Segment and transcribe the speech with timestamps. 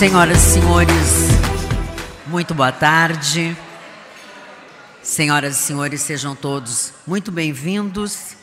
[0.00, 1.28] Senhoras e senhores,
[2.26, 3.54] muito boa tarde.
[5.02, 8.34] Senhoras e senhores, sejam todos muito bem-vindos.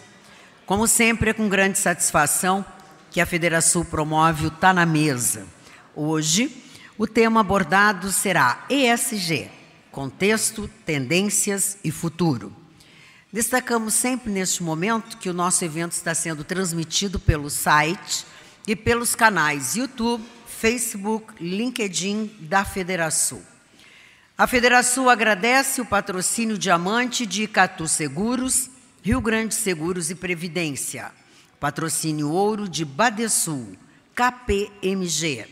[0.67, 2.63] Como sempre, é com grande satisfação
[3.10, 5.47] que a Federação promove o Tá na Mesa.
[5.96, 6.63] Hoje,
[6.96, 9.49] o tema abordado será ESG,
[9.92, 12.55] contexto, tendências e futuro.
[13.33, 18.27] Destacamos sempre neste momento que o nosso evento está sendo transmitido pelo site
[18.67, 20.23] e pelos canais YouTube,
[20.59, 23.44] Facebook, LinkedIn da Federação.
[24.36, 28.68] A Federação agradece o patrocínio diamante de Icatu Seguros,
[29.04, 31.12] Rio Grande Seguros e Previdência,
[31.59, 33.77] patrocínio ouro de Badesul,
[34.16, 35.46] KPMG,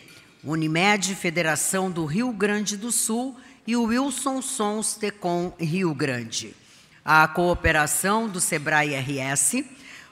[0.43, 6.55] Unimed Federação do Rio Grande do Sul e o Wilson Sons Tecom Rio Grande.
[7.03, 9.63] A cooperação do Sebrae RS,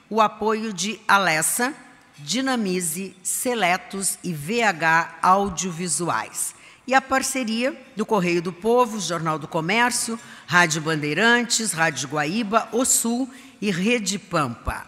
[0.08, 1.74] o apoio de Alessa,
[2.18, 6.54] Dinamize, Seletos e VH Audiovisuais.
[6.86, 12.84] E a parceria do Correio do Povo, Jornal do Comércio, Rádio Bandeirantes, Rádio Guaíba, O
[12.84, 13.28] Sul
[13.60, 14.86] e Rede Pampa.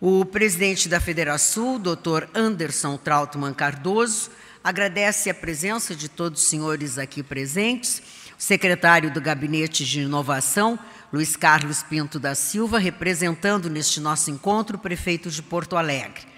[0.00, 2.28] O presidente da Federação, Dr.
[2.34, 4.30] Anderson Trautmann Cardoso,
[4.62, 8.02] agradece a presença de todos os senhores aqui presentes,
[8.38, 10.78] o secretário do Gabinete de Inovação,
[11.10, 16.33] Luiz Carlos Pinto da Silva, representando neste nosso encontro o prefeito de Porto Alegre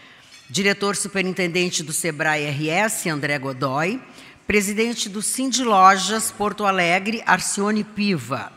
[0.48, 4.00] diretor superintendente do Sebrae RS, André Godoy,
[4.46, 8.52] presidente do Cindy Lojas Porto Alegre, Arcione Piva,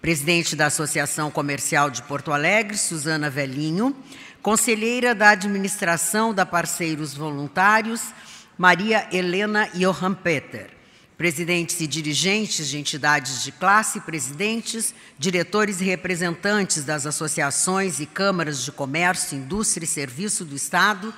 [0.00, 3.96] presidente da Associação Comercial de Porto Alegre, Suzana Velhinho,
[4.40, 8.12] conselheira da administração da Parceiros Voluntários,
[8.56, 10.70] Maria Helena Johan Peter,
[11.18, 18.64] presidentes e dirigentes de entidades de classe, presidentes, diretores e representantes das associações e câmaras
[18.64, 21.12] de comércio, indústria e serviço do Estado,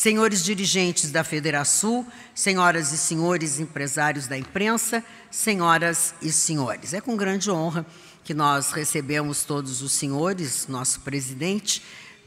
[0.00, 6.94] senhores dirigentes da Federação, senhoras e senhores empresários da imprensa, senhoras e senhores.
[6.94, 7.84] É com grande honra
[8.24, 11.82] que nós recebemos todos os senhores, nosso presidente,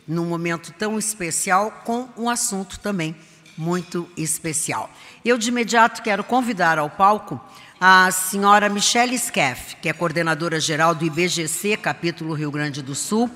[0.07, 3.15] num momento tão especial, com um assunto também
[3.57, 4.87] muito especial.
[5.25, 7.41] Eu, de imediato, quero convidar ao palco
[7.81, 13.31] a senhora Michelle Skeff, que é coordenadora geral do IBGC, capítulo Rio Grande do Sul,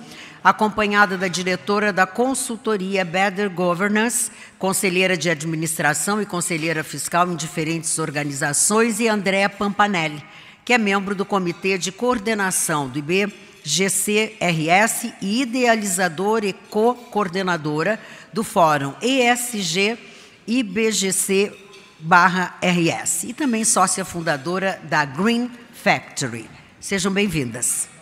[0.50, 8.00] acompanhada da diretora da consultoria Better Governance, conselheira de administração e conselheira fiscal em diferentes
[8.00, 10.24] organizações, e Andréa Pampanelli,
[10.64, 13.34] que é membro do comitê de coordenação do IBGC-RS
[15.22, 18.00] e idealizadora e co-coordenadora
[18.32, 19.98] do Fórum ESG
[20.48, 21.52] IBGC
[22.62, 26.50] RS e também sócia fundadora da Green Factory.
[26.80, 27.97] Sejam bem-vindas.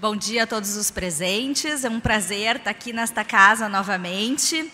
[0.00, 1.82] Bom dia a todos os presentes.
[1.82, 4.72] É um prazer estar aqui nesta casa novamente.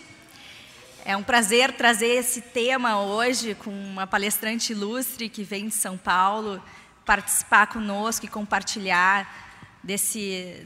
[1.03, 5.97] É um prazer trazer esse tema hoje com uma palestrante ilustre que vem de São
[5.97, 6.61] Paulo
[7.03, 10.63] participar conosco e compartilhar desse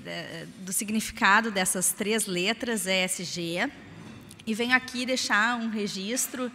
[0.57, 3.71] do significado dessas três letras ESG.
[4.45, 6.51] E venho aqui deixar um registro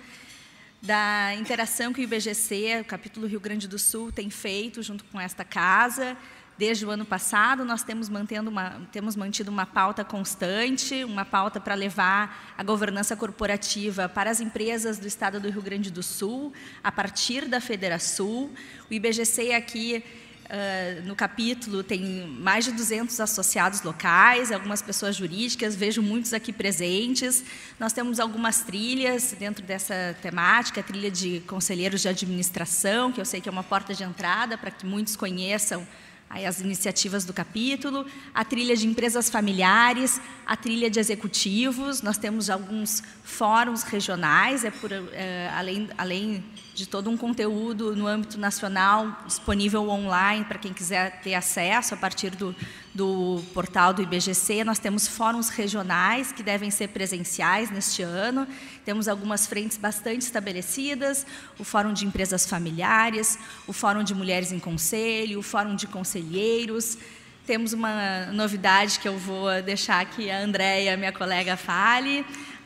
[0.82, 5.18] da interação que o IBGC, o capítulo Rio Grande do Sul, tem feito junto com
[5.18, 6.14] esta casa
[6.56, 11.74] Desde o ano passado, nós temos, uma, temos mantido uma pauta constante, uma pauta para
[11.74, 16.92] levar a governança corporativa para as empresas do Estado do Rio Grande do Sul, a
[16.92, 18.50] partir da Federação.
[18.88, 20.04] O IBGC aqui,
[20.44, 26.52] uh, no capítulo, tem mais de 200 associados locais, algumas pessoas jurídicas, vejo muitos aqui
[26.52, 27.42] presentes.
[27.80, 33.40] Nós temos algumas trilhas dentro dessa temática, trilha de conselheiros de administração, que eu sei
[33.40, 35.84] que é uma porta de entrada para que muitos conheçam
[36.34, 42.18] aí as iniciativas do capítulo, a trilha de empresas familiares, a trilha de executivos, nós
[42.18, 46.44] temos alguns fóruns regionais, é por, é, além, além
[46.74, 51.96] de todo um conteúdo no âmbito nacional disponível online para quem quiser ter acesso a
[51.96, 52.54] partir do,
[52.92, 54.64] do portal do IBGC.
[54.64, 58.46] Nós temos fóruns regionais que devem ser presenciais neste ano.
[58.84, 61.24] Temos algumas frentes bastante estabelecidas:
[61.58, 63.38] o Fórum de Empresas Familiares,
[63.68, 66.98] o Fórum de Mulheres em Conselho, o Fórum de Conselheiros.
[67.46, 72.24] Temos uma novidade que eu vou deixar que a Andréia, minha colega, fale.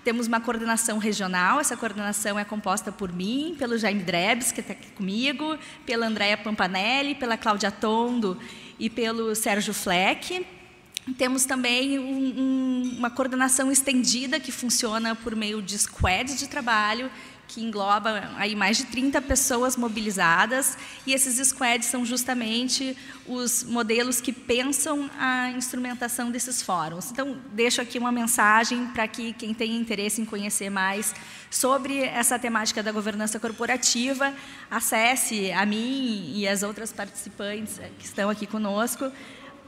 [0.09, 4.73] Temos uma coordenação regional, essa coordenação é composta por mim, pelo Jaime Drebs, que está
[4.73, 8.39] aqui comigo, pela Andréa Pampanelli, pela Cláudia Tondo
[8.79, 10.47] e pelo Sérgio Fleck.
[11.19, 17.11] Temos também um, um, uma coordenação estendida que funciona por meio de squads de trabalho,
[17.49, 22.97] que engloba aí mais de 30 pessoas mobilizadas, e esses squads são justamente
[23.27, 27.11] os modelos que pensam a instrumentação desses fóruns.
[27.11, 31.15] Então, deixo aqui uma mensagem para que quem tem interesse em conhecer mais
[31.51, 34.33] sobre essa temática da governança corporativa,
[34.71, 39.11] acesse a mim e as outras participantes que estão aqui conosco,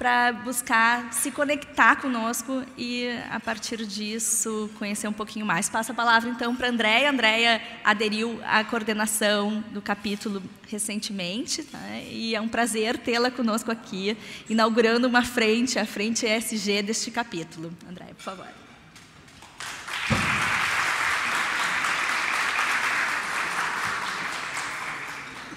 [0.00, 5.69] para buscar se conectar conosco e, a partir disso, conhecer um pouquinho mais.
[5.69, 7.11] Passo a palavra, então, para a Andréia.
[7.11, 11.79] Andréia aderiu à coordenação do capítulo recentemente, tá?
[12.11, 14.17] e é um prazer tê-la conosco aqui,
[14.49, 17.70] inaugurando uma frente, a frente ESG deste capítulo.
[17.87, 18.59] Andréia, por favor.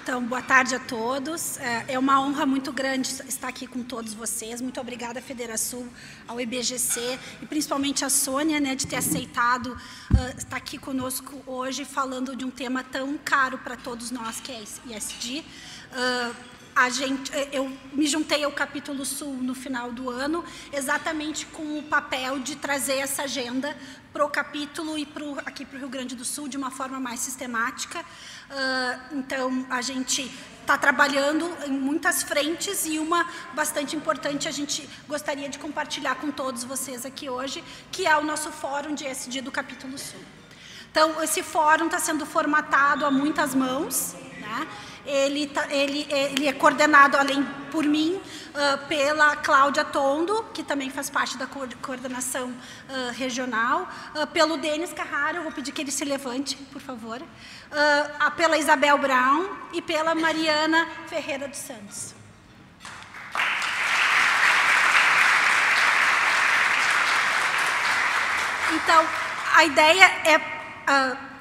[0.04, 1.56] Então, boa tarde a todos.
[1.56, 4.60] É, é uma honra muito grande estar aqui com todos vocês.
[4.60, 5.88] Muito obrigada, Federação,
[6.28, 11.86] ao IBGC e principalmente a Sônia, né, de ter aceitado uh, estar aqui conosco hoje
[11.86, 14.62] falando de um tema tão caro para todos nós, que é
[14.94, 15.38] ISD.
[15.40, 16.36] Uh,
[16.76, 21.82] a gente, eu me juntei ao capítulo Sul no final do ano, exatamente com o
[21.84, 23.74] papel de trazer essa agenda
[24.12, 27.00] para o capítulo e pro, aqui para o Rio Grande do Sul de uma forma
[27.00, 28.04] mais sistemática.
[28.50, 30.30] Uh, então, a gente
[30.60, 36.30] está trabalhando em muitas frentes e uma bastante importante a gente gostaria de compartilhar com
[36.30, 37.62] todos vocês aqui hoje,
[37.92, 40.20] que é o nosso fórum de SD do capítulo Sul.
[40.90, 44.68] Então, esse fórum está sendo formatado a muitas mãos, né?
[45.06, 48.14] Ele, tá, ele, ele é coordenado, além por mim,
[48.54, 54.92] uh, pela Cláudia Tondo, que também faz parte da coordenação uh, regional, uh, pelo Denis
[54.92, 57.20] Carraro, vou pedir que ele se levante, por favor,
[58.36, 62.14] pela Isabel Brown e pela Mariana Ferreira dos Santos.
[68.72, 69.04] Então,
[69.54, 70.54] a ideia é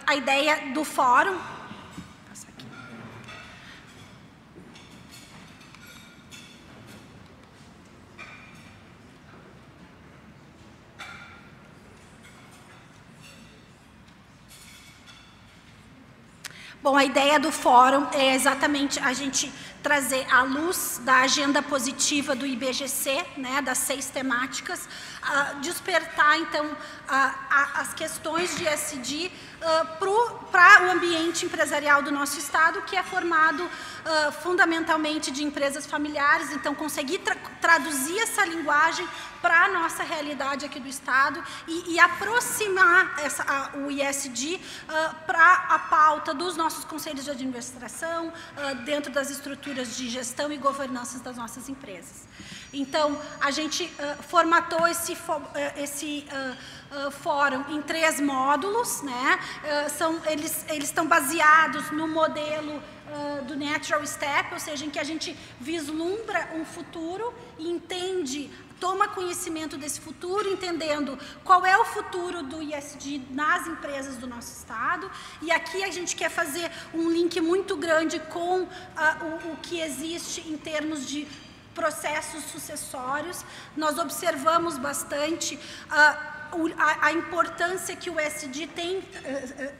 [0.05, 1.52] a ideia do fórum
[16.83, 19.49] Bom, a ideia do fórum é exatamente a gente
[19.81, 24.85] trazer a luz da agenda positiva do IBGC, né, das seis temáticas,
[25.23, 26.77] uh, despertar então uh,
[27.75, 29.31] as questões de SD
[29.63, 35.85] uh, para o ambiente empresarial do nosso estado, que é formado uh, fundamentalmente de empresas
[35.85, 39.07] familiares, então conseguir tra traduzir essa linguagem
[39.41, 45.15] para a nossa realidade aqui do Estado e, e aproximar essa, a, o ISD uh,
[45.25, 48.31] para a pauta dos nossos conselhos de administração,
[48.85, 52.25] dentro das estruturas de gestão e governança das nossas empresas.
[52.73, 55.15] Então, a gente uh, formatou esse,
[55.77, 56.25] esse
[57.21, 59.39] fórum em três módulos, né?
[59.97, 62.79] são, eles, eles estão baseados no modelo
[63.47, 68.51] do Natural Step, ou seja, em que a gente vislumbra um futuro e entende
[68.83, 74.51] toma conhecimento desse futuro, entendendo qual é o futuro do ISD nas empresas do nosso
[74.51, 75.09] estado.
[75.41, 78.67] E aqui a gente quer fazer um link muito grande com uh,
[79.47, 81.25] o, o que existe em termos de
[81.73, 83.43] processos sucessórios.
[83.75, 85.55] Nós observamos bastante.
[85.55, 86.33] Uh,
[86.77, 89.03] a, a, importância que o SD tem, uh,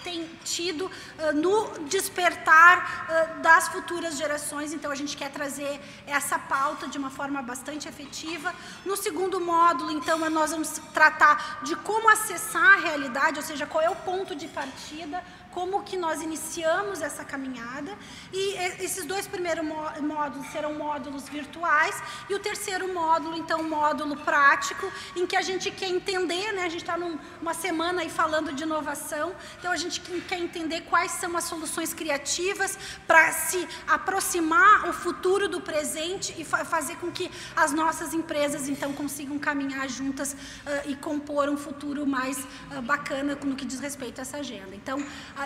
[0.04, 3.06] tem tido uh, no despertar
[3.38, 4.74] uh, das futuras gerações.
[4.74, 8.54] Então, a gente quer trazer essa pauta de uma forma bastante efetiva.
[8.86, 13.84] No segundo módulo, então, nós vamos tratar de como acessar a realidade, ou seja, qual
[13.84, 17.96] é o ponto de partida como que nós iniciamos essa caminhada.
[18.32, 19.66] E esses dois primeiros
[20.02, 25.70] módulos serão módulos virtuais e o terceiro módulo, então, módulo prático, em que a gente
[25.72, 26.64] quer entender, né?
[26.64, 31.12] A gente está numa semana aí falando de inovação, então a gente quer entender quais
[31.12, 37.12] são as soluções criativas para se aproximar o futuro do presente e fa fazer com
[37.12, 42.82] que as nossas empresas, então, consigam caminhar juntas uh, e compor um futuro mais uh,
[42.82, 44.74] bacana no que diz respeito a essa agenda.
[44.74, 44.98] Então,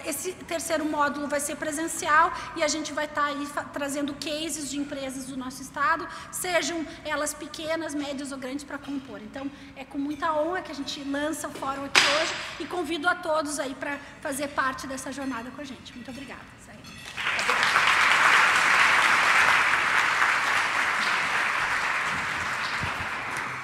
[0.05, 4.69] esse terceiro módulo vai ser presencial e a gente vai estar tá aí trazendo cases
[4.69, 9.21] de empresas do nosso estado, sejam elas pequenas, médias ou grandes, para compor.
[9.21, 13.07] Então, é com muita honra que a gente lança o fórum aqui hoje e convido
[13.07, 15.93] a todos aí para fazer parte dessa jornada com a gente.
[15.93, 16.57] Muito obrigada.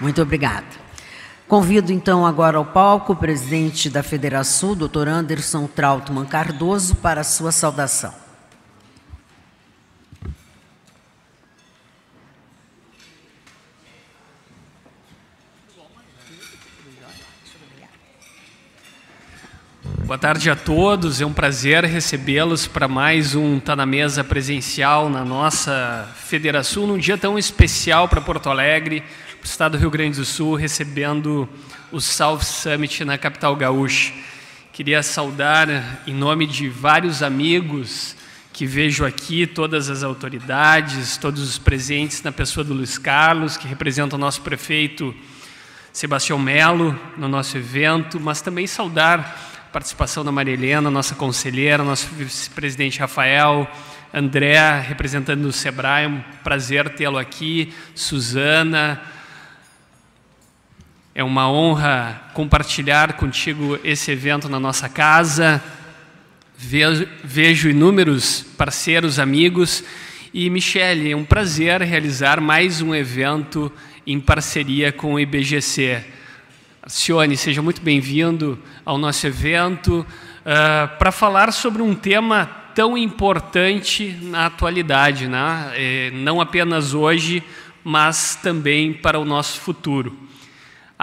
[0.03, 0.82] Muito obrigada.
[1.53, 7.23] Convido então agora ao palco o presidente da Federação, doutor Anderson Trautmann Cardoso, para a
[7.23, 8.11] sua saudação.
[20.05, 25.07] Boa tarde a todos, é um prazer recebê-los para mais um Tá na Mesa presencial
[25.07, 29.03] na nossa Federação, num dia tão especial para Porto Alegre,
[29.43, 31.47] estado do Rio Grande do Sul, recebendo
[31.91, 34.13] o South Summit na capital gaúcha.
[34.71, 38.15] Queria saudar, em nome de vários amigos
[38.53, 43.67] que vejo aqui, todas as autoridades, todos os presentes, na pessoa do Luiz Carlos, que
[43.67, 45.13] representa o nosso prefeito
[45.91, 52.07] Sebastião Melo no nosso evento, mas também saudar participação da Maria Helena, nossa conselheira, nosso
[52.07, 53.67] vice-presidente Rafael,
[54.13, 59.01] André, representando o Sebrae, um prazer tê-lo aqui, Suzana.
[61.15, 65.63] É uma honra compartilhar contigo esse evento na nossa casa.
[66.57, 69.83] Vejo, inúmeros parceiros, amigos.
[70.33, 73.71] E, Michele, é um prazer realizar mais um evento
[74.07, 76.03] em parceria com o IBGC.
[76.81, 84.17] Arcione, seja muito bem-vindo ao nosso evento uh, para falar sobre um tema tão importante
[84.19, 85.73] na atualidade, né?
[85.75, 87.43] É, não apenas hoje,
[87.83, 90.23] mas também para o nosso futuro.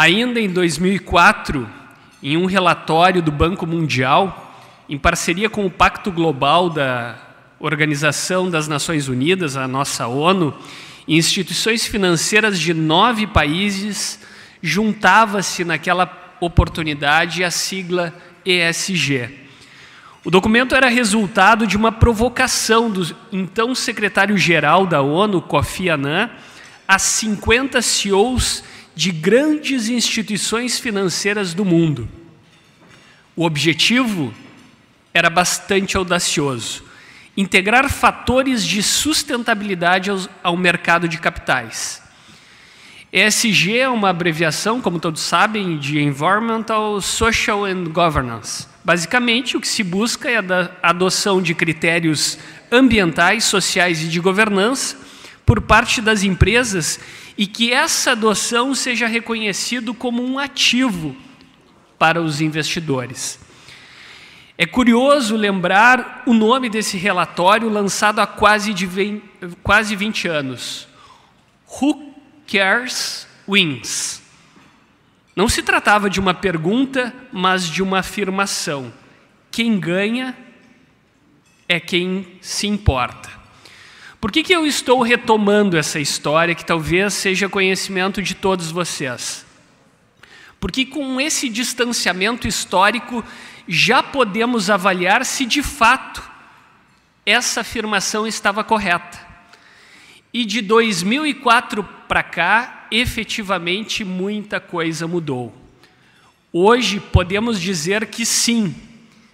[0.00, 1.68] Ainda em 2004,
[2.22, 4.56] em um relatório do Banco Mundial,
[4.88, 7.18] em parceria com o Pacto Global da
[7.58, 10.54] Organização das Nações Unidas, a nossa ONU,
[11.06, 14.18] instituições financeiras de nove países
[14.62, 19.28] juntava-se naquela oportunidade a sigla ESG.
[20.24, 26.30] O documento era resultado de uma provocação do então secretário-geral da ONU, Kofi Annan,
[26.88, 32.08] a 50 CEOs de grandes instituições financeiras do mundo.
[33.36, 34.34] O objetivo
[35.12, 36.84] era bastante audacioso:
[37.36, 40.10] integrar fatores de sustentabilidade
[40.42, 42.02] ao mercado de capitais
[43.12, 48.68] ESG é uma abreviação, como todos sabem, de Environmental, Social and Governance.
[48.84, 52.38] Basicamente, o que se busca é a adoção de critérios
[52.70, 54.96] ambientais, sociais e de governança
[55.44, 57.00] por parte das empresas
[57.40, 61.16] e que essa adoção seja reconhecido como um ativo
[61.98, 63.40] para os investidores.
[64.58, 69.22] É curioso lembrar o nome desse relatório lançado há quase, de 20,
[69.62, 70.86] quase 20 anos.
[71.80, 72.12] Who
[72.46, 74.20] cares wins.
[75.34, 78.92] Não se tratava de uma pergunta, mas de uma afirmação.
[79.50, 80.36] Quem ganha
[81.66, 83.39] é quem se importa.
[84.20, 89.46] Por que, que eu estou retomando essa história que talvez seja conhecimento de todos vocês?
[90.60, 93.24] Porque com esse distanciamento histórico
[93.66, 96.22] já podemos avaliar se de fato
[97.24, 99.18] essa afirmação estava correta.
[100.34, 105.54] E de 2004 para cá, efetivamente muita coisa mudou.
[106.52, 108.74] Hoje podemos dizer que sim,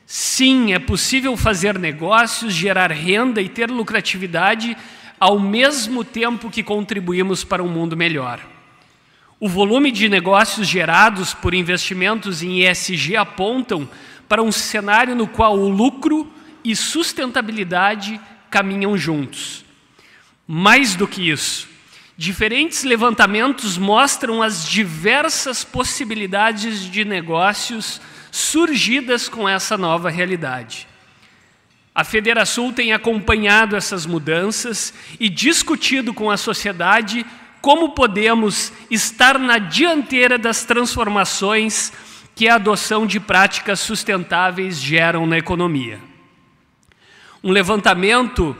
[0.06, 4.76] sim, é possível fazer negócios, gerar renda e ter lucratividade
[5.18, 8.40] ao mesmo tempo que contribuímos para um mundo melhor.
[9.38, 13.88] O volume de negócios gerados por investimentos em ESG apontam
[14.28, 16.32] para um cenário no qual o lucro
[16.64, 18.20] e sustentabilidade
[18.50, 19.64] caminham juntos.
[20.46, 21.68] Mais do que isso,
[22.16, 28.00] diferentes levantamentos mostram as diversas possibilidades de negócios
[28.36, 30.86] surgidas com essa nova realidade.
[31.94, 37.24] A Federação tem acompanhado essas mudanças e discutido com a sociedade
[37.62, 41.94] como podemos estar na dianteira das transformações
[42.34, 45.98] que a adoção de práticas sustentáveis geram na economia.
[47.42, 48.54] Um levantamento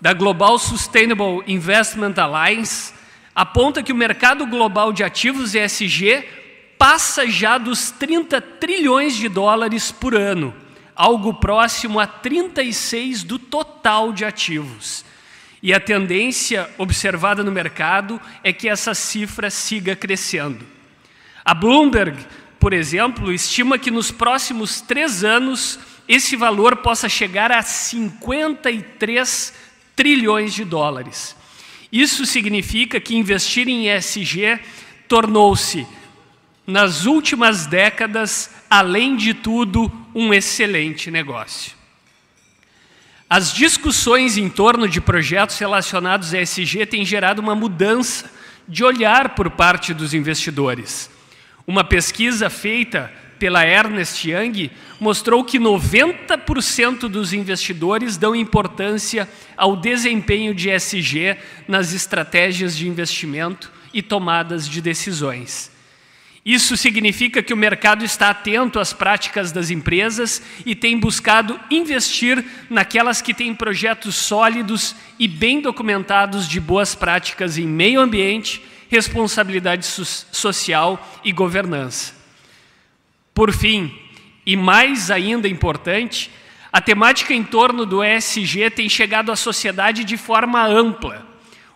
[0.00, 2.92] da Global Sustainable Investment Alliance
[3.32, 6.41] aponta que o mercado global de ativos ESG
[6.82, 10.52] passa já dos 30 trilhões de dólares por ano,
[10.96, 15.04] algo próximo a 36 do total de ativos.
[15.62, 20.66] E a tendência observada no mercado é que essa cifra siga crescendo.
[21.44, 22.18] A Bloomberg,
[22.58, 29.54] por exemplo, estima que nos próximos três anos esse valor possa chegar a 53
[29.94, 31.36] trilhões de dólares.
[31.92, 34.58] Isso significa que investir em ESG
[35.06, 35.86] tornou-se,
[36.72, 41.72] nas últimas décadas, além de tudo, um excelente negócio.
[43.28, 48.30] As discussões em torno de projetos relacionados a ESG têm gerado uma mudança
[48.66, 51.10] de olhar por parte dos investidores.
[51.66, 60.54] Uma pesquisa feita pela Ernest Young mostrou que 90% dos investidores dão importância ao desempenho
[60.54, 61.36] de ESG
[61.68, 65.71] nas estratégias de investimento e tomadas de decisões.
[66.44, 72.44] Isso significa que o mercado está atento às práticas das empresas e tem buscado investir
[72.68, 79.86] naquelas que têm projetos sólidos e bem documentados de boas práticas em meio ambiente, responsabilidade
[79.86, 82.12] social e governança.
[83.32, 83.96] Por fim,
[84.44, 86.28] e mais ainda importante,
[86.72, 91.24] a temática em torno do ESG tem chegado à sociedade de forma ampla.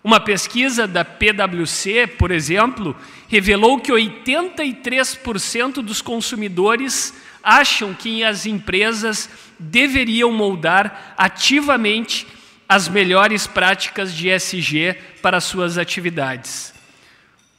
[0.02, 2.96] Uma pesquisa da PwC, por exemplo,
[3.28, 9.28] revelou que 83% dos consumidores acham que as empresas
[9.58, 12.26] deveriam moldar ativamente
[12.68, 16.74] as melhores práticas de ESG para suas atividades.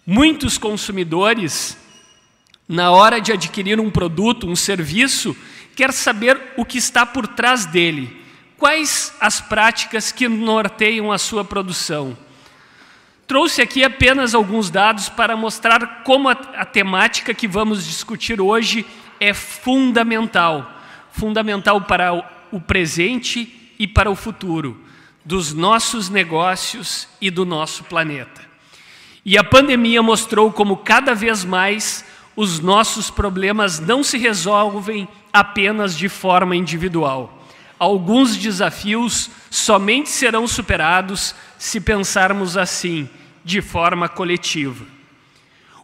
[0.05, 1.77] Muitos consumidores,
[2.67, 5.35] na hora de adquirir um produto, um serviço,
[5.75, 8.25] quer saber o que está por trás dele.
[8.57, 12.17] Quais as práticas que norteiam a sua produção?
[13.27, 18.85] Trouxe aqui apenas alguns dados para mostrar como a, a temática que vamos discutir hoje
[19.19, 20.77] é fundamental
[21.17, 24.79] fundamental para o, o presente e para o futuro
[25.25, 28.41] dos nossos negócios e do nosso planeta.
[29.25, 32.05] E a pandemia mostrou como cada vez mais
[32.35, 37.33] os nossos problemas não se resolvem apenas de forma individual.
[37.79, 43.09] Alguns desafios somente serão superados se pensarmos assim,
[43.43, 44.85] de forma coletiva.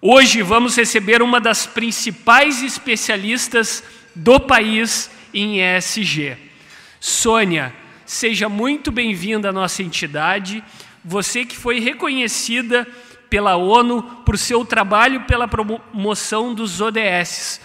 [0.02, 6.38] Hoje vamos receber uma das principais especialistas do país em ESG.
[7.00, 7.74] Sônia,
[8.06, 10.64] seja muito bem-vinda à nossa entidade.
[11.04, 12.88] Você que foi reconhecida
[13.30, 17.60] pela ONU por seu trabalho pela promoção dos ODS,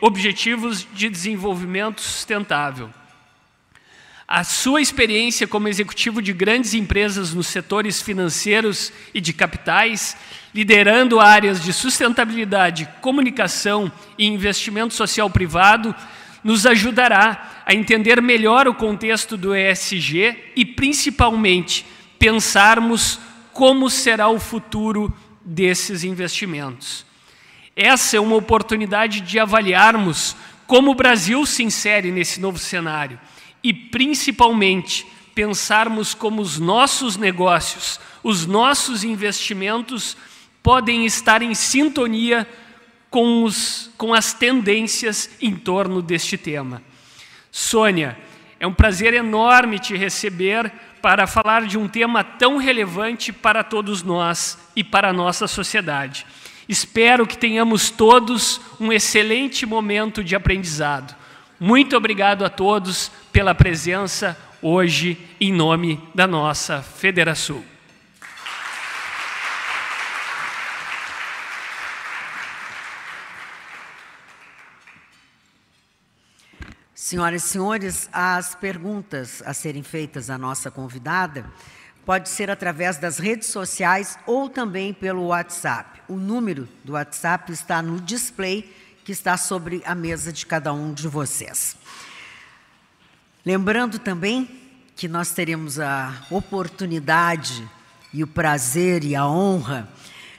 [0.00, 2.90] Objetivos de Desenvolvimento Sustentável.
[4.30, 10.14] A sua experiência como executivo de grandes empresas nos setores financeiros e de capitais,
[10.54, 15.94] liderando áreas de sustentabilidade, comunicação e investimento social privado,
[16.44, 21.86] nos ajudará a entender melhor o contexto do ESG e, principalmente,
[22.18, 23.18] pensarmos
[23.54, 25.10] como será o futuro
[25.42, 27.06] desses investimentos.
[27.74, 33.18] Essa é uma oportunidade de avaliarmos como o Brasil se insere nesse novo cenário
[33.62, 40.16] e, principalmente, pensarmos como os nossos negócios, os nossos investimentos
[40.62, 42.46] podem estar em sintonia
[43.10, 46.82] com, os, com as tendências em torno deste tema.
[47.50, 48.18] Sônia,
[48.60, 54.02] é um prazer enorme te receber para falar de um tema tão relevante para todos
[54.02, 56.26] nós e para a nossa sociedade.
[56.68, 61.16] Espero que tenhamos todos um excelente momento de aprendizado.
[61.60, 67.64] Muito obrigado a todos pela presença hoje, em nome da nossa Federação.
[76.94, 81.44] Senhoras e senhores, as perguntas a serem feitas à nossa convidada
[82.06, 86.02] pode ser através das redes sociais ou também pelo WhatsApp.
[86.06, 88.72] O número do WhatsApp está no display
[89.08, 91.78] que está sobre a mesa de cada um de vocês.
[93.42, 94.46] Lembrando também
[94.94, 97.66] que nós teremos a oportunidade
[98.12, 99.88] e o prazer e a honra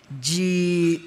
[0.07, 1.01] de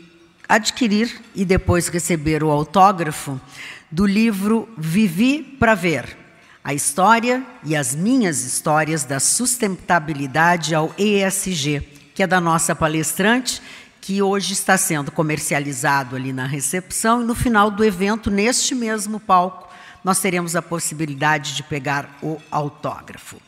[0.48, 3.40] adquirir e depois receber o autógrafo
[3.88, 6.18] do livro Vivi para Ver,
[6.64, 11.80] a história e as minhas histórias da sustentabilidade ao ESG,
[12.12, 13.62] que é da nossa palestrante,
[14.02, 19.20] que hoje está sendo comercializado ali na recepção e no final do evento, neste mesmo
[19.20, 23.40] palco, nós teremos a possibilidade de pegar o autógrafo.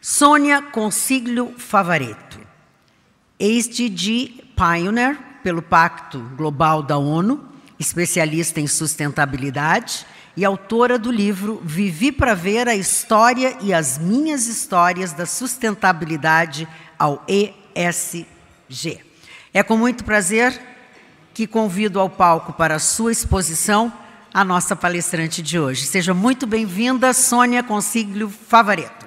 [0.00, 2.40] Sônia Consiglio Favareto,
[3.38, 7.46] ex-DG Pioneer pelo Pacto Global da ONU,
[7.78, 14.46] especialista em sustentabilidade e autora do livro Vivi para Ver a História e as Minhas
[14.46, 16.66] Histórias da Sustentabilidade
[16.98, 19.05] ao ESG.
[19.56, 20.60] É com muito prazer
[21.32, 23.90] que convido ao palco para a sua exposição
[24.30, 25.86] a nossa palestrante de hoje.
[25.86, 29.06] Seja muito bem-vinda, Sônia Consiglio Favareto.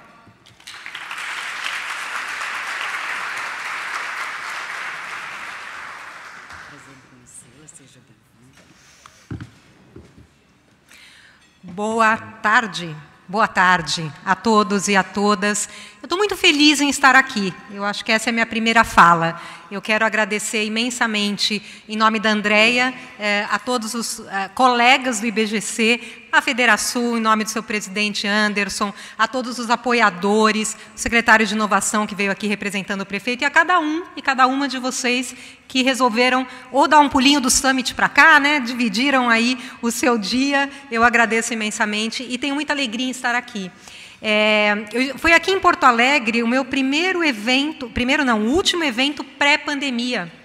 [11.62, 12.96] Boa tarde,
[13.28, 15.70] boa tarde a todos e a todas.
[16.02, 17.54] Eu estou muito feliz em estar aqui.
[17.70, 19.40] Eu acho que essa é a minha primeira fala.
[19.72, 25.28] Eu quero agradecer imensamente, em nome da Andrea, eh, a todos os eh, colegas do
[25.28, 31.46] IBGC, a Federação, em nome do seu presidente Anderson, a todos os apoiadores, o secretário
[31.46, 34.68] de Inovação que veio aqui representando o prefeito, e a cada um e cada uma
[34.68, 35.36] de vocês
[35.68, 40.18] que resolveram ou dar um pulinho do summit para cá, né, dividiram aí o seu
[40.18, 40.68] dia.
[40.90, 43.72] Eu agradeço imensamente e tenho muita alegria em estar aqui.
[44.22, 48.84] É, eu, foi aqui em Porto Alegre o meu primeiro evento, primeiro não, o último
[48.84, 50.39] evento pré-pandemia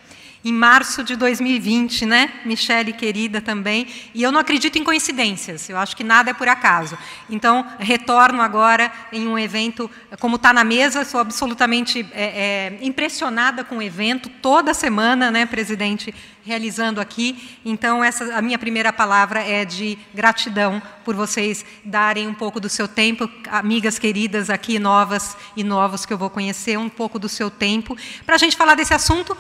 [0.45, 2.31] em março de 2020, né?
[2.45, 3.87] Michele querida também.
[4.15, 6.99] E eu não acredito em coincidências, eu acho que nada é por acaso.
[7.31, 13.65] Então, retorno agora em um evento, como está na mesa, sou absolutamente é, é, impressionada
[13.65, 17.59] com o evento, toda semana, né, presidente, realizando aqui.
[17.65, 22.69] Então, essa, a minha primeira palavra é de gratidão por vocês darem um pouco do
[22.69, 27.31] seu tempo, amigas queridas aqui, novas e novos que eu vou conhecer, um pouco do
[27.31, 29.35] seu tempo, para a gente falar desse assunto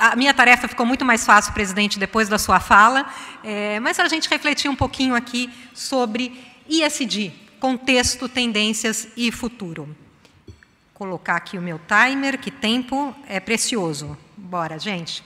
[0.00, 3.06] a minha tarefa ficou muito mais fácil, presidente, depois da sua fala,
[3.44, 9.84] é, mas a gente refletir um pouquinho aqui sobre ISD, contexto, tendências e futuro.
[9.84, 10.54] Vou
[10.94, 14.16] colocar aqui o meu timer, que tempo é precioso.
[14.36, 15.22] Bora, gente.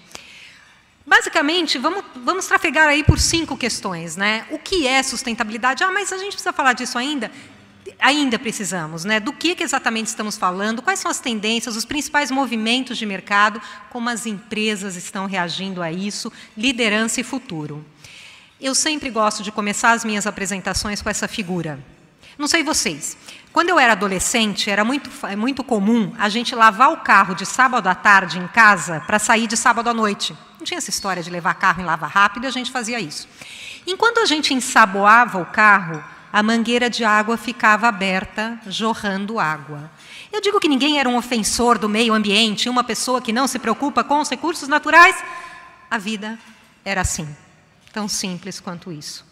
[1.07, 4.17] Basicamente, vamos, vamos trafegar aí por cinco questões.
[4.17, 4.45] Né?
[4.51, 5.85] O que é sustentabilidade?
[5.85, 7.31] Ah, mas a gente precisa falar disso ainda?
[7.99, 9.21] Ainda precisamos, né?
[9.21, 13.61] Do que, que exatamente estamos falando, quais são as tendências, os principais movimentos de mercado,
[13.91, 17.85] como as empresas estão reagindo a isso, liderança e futuro.
[18.61, 21.79] Eu sempre gosto de começar as minhas apresentações com essa figura.
[22.39, 23.17] Não sei vocês.
[23.53, 27.47] Quando eu era adolescente, era muito, é muito comum a gente lavar o carro de
[27.47, 30.37] sábado à tarde em casa para sair de sábado à noite.
[30.59, 33.29] Não tinha essa história de levar carro em lava rápido, a gente fazia isso.
[33.87, 36.03] Enquanto a gente ensaboava o carro,
[36.35, 39.89] a mangueira de água ficava aberta, jorrando água.
[40.33, 43.57] Eu digo que ninguém era um ofensor do meio ambiente, uma pessoa que não se
[43.57, 45.15] preocupa com os recursos naturais.
[45.89, 46.37] A vida
[46.85, 47.29] era assim,
[47.93, 49.25] tão simples quanto isso.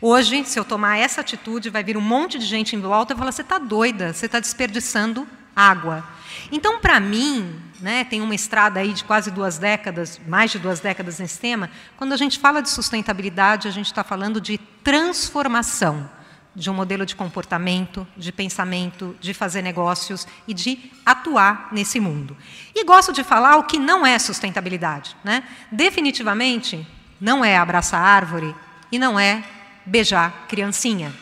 [0.00, 3.16] Hoje, se eu tomar essa atitude, vai vir um monte de gente em volta e
[3.18, 6.08] falar: você está doida, você está desperdiçando água.
[6.50, 10.80] Então, para mim, né, tem uma estrada aí de quase duas décadas, mais de duas
[10.80, 11.68] décadas nesse tema.
[11.98, 16.16] Quando a gente fala de sustentabilidade, a gente está falando de transformação
[16.56, 22.34] de um modelo de comportamento, de pensamento, de fazer negócios e de atuar nesse mundo.
[22.74, 25.14] E gosto de falar o que não é sustentabilidade.
[25.22, 25.44] Né?
[25.70, 26.86] Definitivamente,
[27.20, 28.54] não é abraçar árvore
[28.90, 29.44] e não é
[29.84, 31.12] beijar criancinha.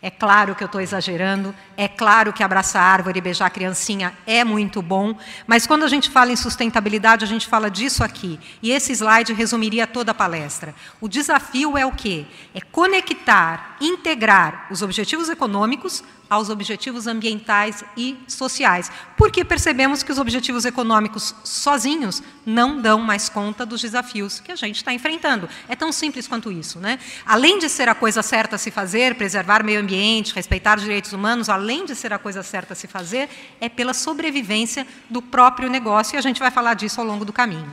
[0.00, 4.14] É claro que eu estou exagerando, é claro que abraçar árvore e beijar a criancinha
[4.24, 8.38] é muito bom, mas quando a gente fala em sustentabilidade, a gente fala disso aqui.
[8.62, 10.72] E esse slide resumiria toda a palestra.
[11.00, 12.26] O desafio é o quê?
[12.54, 20.18] É conectar, integrar os objetivos econômicos aos objetivos ambientais e sociais, porque percebemos que os
[20.18, 25.48] objetivos econômicos sozinhos não dão mais conta dos desafios que a gente está enfrentando.
[25.68, 26.78] É tão simples quanto isso.
[26.78, 26.98] Né?
[27.24, 30.84] Além de ser a coisa certa a se fazer, preservar o meio ambiente, respeitar os
[30.84, 33.28] direitos humanos, além de ser a coisa certa a se fazer,
[33.60, 37.32] é pela sobrevivência do próprio negócio, e a gente vai falar disso ao longo do
[37.32, 37.70] caminho.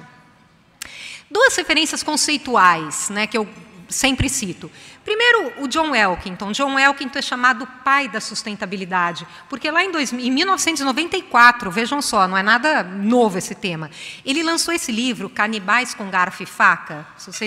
[1.29, 3.47] Duas referências conceituais né, que eu
[3.89, 4.71] sempre cito.
[5.05, 6.51] Primeiro, o John Elkington.
[6.51, 12.35] John Elkington é chamado pai da sustentabilidade, porque lá em, em 1994, vejam só, não
[12.35, 13.91] é nada novo esse tema,
[14.25, 17.05] ele lançou esse livro, Canibais com Garfo e Faca,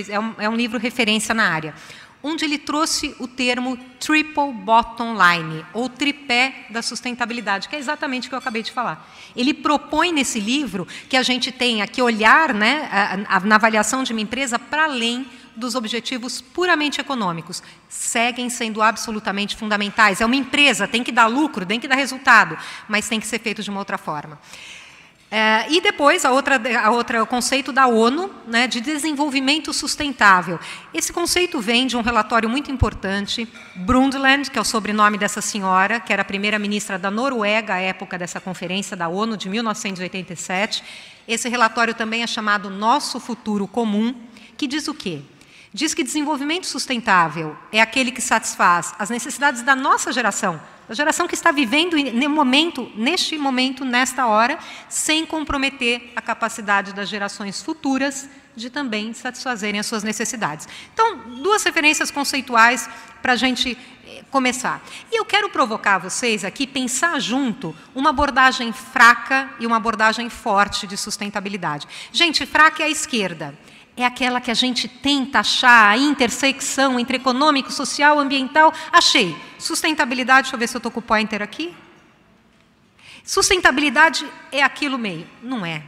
[0.09, 1.75] é um, é um livro referência na área,
[2.23, 8.27] onde ele trouxe o termo triple bottom line, ou tripé da sustentabilidade, que é exatamente
[8.27, 9.13] o que eu acabei de falar.
[9.35, 14.21] Ele propõe nesse livro que a gente tenha que olhar né, na avaliação de uma
[14.21, 15.27] empresa para além
[15.59, 17.63] dos objetivos puramente econômicos.
[17.89, 20.21] Seguem sendo absolutamente fundamentais.
[20.21, 22.57] É uma empresa, tem que dar lucro, tem que dar resultado,
[22.89, 24.39] mas tem que ser feito de uma outra forma.
[25.31, 30.59] É, e depois, a outra, a outra, o conceito da ONU, né, de desenvolvimento sustentável.
[30.95, 36.01] Esse conceito vem de um relatório muito importante, Brundtland, que é o sobrenome dessa senhora,
[36.01, 40.83] que era a primeira ministra da Noruega à época dessa conferência da ONU, de 1987.
[41.27, 44.15] Esse relatório também é chamado Nosso Futuro Comum,
[44.57, 45.21] que diz o quê?
[45.73, 51.29] Diz que desenvolvimento sustentável é aquele que satisfaz as necessidades da nossa geração, da geração
[51.29, 57.61] que está vivendo no momento, neste momento, nesta hora, sem comprometer a capacidade das gerações
[57.63, 60.67] futuras de também satisfazerem as suas necessidades.
[60.93, 62.89] Então, duas referências conceituais
[63.21, 63.77] para a gente
[64.07, 64.83] eh, começar.
[65.13, 70.87] E eu quero provocar vocês aqui pensar junto uma abordagem fraca e uma abordagem forte
[70.87, 71.87] de sustentabilidade.
[72.11, 73.55] Gente, fraca é a esquerda
[73.99, 78.73] é aquela que a gente tenta achar a intersecção entre econômico, social, ambiental.
[78.93, 79.37] Achei.
[79.59, 81.75] Sustentabilidade, deixa eu ver se eu estou com o pointer aqui.
[83.25, 85.27] Sustentabilidade é aquilo meio.
[85.43, 85.83] Não é.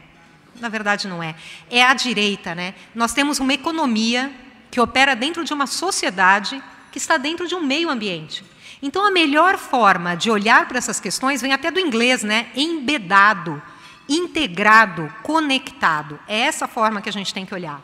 [0.61, 1.37] Na verdade, não é.
[1.71, 2.53] É a direita.
[2.55, 2.75] Né?
[2.95, 4.33] Nós temos uma economia
[4.71, 8.45] que opera dentro de uma sociedade que está dentro de um meio ambiente.
[8.83, 12.49] Então, a melhor forma de olhar para essas questões vem até do inglês, né?
[12.57, 13.63] Embedado,
[14.09, 16.19] integrado, conectado.
[16.27, 17.81] É essa forma que a gente tem que olhar.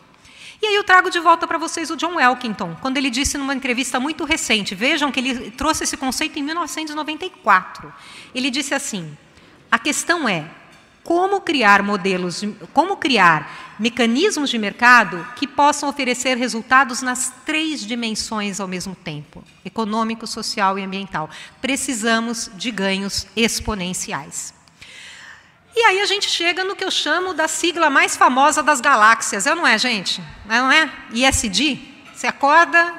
[0.60, 3.54] E aí eu trago de volta para vocês o John Elkington, quando ele disse numa
[3.54, 7.92] entrevista muito recente, vejam que ele trouxe esse conceito em 1994.
[8.34, 9.16] Ele disse assim:
[9.70, 10.48] a questão é
[11.06, 12.42] como criar modelos,
[12.72, 19.44] como criar mecanismos de mercado que possam oferecer resultados nas três dimensões ao mesmo tempo:
[19.64, 21.30] econômico, social e ambiental.
[21.60, 24.55] Precisamos de ganhos exponenciais.
[25.78, 29.46] E aí a gente chega no que eu chamo da sigla mais famosa das galáxias,
[29.46, 30.22] é ou não é, gente?
[30.48, 30.90] É, não é?
[31.12, 31.78] ISD?
[32.14, 32.94] Você acorda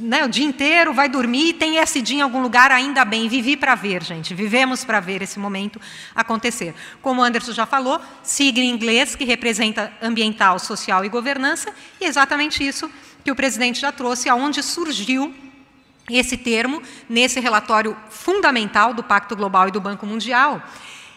[0.00, 3.76] né, o dia inteiro, vai dormir, tem ISD em algum lugar, ainda bem, vivi para
[3.76, 5.80] ver, gente, vivemos para ver esse momento
[6.12, 6.74] acontecer.
[7.00, 12.04] Como o Anderson já falou, sigla em inglês que representa ambiental, social e governança, e
[12.04, 12.90] é exatamente isso
[13.22, 15.32] que o presidente já trouxe, aonde surgiu
[16.10, 20.60] esse termo nesse relatório fundamental do Pacto Global e do Banco Mundial,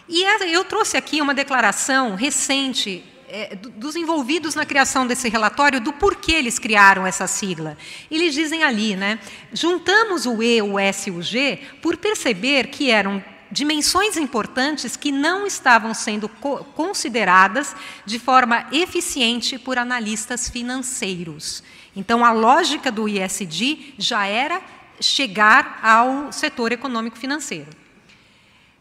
[0.08, 5.92] e eu trouxe aqui uma declaração recente é, dos envolvidos na criação desse relatório, do
[5.92, 7.76] porquê eles criaram essa sigla.
[8.10, 9.18] Eles dizem ali, né?
[9.52, 15.10] Juntamos o E, o S e o G por perceber que eram dimensões importantes que
[15.10, 21.62] não estavam sendo co consideradas de forma eficiente por analistas financeiros.
[21.94, 24.60] Então, a lógica do ISD já era
[25.00, 27.85] chegar ao setor econômico financeiro.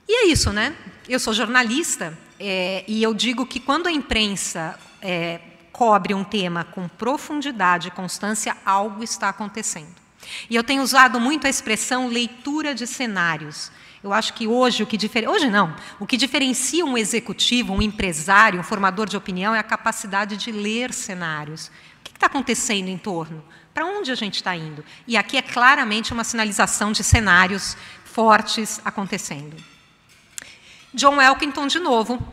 [0.08, 0.76] E é isso, né?
[1.10, 5.40] Eu sou jornalista é, e eu digo que quando a imprensa é,
[5.72, 9.94] cobre um tema com profundidade e constância, algo está acontecendo.
[10.50, 13.72] E eu tenho usado muito a expressão leitura de cenários.
[14.04, 18.60] Eu acho que hoje o que hoje não, o que diferencia um executivo, um empresário,
[18.60, 21.68] um formador de opinião é a capacidade de ler cenários.
[21.68, 23.44] O que está acontecendo em torno?
[23.74, 24.86] Para onde a gente está indo?
[25.08, 29.75] E aqui é claramente uma sinalização de cenários fortes acontecendo.
[30.96, 32.26] John Elkington, de novo,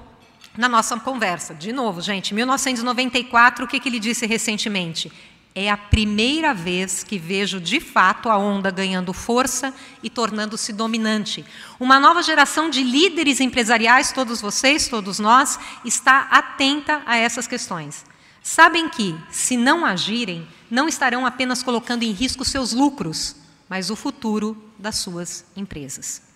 [0.57, 1.53] na nossa conversa.
[1.53, 5.11] De novo, gente, 1994, o que, que ele disse recentemente?
[5.55, 11.45] É a primeira vez que vejo de fato a onda ganhando força e tornando-se dominante.
[11.79, 18.07] Uma nova geração de líderes empresariais, todos vocês, todos nós, está atenta a essas questões.
[18.43, 23.35] Sabem que, se não agirem, não estarão apenas colocando em risco seus lucros,
[23.69, 26.32] mas o futuro das suas empresas.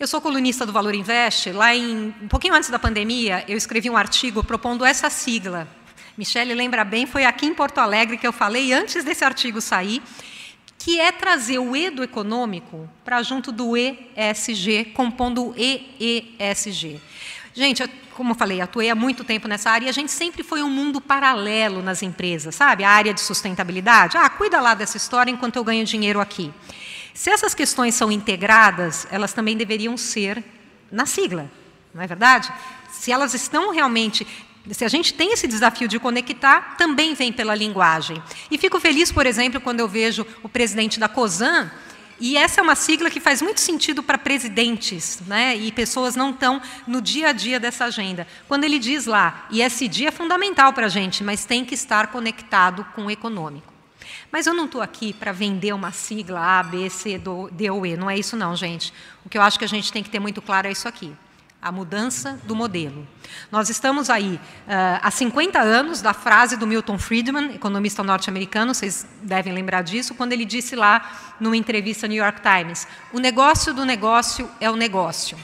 [0.00, 1.52] Eu sou colunista do Valor Invest.
[1.52, 5.68] Lá em um pouquinho antes da pandemia, eu escrevi um artigo propondo essa sigla.
[6.16, 10.02] Michele lembra bem, foi aqui em Porto Alegre que eu falei antes desse artigo sair,
[10.78, 16.98] que é trazer o E do econômico para junto do ESG, compondo o EESG.
[17.52, 20.62] Gente, como eu falei, atuei há muito tempo nessa área e a gente sempre foi
[20.62, 22.84] um mundo paralelo nas empresas, sabe?
[22.84, 24.16] A área de sustentabilidade.
[24.16, 26.50] Ah, cuida lá dessa história enquanto eu ganho dinheiro aqui.
[27.14, 30.42] Se essas questões são integradas, elas também deveriam ser
[30.90, 31.50] na sigla,
[31.94, 32.52] não é verdade?
[32.90, 34.26] Se elas estão realmente
[34.72, 38.22] se a gente tem esse desafio de conectar, também vem pela linguagem.
[38.50, 41.70] E fico feliz, por exemplo, quando eu vejo o presidente da COSAN,
[42.20, 45.56] e essa é uma sigla que faz muito sentido para presidentes, né?
[45.56, 48.26] e pessoas não estão no dia a dia dessa agenda.
[48.46, 52.84] Quando ele diz lá, ISD é fundamental para a gente, mas tem que estar conectado
[52.94, 53.69] com o econômico.
[54.32, 57.20] Mas eu não estou aqui para vender uma sigla A, B, C,
[57.52, 57.96] D ou E.
[57.96, 58.92] Não é isso, não, gente.
[59.24, 61.14] O que eu acho que a gente tem que ter muito claro é isso aqui
[61.62, 63.06] a mudança do modelo.
[63.52, 69.06] Nós estamos aí uh, há 50 anos da frase do Milton Friedman, economista norte-americano, vocês
[69.22, 73.74] devem lembrar disso, quando ele disse lá numa entrevista no New York Times: o negócio
[73.74, 75.36] do negócio é o negócio.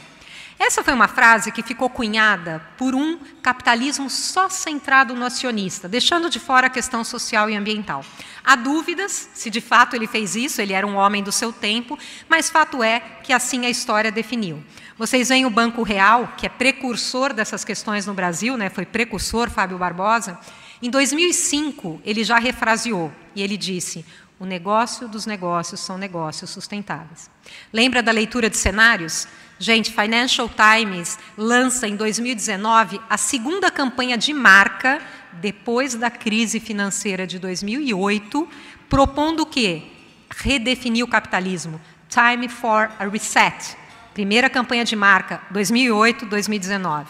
[0.59, 6.31] Essa foi uma frase que ficou cunhada por um capitalismo só centrado no acionista, deixando
[6.31, 8.03] de fora a questão social e ambiental.
[8.43, 11.99] Há dúvidas se de fato ele fez isso, ele era um homem do seu tempo,
[12.27, 14.65] mas fato é que assim a história definiu.
[14.97, 19.51] Vocês veem o Banco Real, que é precursor dessas questões no Brasil, né, foi precursor,
[19.51, 20.39] Fábio Barbosa.
[20.81, 24.07] Em 2005, ele já refraseou e ele disse:
[24.39, 27.31] o negócio dos negócios são negócios sustentáveis.
[27.73, 29.27] Lembra da leitura de cenários?
[29.59, 35.01] Gente, Financial Times lança em 2019 a segunda campanha de marca
[35.33, 38.47] depois da crise financeira de 2008,
[38.89, 39.83] propondo o quê?
[40.29, 41.81] Redefinir o capitalismo.
[42.09, 43.77] Time for a Reset.
[44.13, 47.07] Primeira campanha de marca, 2008-2019.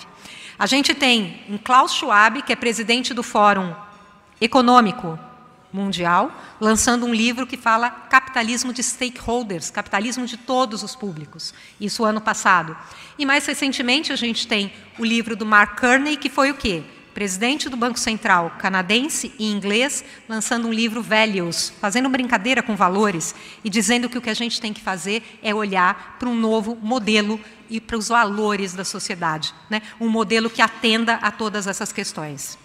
[0.58, 3.74] A gente tem um Klaus Schwab, que é presidente do Fórum
[4.40, 5.18] Econômico
[5.76, 11.52] Mundial, lançando um livro que fala capitalismo de stakeholders, capitalismo de todos os públicos.
[11.80, 12.76] Isso ano passado.
[13.18, 16.82] E mais recentemente a gente tem o livro do Mark Kearney, que foi o quê?
[17.16, 23.34] presidente do Banco Central canadense e inglês, lançando um livro Values, fazendo brincadeira com valores
[23.64, 26.76] e dizendo que o que a gente tem que fazer é olhar para um novo
[26.76, 29.80] modelo e para os valores da sociedade, né?
[29.98, 32.58] um modelo que atenda a todas essas questões.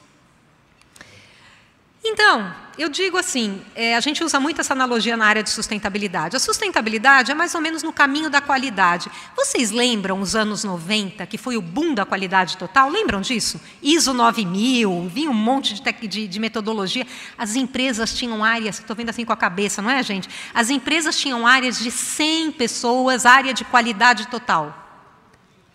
[2.03, 6.35] Então, eu digo assim, é, a gente usa muito essa analogia na área de sustentabilidade.
[6.35, 9.11] A sustentabilidade é mais ou menos no caminho da qualidade.
[9.35, 12.89] Vocês lembram os anos 90, que foi o boom da qualidade total?
[12.89, 13.61] Lembram disso?
[13.83, 17.05] ISO 9000, vinha um monte de, de, de metodologia.
[17.37, 20.27] As empresas tinham áreas, estou vendo assim com a cabeça, não é, gente?
[20.55, 24.75] As empresas tinham áreas de 100 pessoas, área de qualidade total.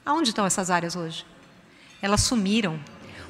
[0.04, 1.24] Aonde estão essas áreas hoje?
[2.02, 2.80] Elas sumiram.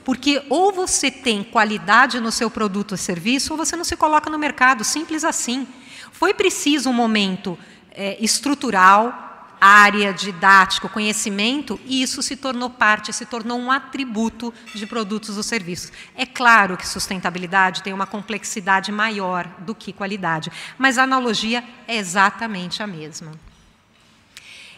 [0.07, 4.31] Porque ou você tem qualidade no seu produto ou serviço, ou você não se coloca
[4.31, 5.67] no mercado, simples assim.
[6.13, 7.59] Foi preciso um momento
[7.91, 14.87] é, estrutural, área didático, conhecimento, e isso se tornou parte, se tornou um atributo de
[14.87, 15.91] produtos ou serviços.
[16.15, 21.97] É claro que sustentabilidade tem uma complexidade maior do que qualidade, mas a analogia é
[21.97, 23.33] exatamente a mesma.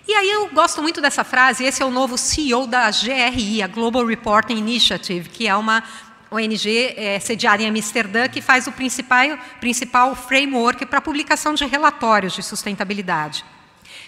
[0.09, 3.67] E aí eu gosto muito dessa frase, esse é o novo CEO da GRI, a
[3.67, 5.85] Global Reporting Initiative, que é uma
[6.31, 11.67] ONG é, sediada em Amsterdã, que faz o principal, principal framework para a publicação de
[11.67, 13.45] relatórios de sustentabilidade.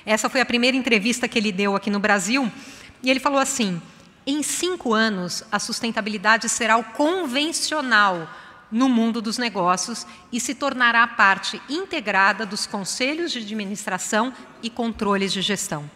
[0.07, 2.51] Essa foi a primeira entrevista que ele deu aqui no Brasil,
[3.03, 3.79] e ele falou assim:
[4.27, 8.27] em cinco anos, a sustentabilidade será o convencional
[8.71, 15.33] no mundo dos negócios e se tornará parte integrada dos conselhos de administração e controles
[15.33, 15.91] de gestão.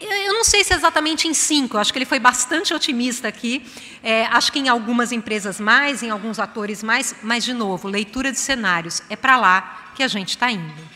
[0.00, 3.64] Eu não sei se é exatamente em cinco, acho que ele foi bastante otimista aqui.
[4.02, 8.32] É, acho que em algumas empresas mais, em alguns atores mais, mas, de novo, leitura
[8.32, 10.90] de cenários, é para lá que a gente está indo.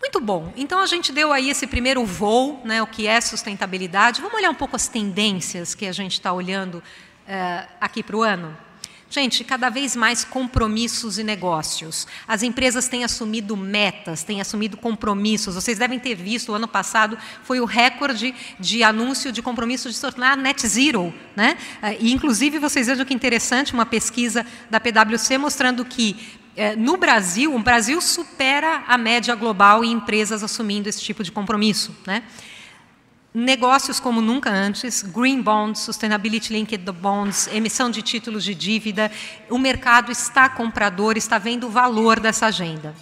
[0.00, 4.22] Muito bom, então a gente deu aí esse primeiro voo, né, o que é sustentabilidade.
[4.22, 6.82] Vamos olhar um pouco as tendências que a gente está olhando
[7.26, 8.56] é, aqui para o ano?
[9.10, 12.06] Gente, cada vez mais compromissos e negócios.
[12.26, 15.54] As empresas têm assumido metas, têm assumido compromissos.
[15.54, 19.94] Vocês devem ter visto, o ano passado foi o recorde de anúncio de compromisso de
[19.94, 21.12] se tornar net zero.
[21.34, 21.56] Né?
[21.82, 26.14] Eh, e, inclusive, vocês vejam que interessante uma pesquisa da PwC mostrando que
[26.54, 31.32] eh, no Brasil, o Brasil supera a média global em empresas assumindo esse tipo de
[31.32, 31.96] compromisso.
[32.06, 32.24] Né?
[33.32, 39.10] Negócios como nunca antes, green bonds, sustainability linked bonds, emissão de títulos de dívida,
[39.50, 42.94] o mercado está comprador, está vendo o valor dessa agenda.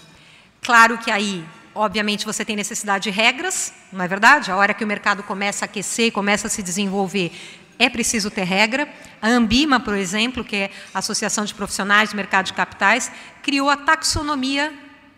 [0.62, 4.50] Claro que aí, obviamente, você tem necessidade de regras, não é verdade?
[4.50, 7.32] A hora que o mercado começa a aquecer, começa a se desenvolver,
[7.78, 8.88] é preciso ter regra.
[9.20, 13.10] A Ambima, por exemplo, que é a Associação de Profissionais do Mercado de Capitais,
[13.42, 14.72] criou a taxonomia.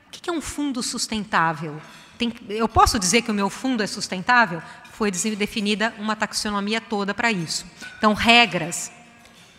[0.07, 1.81] O que é um fundo sustentável?
[2.19, 4.61] Tem, eu posso dizer que o meu fundo é sustentável?
[4.99, 7.65] Foi definida uma taxonomia toda para isso.
[7.97, 8.91] Então, regras,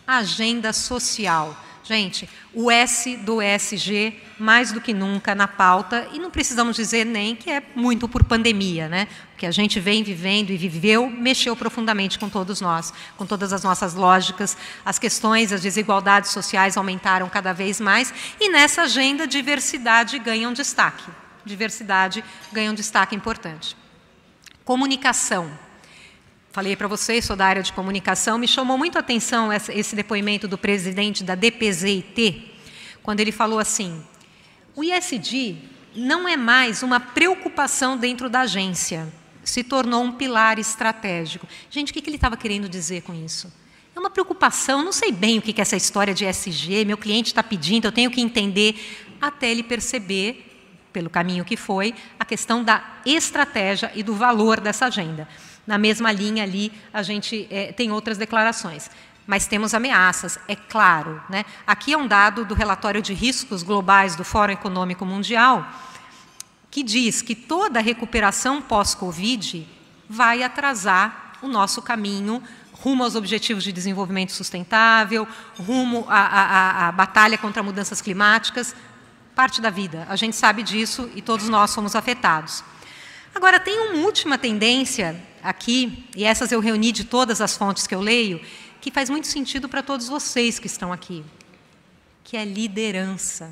[0.06, 1.56] agenda social.
[1.82, 7.06] Gente, o S do ESG, mais do que nunca na pauta, e não precisamos dizer
[7.06, 9.08] nem que é muito por pandemia, né?
[9.34, 13.50] O que a gente vem vivendo e viveu mexeu profundamente com todos nós, com todas
[13.50, 14.58] as nossas lógicas.
[14.84, 20.52] As questões, as desigualdades sociais aumentaram cada vez mais, e nessa agenda, diversidade ganha um
[20.52, 21.10] destaque.
[21.46, 22.22] Diversidade
[22.52, 23.79] ganha um destaque importante.
[24.64, 25.50] Comunicação.
[26.52, 30.48] Falei para vocês, sou da área de comunicação, me chamou muito a atenção esse depoimento
[30.48, 32.52] do presidente da DPZIT,
[33.02, 34.04] quando ele falou assim:
[34.74, 35.56] o ISD
[35.94, 39.06] não é mais uma preocupação dentro da agência,
[39.44, 41.46] se tornou um pilar estratégico.
[41.70, 43.52] Gente, o que ele estava querendo dizer com isso?
[43.94, 47.28] É uma preocupação, não sei bem o que é essa história de ESG, meu cliente
[47.28, 48.74] está pedindo, eu tenho que entender,
[49.20, 50.49] até ele perceber
[50.92, 55.28] pelo caminho que foi, a questão da estratégia e do valor dessa agenda.
[55.66, 58.90] Na mesma linha ali, a gente é, tem outras declarações.
[59.26, 61.22] Mas temos ameaças, é claro.
[61.28, 61.44] Né?
[61.66, 65.66] Aqui é um dado do relatório de riscos globais do Fórum Econômico Mundial,
[66.70, 69.68] que diz que toda recuperação pós-Covid
[70.08, 76.92] vai atrasar o nosso caminho rumo aos objetivos de desenvolvimento sustentável, rumo à, à, à
[76.92, 78.74] batalha contra mudanças climáticas,
[79.40, 80.06] parte da vida.
[80.10, 82.62] A gente sabe disso e todos nós somos afetados.
[83.34, 87.94] Agora, tem uma última tendência aqui, e essas eu reuni de todas as fontes que
[87.94, 88.38] eu leio,
[88.82, 91.24] que faz muito sentido para todos vocês que estão aqui,
[92.22, 93.50] que é liderança.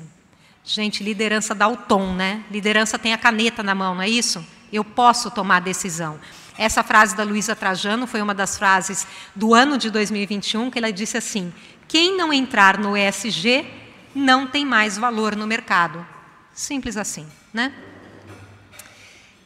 [0.63, 2.43] Gente, liderança dá o tom, né?
[2.51, 4.45] Liderança tem a caneta na mão, não é isso?
[4.71, 6.19] Eu posso tomar decisão.
[6.55, 10.93] Essa frase da Luísa Trajano foi uma das frases do ano de 2021, que ela
[10.93, 11.51] disse assim:
[11.87, 13.65] quem não entrar no ESG
[14.13, 16.05] não tem mais valor no mercado.
[16.53, 17.73] Simples assim, né?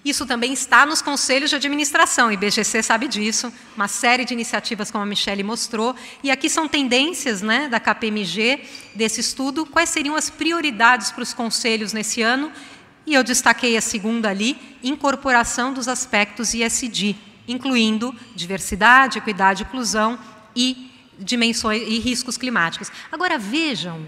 [0.04, 4.92] Isso também está nos conselhos de administração, o IBGC sabe disso, uma série de iniciativas,
[4.92, 10.16] como a Michelle mostrou, e aqui são tendências né, da KPMG, desse estudo, quais seriam
[10.16, 12.52] as prioridades para os conselhos nesse ano,
[13.06, 17.16] e eu destaquei a segunda ali, incorporação dos aspectos ISD,
[17.48, 20.20] incluindo diversidade, equidade, inclusão
[20.54, 22.92] e dimensões e riscos climáticos.
[23.10, 24.06] Agora vejam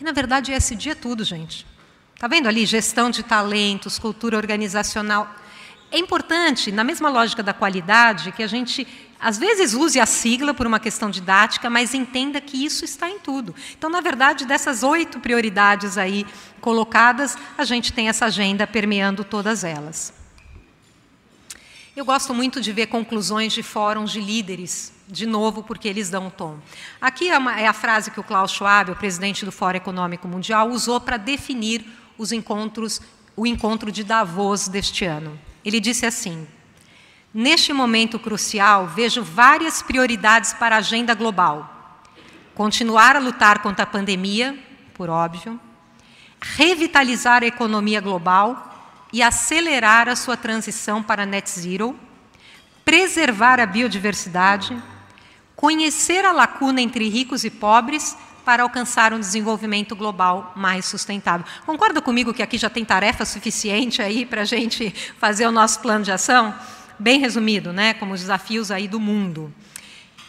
[0.00, 1.66] que na verdade ISD é tudo, gente.
[2.14, 2.64] Está vendo ali?
[2.64, 5.30] Gestão de talentos, cultura organizacional.
[5.92, 8.88] É importante, na mesma lógica da qualidade, que a gente,
[9.20, 13.18] às vezes, use a sigla por uma questão didática, mas entenda que isso está em
[13.18, 13.54] tudo.
[13.76, 16.26] Então, na verdade, dessas oito prioridades aí
[16.62, 20.14] colocadas, a gente tem essa agenda permeando todas elas.
[21.94, 26.26] Eu gosto muito de ver conclusões de fóruns de líderes, de novo, porque eles dão
[26.26, 26.58] um tom.
[27.00, 30.68] Aqui é, é a frase que o Klaus Schwab, o presidente do Fórum Econômico Mundial,
[30.68, 31.84] usou para definir
[32.16, 33.00] os encontros,
[33.36, 35.38] o encontro de Davos deste ano.
[35.64, 36.46] Ele disse assim:
[37.32, 42.02] Neste momento crucial, vejo várias prioridades para a agenda global.
[42.54, 44.58] Continuar a lutar contra a pandemia,
[44.94, 45.58] por óbvio,
[46.40, 48.66] revitalizar a economia global
[49.12, 51.98] e acelerar a sua transição para net zero,
[52.84, 54.76] preservar a biodiversidade,
[55.60, 61.46] conhecer a lacuna entre ricos e pobres para alcançar um desenvolvimento global mais sustentável.
[61.66, 64.88] Concorda comigo que aqui já tem tarefa suficiente aí para a gente
[65.18, 66.54] fazer o nosso plano de ação?
[66.98, 67.92] Bem resumido, né?
[67.92, 69.52] Como os desafios aí do mundo.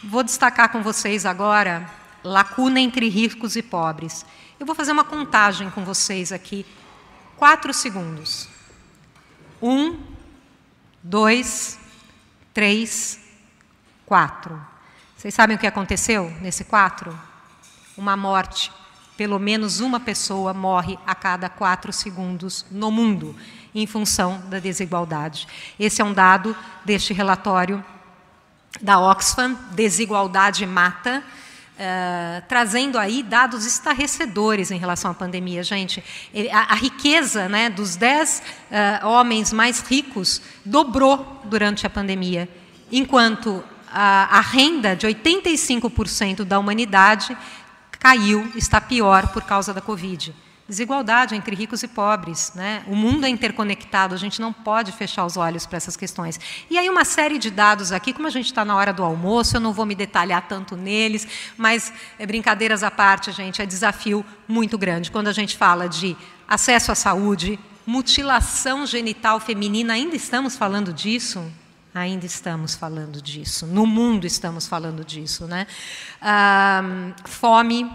[0.04, 1.90] Vou destacar com vocês agora
[2.22, 4.26] lacuna entre ricos e pobres.
[4.60, 6.66] Eu vou fazer uma contagem com vocês aqui,
[7.38, 8.48] quatro segundos.
[9.62, 9.98] Um,
[11.02, 11.78] dois,
[12.52, 13.18] três,
[14.04, 14.71] quatro.
[15.22, 17.16] Vocês sabem o que aconteceu nesse quatro?
[17.96, 18.72] uma morte.
[19.16, 23.36] Pelo menos uma pessoa morre a cada quatro segundos no mundo,
[23.72, 25.46] em função da desigualdade.
[25.78, 27.84] Esse é um dado deste relatório
[28.80, 31.22] da Oxfam, Desigualdade Mata,
[31.72, 36.04] Uh, trazendo aí dados estarrecedores em relação à pandemia, gente.
[36.52, 42.48] A, a riqueza né, dos dez uh, homens mais ricos dobrou durante a pandemia,
[42.92, 47.36] enquanto a, a renda de 85% da humanidade
[47.98, 50.34] caiu, está pior por causa da Covid.
[50.68, 52.52] Desigualdade entre ricos e pobres.
[52.54, 52.82] Né?
[52.86, 56.40] O mundo é interconectado, a gente não pode fechar os olhos para essas questões.
[56.70, 59.56] E aí, uma série de dados aqui, como a gente está na hora do almoço,
[59.56, 64.24] eu não vou me detalhar tanto neles, mas, é, brincadeiras à parte, gente, é desafio
[64.48, 65.10] muito grande.
[65.10, 66.16] Quando a gente fala de
[66.48, 71.44] acesso à saúde, mutilação genital feminina, ainda estamos falando disso?
[71.94, 73.66] Ainda estamos falando disso.
[73.66, 75.46] No mundo estamos falando disso.
[75.46, 75.66] Né?
[76.20, 76.82] Ah,
[77.24, 77.90] fome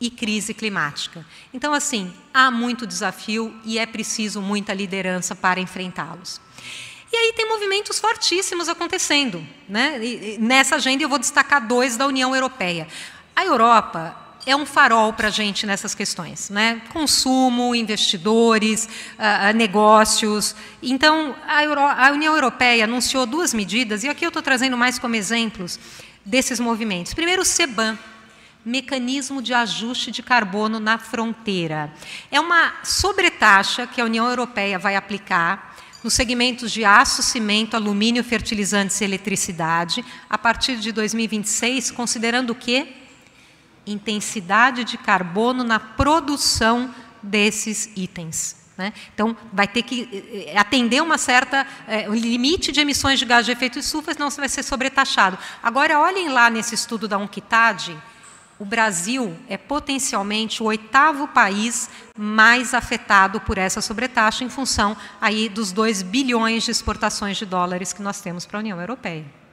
[0.00, 1.24] e crise climática.
[1.52, 6.40] Então, assim, há muito desafio e é preciso muita liderança para enfrentá-los.
[7.12, 9.44] E aí tem movimentos fortíssimos acontecendo.
[9.68, 10.04] Né?
[10.04, 12.86] E nessa agenda eu vou destacar dois da União Europeia.
[13.34, 16.82] A Europa é um farol para a gente nessas questões, né?
[16.92, 20.54] Consumo, investidores, uh, negócios.
[20.82, 24.98] Então, a, Euro a, União Europeia anunciou duas medidas, e aqui eu estou trazendo mais
[24.98, 25.78] como exemplos
[26.24, 27.14] desses movimentos.
[27.14, 27.98] Primeiro, o CEBAN,
[28.64, 31.92] Mecanismo de Ajuste de Carbono na Fronteira.
[32.30, 38.22] É uma sobretaxa que a União Europeia vai aplicar nos segmentos de aço, cimento, alumínio,
[38.22, 43.03] fertilizantes e eletricidade, a partir de 2026, considerando o quê?
[43.86, 48.56] Intensidade de carbono na produção desses itens.
[48.76, 48.92] Né?
[49.14, 53.46] Então, vai ter que eh, atender uma certa é, um limite de emissões de gás
[53.46, 55.38] de efeito estufa, senão você vai ser sobretaxado.
[55.62, 57.96] Agora, olhem lá nesse estudo da UNCTAD,
[58.58, 65.48] o Brasil é potencialmente o oitavo país mais afetado por essa sobretaxa em função aí
[65.48, 69.43] dos 2 bilhões de exportações de dólares que nós temos para a União Europeia.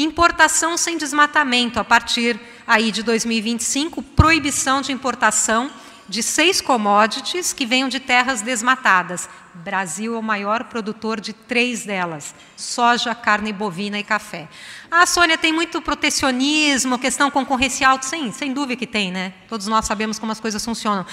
[0.00, 5.68] Importação sem desmatamento, a partir aí de 2025, proibição de importação
[6.08, 9.28] de seis commodities que venham de terras desmatadas.
[9.52, 14.48] Brasil é o maior produtor de três delas: soja, carne bovina e café.
[14.88, 17.98] Ah, Sônia, tem muito protecionismo, questão concorrencial.
[18.00, 19.34] Sim, sem dúvida que tem, né?
[19.48, 21.04] Todos nós sabemos como as coisas funcionam.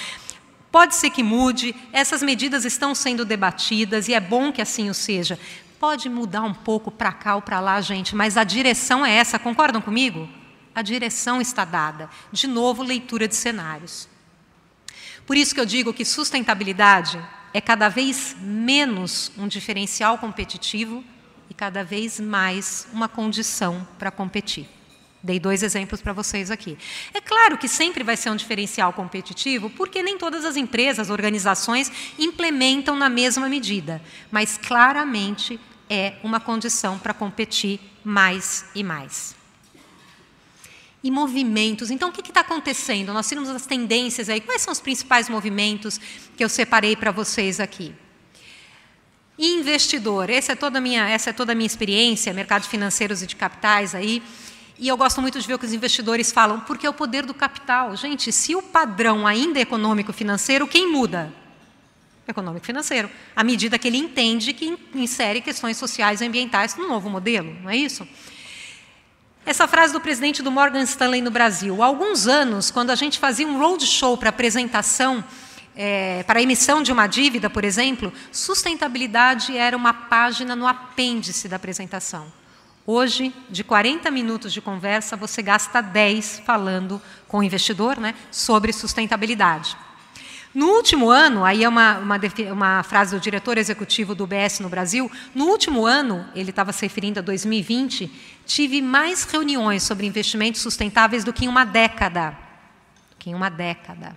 [0.72, 4.94] Pode ser que mude, essas medidas estão sendo debatidas e é bom que assim o
[4.94, 5.40] seja.
[5.80, 9.38] Pode mudar um pouco para cá ou para lá, gente, mas a direção é essa,
[9.38, 10.28] concordam comigo?
[10.74, 12.10] A direção está dada.
[12.32, 14.10] De novo, leitura de cenários.
[15.26, 17.24] Por isso que eu digo que sustentabilidade
[17.54, 21.04] é cada vez menos um diferencial competitivo
[21.50, 24.75] e cada vez mais uma condição para competir.
[25.26, 26.78] Dei dois exemplos para vocês aqui.
[27.12, 31.92] É claro que sempre vai ser um diferencial competitivo, porque nem todas as empresas, organizações
[32.20, 34.00] implementam na mesma medida,
[34.32, 35.60] mas claramente
[35.90, 39.36] é uma condição para competir mais e mais.
[41.04, 41.90] E movimentos.
[41.90, 43.12] Então, o que está acontecendo?
[43.12, 44.40] Nós temos as tendências aí.
[44.40, 46.00] Quais são os principais movimentos
[46.38, 47.96] que eu separei para vocês aqui?
[49.40, 50.30] Investidor.
[50.30, 53.96] Essa é toda a minha, essa é toda minha experiência, mercados financeiros e de capitais
[53.96, 54.22] aí.
[54.78, 57.26] E eu gosto muito de ver o que os investidores falam, porque é o poder
[57.26, 57.96] do capital.
[57.96, 61.32] Gente, se o padrão ainda é econômico-financeiro, quem muda?
[62.28, 63.10] Econômico-financeiro.
[63.36, 67.70] À medida que ele entende que insere questões sociais e ambientais no novo modelo, não
[67.70, 68.06] é isso?
[69.46, 71.82] Essa frase do presidente do Morgan Stanley no Brasil.
[71.82, 75.24] Há alguns anos, quando a gente fazia um roadshow para apresentação,
[75.76, 81.48] é, para a emissão de uma dívida, por exemplo, sustentabilidade era uma página no apêndice
[81.48, 82.26] da apresentação.
[82.88, 88.72] Hoje, de 40 minutos de conversa, você gasta 10 falando com o investidor né, sobre
[88.72, 89.76] sustentabilidade.
[90.54, 92.20] No último ano, aí é uma, uma,
[92.54, 96.86] uma, frase do diretor executivo do BS no Brasil, no último ano, ele estava se
[96.86, 98.10] referindo a 2020,
[98.46, 102.38] tive mais reuniões sobre investimentos sustentáveis do que em uma década.
[103.10, 104.16] Do que em uma década.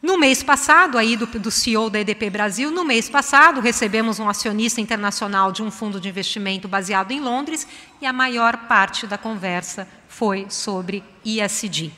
[0.00, 4.28] No mês passado, aí do, do CEO da EDP Brasil, no mês passado recebemos um
[4.28, 7.66] acionista internacional de um fundo de investimento baseado em Londres
[8.00, 11.90] e a maior parte da conversa foi sobre ISD.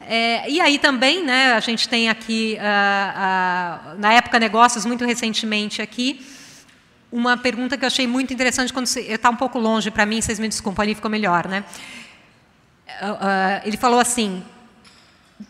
[0.00, 5.04] É, e aí também, né, a gente tem aqui, uh, uh, na época negócios, muito
[5.04, 6.24] recentemente aqui,
[7.10, 10.38] uma pergunta que eu achei muito interessante, quando está um pouco longe para mim, vocês
[10.38, 11.48] me desculpem, ali ficou melhor.
[11.48, 11.64] Né?
[13.02, 14.42] Uh, ele falou assim,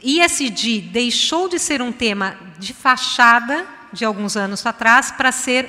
[0.02, 5.68] ISD deixou de ser um tema de fachada de alguns anos atrás para ser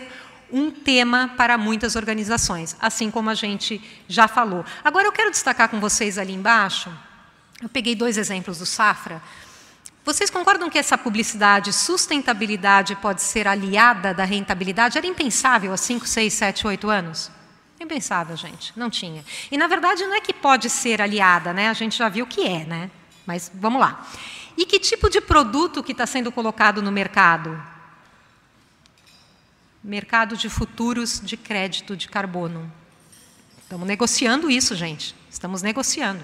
[0.52, 4.64] um tema para muitas organizações, assim como a gente já falou.
[4.84, 6.92] Agora eu quero destacar com vocês ali embaixo,
[7.62, 9.22] eu peguei dois exemplos do Safra.
[10.06, 14.98] Vocês concordam que essa publicidade sustentabilidade pode ser aliada da rentabilidade?
[14.98, 17.32] Era impensável há 5, 6, 7, 8 anos?
[17.80, 18.74] Impensável, gente.
[18.76, 19.24] Não tinha.
[19.50, 21.70] E, na verdade, não é que pode ser aliada, né?
[21.70, 22.92] A gente já viu que é, né?
[23.26, 24.06] Mas vamos lá.
[24.58, 27.62] E que tipo de produto que está sendo colocado no mercado?
[29.84, 32.72] Mercado de futuros de crédito de carbono.
[33.62, 35.16] Estamos negociando isso, gente.
[35.30, 36.24] Estamos negociando.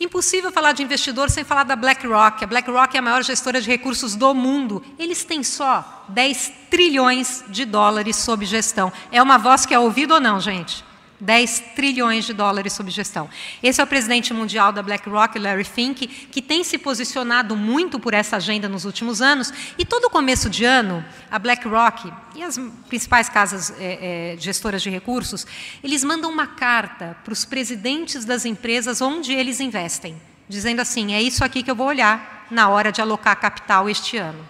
[0.00, 2.44] Impossível falar de investidor sem falar da BlackRock.
[2.44, 4.84] A BlackRock é a maior gestora de recursos do mundo.
[4.96, 8.92] Eles têm só 10 trilhões de dólares sob gestão.
[9.10, 10.84] É uma voz que é ouvida ou não, gente?
[11.20, 13.28] 10 trilhões de dólares sob gestão.
[13.62, 18.14] Esse é o presidente mundial da BlackRock, Larry Fink, que tem se posicionado muito por
[18.14, 19.52] essa agenda nos últimos anos.
[19.76, 22.58] E todo começo de ano, a BlackRock e as
[22.88, 25.46] principais casas é, é, gestoras de recursos,
[25.82, 30.16] eles mandam uma carta para os presidentes das empresas onde eles investem,
[30.48, 34.16] dizendo assim: é isso aqui que eu vou olhar na hora de alocar capital este
[34.16, 34.40] ano.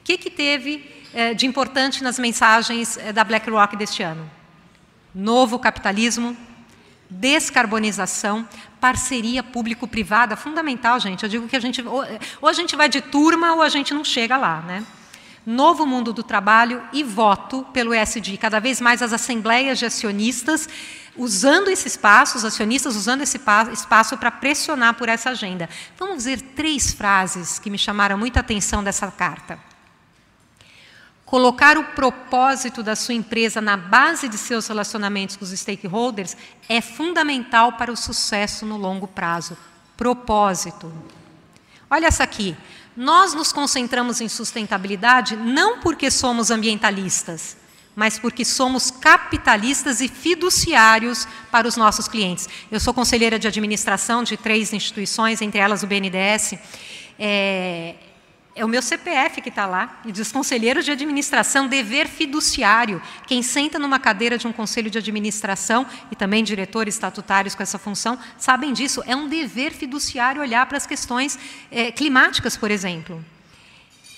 [0.00, 4.35] O que, que teve é, de importante nas mensagens da BlackRock deste ano?
[5.16, 6.36] Novo capitalismo,
[7.08, 8.46] descarbonização,
[8.78, 11.22] parceria público-privada, fundamental, gente.
[11.22, 12.04] Eu digo que a gente ou,
[12.46, 14.84] a gente vai de turma ou a gente não chega lá, né?
[15.46, 18.36] Novo mundo do trabalho e voto pelo ESG.
[18.36, 20.68] Cada vez mais as assembleias de acionistas
[21.16, 23.40] usando esse espaço, os acionistas usando esse
[23.72, 25.66] espaço para pressionar por essa agenda.
[25.96, 29.58] Vamos ver três frases que me chamaram muita atenção dessa carta.
[31.26, 36.36] Colocar o propósito da sua empresa na base de seus relacionamentos com os stakeholders
[36.68, 39.58] é fundamental para o sucesso no longo prazo.
[39.96, 40.92] Propósito.
[41.90, 42.56] Olha essa aqui.
[42.96, 47.56] Nós nos concentramos em sustentabilidade não porque somos ambientalistas,
[47.96, 52.48] mas porque somos capitalistas e fiduciários para os nossos clientes.
[52.70, 56.54] Eu sou conselheira de administração de três instituições, entre elas o BNDES.
[57.18, 57.96] É,
[58.56, 63.02] é o meu CPF que está lá, e diz conselheiro de administração, dever fiduciário.
[63.26, 67.78] Quem senta numa cadeira de um conselho de administração, e também diretores estatutários com essa
[67.78, 69.02] função, sabem disso.
[69.06, 71.38] É um dever fiduciário olhar para as questões
[71.70, 73.22] é, climáticas, por exemplo.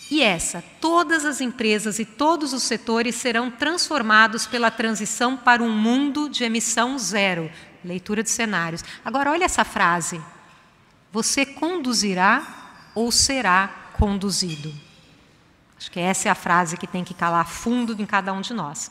[0.08, 5.72] E essa, todas as empresas e todos os setores serão transformados pela transição para um
[5.72, 7.50] mundo de emissão zero.
[7.84, 8.84] Leitura de cenários.
[9.04, 10.20] Agora, olha essa frase.
[11.12, 14.72] Você conduzirá ou será conduzido.
[15.78, 18.52] Acho que essa é a frase que tem que calar fundo em cada um de
[18.54, 18.90] nós.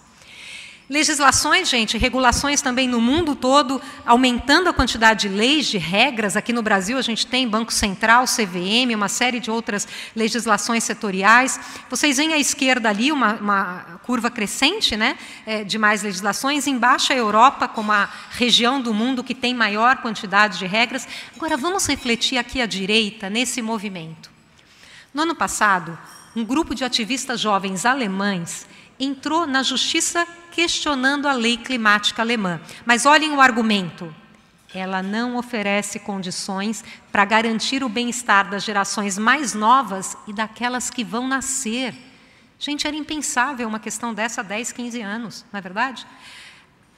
[0.90, 6.38] Legislações, gente, regulações também no mundo todo, aumentando a quantidade de leis, de regras.
[6.38, 9.86] Aqui no Brasil a gente tem Banco Central, CVM, uma série de outras
[10.16, 11.60] legislações setoriais.
[11.90, 16.68] Vocês veem à esquerda ali uma, uma curva crescente né, é, de mais legislações.
[16.68, 21.06] Embaixo a Europa, como a região do mundo que tem maior quantidade de regras.
[21.36, 24.37] Agora vamos refletir aqui à direita, nesse movimento.
[25.18, 25.98] No ano passado,
[26.36, 28.68] um grupo de ativistas jovens alemães
[29.00, 32.62] entrou na justiça questionando a lei climática alemã.
[32.86, 34.14] Mas olhem o argumento.
[34.72, 41.04] Ela não oferece condições para garantir o bem-estar das gerações mais novas e daquelas que
[41.04, 41.96] vão nascer.
[42.60, 46.06] Gente, era impensável uma questão dessa há 10, 15 anos, não é verdade?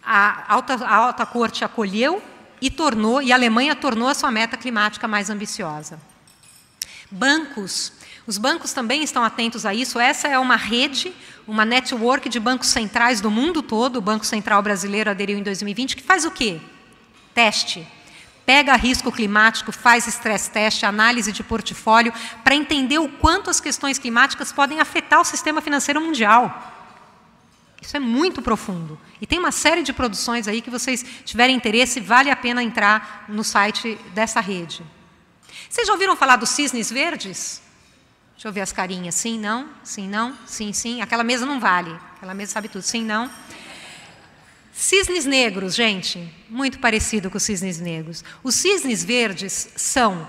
[0.03, 2.21] A alta, a alta corte acolheu
[2.61, 5.97] e tornou, e a Alemanha tornou a sua meta climática mais ambiciosa.
[7.09, 7.93] Bancos
[8.27, 9.99] os bancos também estão atentos a isso.
[9.99, 11.13] Essa é uma rede,
[11.47, 13.97] uma network de bancos centrais do mundo todo.
[13.97, 16.59] O Banco Central Brasileiro aderiu em 2020, que faz o quê?
[17.33, 17.87] Teste.
[18.45, 22.11] Pega risco climático, faz stress teste, análise de portfólio,
[22.43, 26.75] para entender o quanto as questões climáticas podem afetar o sistema financeiro mundial.
[27.81, 28.99] Isso é muito profundo.
[29.21, 33.25] E tem uma série de produções aí que vocês tiverem interesse, vale a pena entrar
[33.29, 34.83] no site dessa rede.
[35.69, 37.61] Vocês já ouviram falar dos cisnes verdes?
[38.39, 39.15] Deixa eu ver as carinhas.
[39.15, 41.01] Sim, não, sim, não, sim, sim.
[41.01, 41.93] Aquela mesa não vale.
[42.15, 42.81] Aquela mesa sabe tudo.
[42.81, 43.29] Sim, não.
[44.71, 48.23] Cisnes negros, gente, muito parecido com os cisnes negros.
[48.41, 50.25] Os cisnes verdes são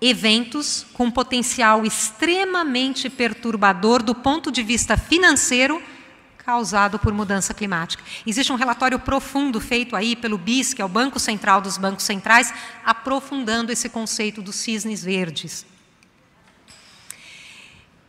[0.00, 5.80] eventos com potencial extremamente perturbador do ponto de vista financeiro
[6.38, 8.02] causado por mudança climática.
[8.26, 12.02] Existe um relatório profundo feito aí pelo BIS, que é o Banco Central dos Bancos
[12.02, 12.52] Centrais,
[12.84, 15.64] aprofundando esse conceito dos cisnes verdes.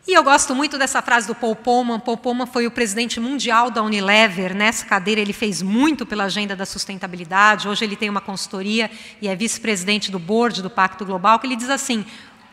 [0.08, 2.00] E eu gosto muito dessa frase do Paul Polman.
[2.00, 4.56] Paul Polman foi o presidente mundial da Unilever.
[4.56, 7.68] Nessa cadeira, ele fez muito pela agenda da sustentabilidade.
[7.68, 11.56] Hoje, ele tem uma consultoria e é vice-presidente do board do Pacto Global, que ele
[11.56, 12.06] diz assim: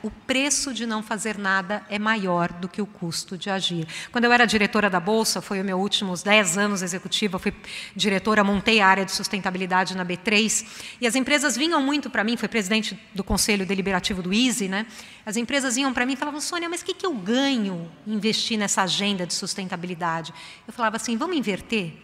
[0.03, 3.87] o preço de não fazer nada é maior do que o custo de agir.
[4.11, 7.55] Quando eu era diretora da Bolsa, foi os meus últimos 10 anos executiva, fui
[7.95, 10.67] diretora, montei a área de sustentabilidade na B3,
[11.01, 14.87] e as empresas vinham muito para mim, fui presidente do Conselho Deliberativo do ISE, né?
[15.25, 18.59] as empresas vinham para mim e falavam, Sônia, mas o que, que eu ganho investir
[18.59, 20.35] nessa agenda de sustentabilidade?
[20.67, 21.95] Eu falava assim, vamos inverter?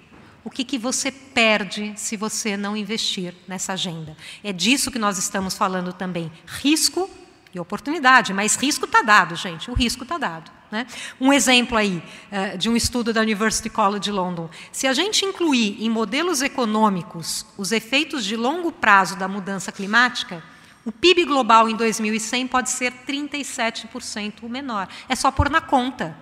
[0.44, 4.16] o que, que você perde se você não investir nessa agenda.
[4.42, 6.32] É disso que nós estamos falando também.
[6.46, 7.10] Risco
[7.54, 10.50] e oportunidade, mas risco está dado, gente, o risco está dado.
[10.70, 10.86] Né?
[11.20, 14.50] Um exemplo aí uh, de um estudo da University College London.
[14.70, 20.42] Se a gente incluir em modelos econômicos os efeitos de longo prazo da mudança climática,
[20.84, 24.88] o PIB global em 2100 pode ser 37% menor.
[25.08, 26.16] É só pôr na conta.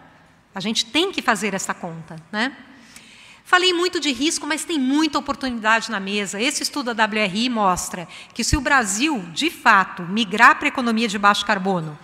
[0.55, 2.17] A gente tem que fazer essa conta.
[2.33, 2.57] Né?
[3.47, 6.41] Falei muito de risco, mas tem muita oportunidade na mesa.
[6.41, 11.07] Esse estudo da WRI mostra que se o Brasil, de fato, migrar para a economia
[11.07, 11.97] de baixo carbono,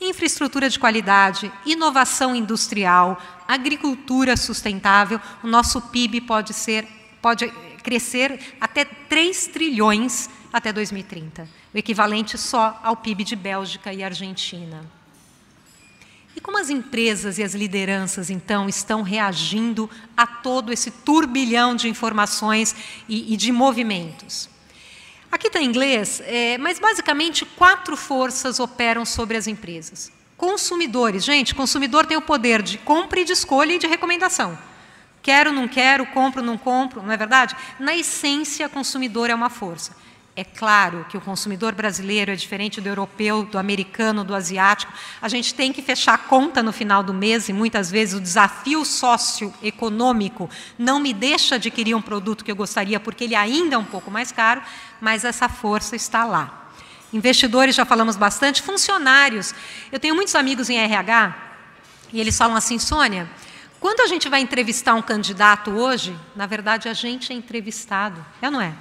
[0.00, 6.84] infraestrutura de qualidade, inovação industrial, agricultura sustentável, o nosso PIB pode ser
[7.22, 7.48] pode
[7.84, 14.97] crescer até 3 trilhões até 2030, o equivalente só ao PIB de Bélgica e Argentina.
[16.38, 21.88] E como as empresas e as lideranças, então, estão reagindo a todo esse turbilhão de
[21.88, 22.76] informações
[23.08, 24.48] e, e de movimentos?
[25.32, 30.12] Aqui está em inglês, é, mas basicamente quatro forças operam sobre as empresas.
[30.36, 34.56] Consumidores, gente, consumidor tem o poder de compra e de escolha e de recomendação.
[35.20, 37.56] Quero, não quero, compro, não compro, não é verdade?
[37.80, 39.90] Na essência, consumidor é uma força.
[40.38, 44.92] É claro que o consumidor brasileiro é diferente do europeu, do americano, do asiático.
[45.20, 48.20] A gente tem que fechar a conta no final do mês e muitas vezes o
[48.20, 53.78] desafio socioeconômico não me deixa adquirir um produto que eu gostaria porque ele ainda é
[53.78, 54.62] um pouco mais caro,
[55.00, 56.70] mas essa força está lá.
[57.12, 58.62] Investidores, já falamos bastante.
[58.62, 59.52] Funcionários.
[59.90, 61.34] Eu tenho muitos amigos em RH
[62.12, 63.28] e eles falam assim, Sônia,
[63.80, 68.46] quando a gente vai entrevistar um candidato hoje, na verdade a gente é entrevistado, é
[68.46, 68.72] ou não é?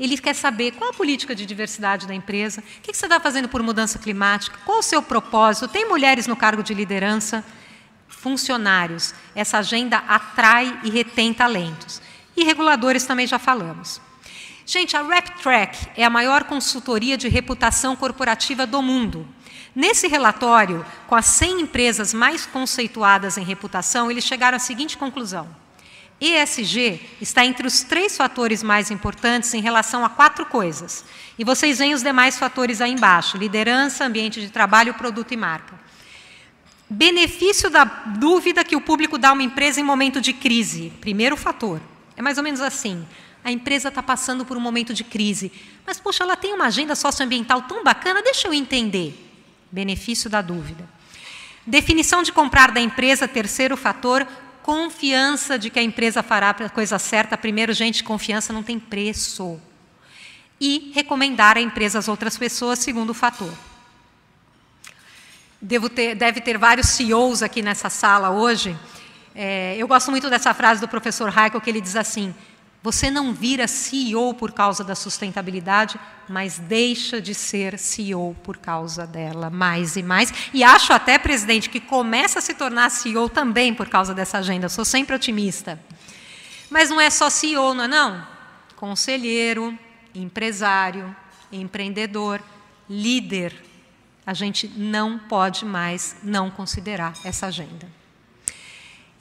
[0.00, 3.50] Ele quer saber qual a política de diversidade da empresa, o que você está fazendo
[3.50, 7.44] por mudança climática, qual o seu propósito, tem mulheres no cargo de liderança,
[8.08, 9.14] funcionários.
[9.34, 12.00] Essa agenda atrai e retém talentos.
[12.34, 14.00] E reguladores também já falamos.
[14.64, 19.28] Gente, a RepTrack é a maior consultoria de reputação corporativa do mundo.
[19.74, 25.46] Nesse relatório, com as 100 empresas mais conceituadas em reputação, eles chegaram à seguinte conclusão:
[26.20, 31.04] ESG está entre os três fatores mais importantes em relação a quatro coisas.
[31.38, 35.80] E vocês veem os demais fatores aí embaixo: liderança, ambiente de trabalho, produto e marca.
[36.88, 40.92] Benefício da dúvida que o público dá a uma empresa em momento de crise.
[41.00, 41.80] Primeiro fator.
[42.16, 43.06] É mais ou menos assim.
[43.42, 45.50] A empresa está passando por um momento de crise,
[45.86, 49.14] mas, poxa, ela tem uma agenda socioambiental tão bacana, deixa eu entender.
[49.72, 50.86] Benefício da dúvida.
[51.66, 54.26] Definição de comprar da empresa, terceiro fator,
[54.62, 57.36] confiança de que a empresa fará a coisa certa.
[57.36, 59.60] Primeiro, gente, confiança não tem preço.
[60.60, 63.52] E recomendar a empresa às outras pessoas, segundo fator.
[65.94, 68.76] Ter, deve ter vários CEOs aqui nessa sala hoje.
[69.34, 72.34] É, eu gosto muito dessa frase do professor Heiko, que ele diz assim:
[72.82, 79.06] você não vira CEO por causa da sustentabilidade, mas deixa de ser CEO por causa
[79.06, 80.32] dela mais e mais.
[80.54, 84.68] E acho até, presidente, que começa a se tornar CEO também por causa dessa agenda.
[84.68, 85.78] Sou sempre otimista.
[86.70, 88.26] Mas não é só CEO, não é não?
[88.76, 89.78] Conselheiro,
[90.14, 91.14] empresário,
[91.52, 92.40] empreendedor,
[92.88, 93.62] líder.
[94.24, 97.99] A gente não pode mais não considerar essa agenda.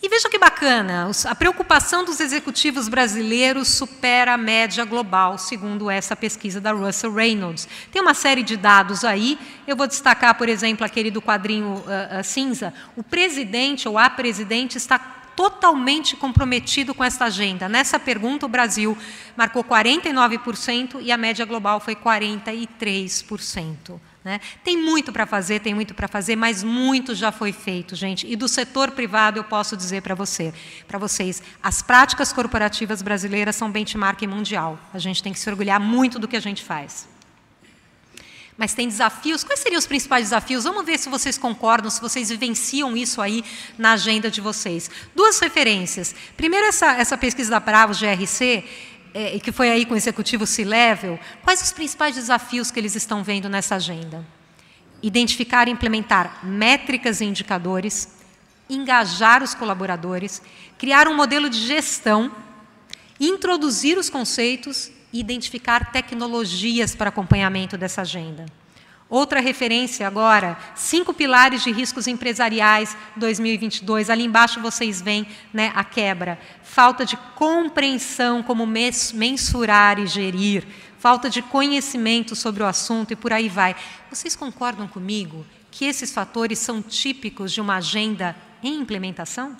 [0.01, 6.15] E veja que bacana, a preocupação dos executivos brasileiros supera a média global, segundo essa
[6.15, 7.67] pesquisa da Russell Reynolds.
[7.91, 9.37] Tem uma série de dados aí,
[9.67, 12.73] eu vou destacar, por exemplo, aquele do quadrinho uh, uh, cinza.
[12.95, 14.97] O presidente ou a presidente está
[15.35, 17.67] totalmente comprometido com essa agenda.
[17.67, 18.97] Nessa pergunta, o Brasil
[19.35, 23.99] marcou 49% e a média global foi 43%.
[24.23, 24.41] Né?
[24.65, 28.27] Tem muito para fazer, tem muito para fazer, mas muito já foi feito, gente.
[28.27, 30.53] E do setor privado eu posso dizer para você,
[30.87, 34.77] para vocês, as práticas corporativas brasileiras são benchmark mundial.
[34.93, 37.07] A gente tem que se orgulhar muito do que a gente faz.
[38.57, 39.41] Mas tem desafios.
[39.41, 40.65] Quais seriam os principais desafios?
[40.65, 43.41] Vamos ver se vocês concordam, se vocês vivenciam isso aí
[43.77, 44.91] na agenda de vocês.
[45.15, 46.13] Duas referências.
[46.35, 48.65] Primeiro, essa, essa pesquisa da Bravo GRC,
[49.13, 53.23] é, que foi aí com o executivo C-Level, quais os principais desafios que eles estão
[53.23, 54.25] vendo nessa agenda?
[55.01, 58.15] Identificar e implementar métricas e indicadores,
[58.69, 60.41] engajar os colaboradores,
[60.77, 62.31] criar um modelo de gestão,
[63.19, 68.45] introduzir os conceitos e identificar tecnologias para acompanhamento dessa agenda.
[69.09, 74.07] Outra referência agora, cinco pilares de riscos empresariais 2022.
[74.07, 76.37] Ali embaixo vocês veem né, a quebra.
[76.61, 80.63] Falta de compreensão como mensurar e gerir.
[80.99, 83.75] Falta de conhecimento sobre o assunto e por aí vai.
[84.11, 89.57] Vocês concordam comigo que esses fatores são típicos de uma agenda em implementação?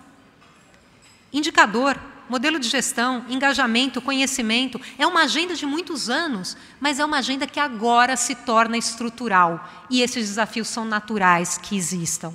[1.33, 7.17] Indicador, modelo de gestão, engajamento, conhecimento, é uma agenda de muitos anos, mas é uma
[7.17, 9.67] agenda que agora se torna estrutural.
[9.89, 12.33] E esses desafios são naturais que existam.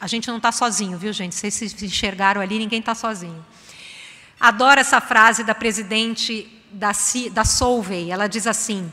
[0.00, 1.34] A gente não está sozinho, viu, gente?
[1.34, 3.44] Vocês se enxergaram ali, ninguém está sozinho.
[4.38, 6.90] Adoro essa frase da presidente da,
[7.32, 8.10] da Solvay.
[8.10, 8.92] Ela diz assim: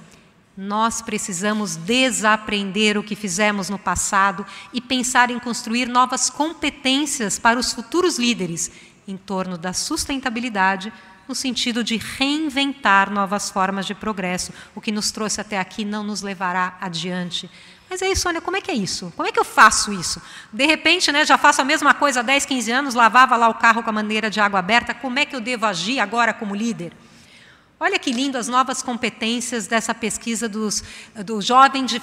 [0.55, 7.59] Nós precisamos desaprender o que fizemos no passado e pensar em construir novas competências para
[7.59, 8.71] os futuros líderes
[9.07, 10.91] em torno da sustentabilidade,
[11.27, 14.53] no sentido de reinventar novas formas de progresso.
[14.75, 17.49] O que nos trouxe até aqui não nos levará adiante.
[17.89, 19.13] Mas aí, Sônia, como é que é isso?
[19.15, 20.21] Como é que eu faço isso?
[20.51, 23.53] De repente, né, já faço a mesma coisa há 10, 15 anos, lavava lá o
[23.53, 26.55] carro com a maneira de água aberta, como é que eu devo agir agora como
[26.55, 26.91] líder?
[27.79, 30.83] Olha que lindo as novas competências dessa pesquisa dos,
[31.25, 32.01] do jovem de,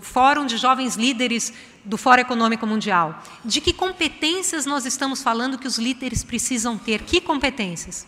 [0.00, 1.52] Fórum de Jovens Líderes
[1.84, 3.22] do Fórum Econômico Mundial.
[3.44, 7.02] De que competências nós estamos falando que os líderes precisam ter?
[7.02, 8.06] Que competências?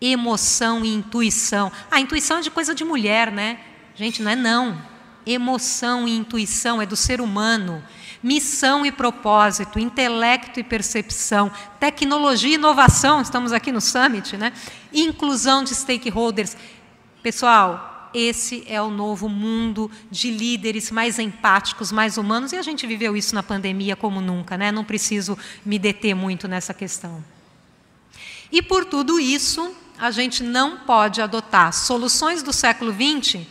[0.00, 1.70] Emoção e intuição.
[1.90, 3.60] A ah, intuição é de coisa de mulher, né?
[3.94, 4.80] Gente, não é não.
[5.26, 7.84] Emoção e intuição é do ser humano
[8.22, 14.52] missão e propósito, intelecto e percepção, tecnologia e inovação, estamos aqui no Summit, né?
[14.92, 16.56] inclusão de stakeholders.
[17.22, 22.86] Pessoal, esse é o novo mundo de líderes mais empáticos, mais humanos, e a gente
[22.86, 24.70] viveu isso na pandemia como nunca, né?
[24.70, 27.24] não preciso me deter muito nessa questão.
[28.52, 33.46] E por tudo isso, a gente não pode adotar soluções do século XX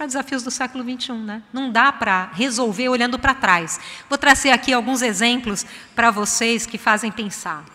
[0.00, 1.12] para desafios do século XXI.
[1.12, 1.42] Né?
[1.52, 3.78] Não dá para resolver olhando para trás.
[4.08, 7.66] Vou trazer aqui alguns exemplos para vocês que fazem pensar.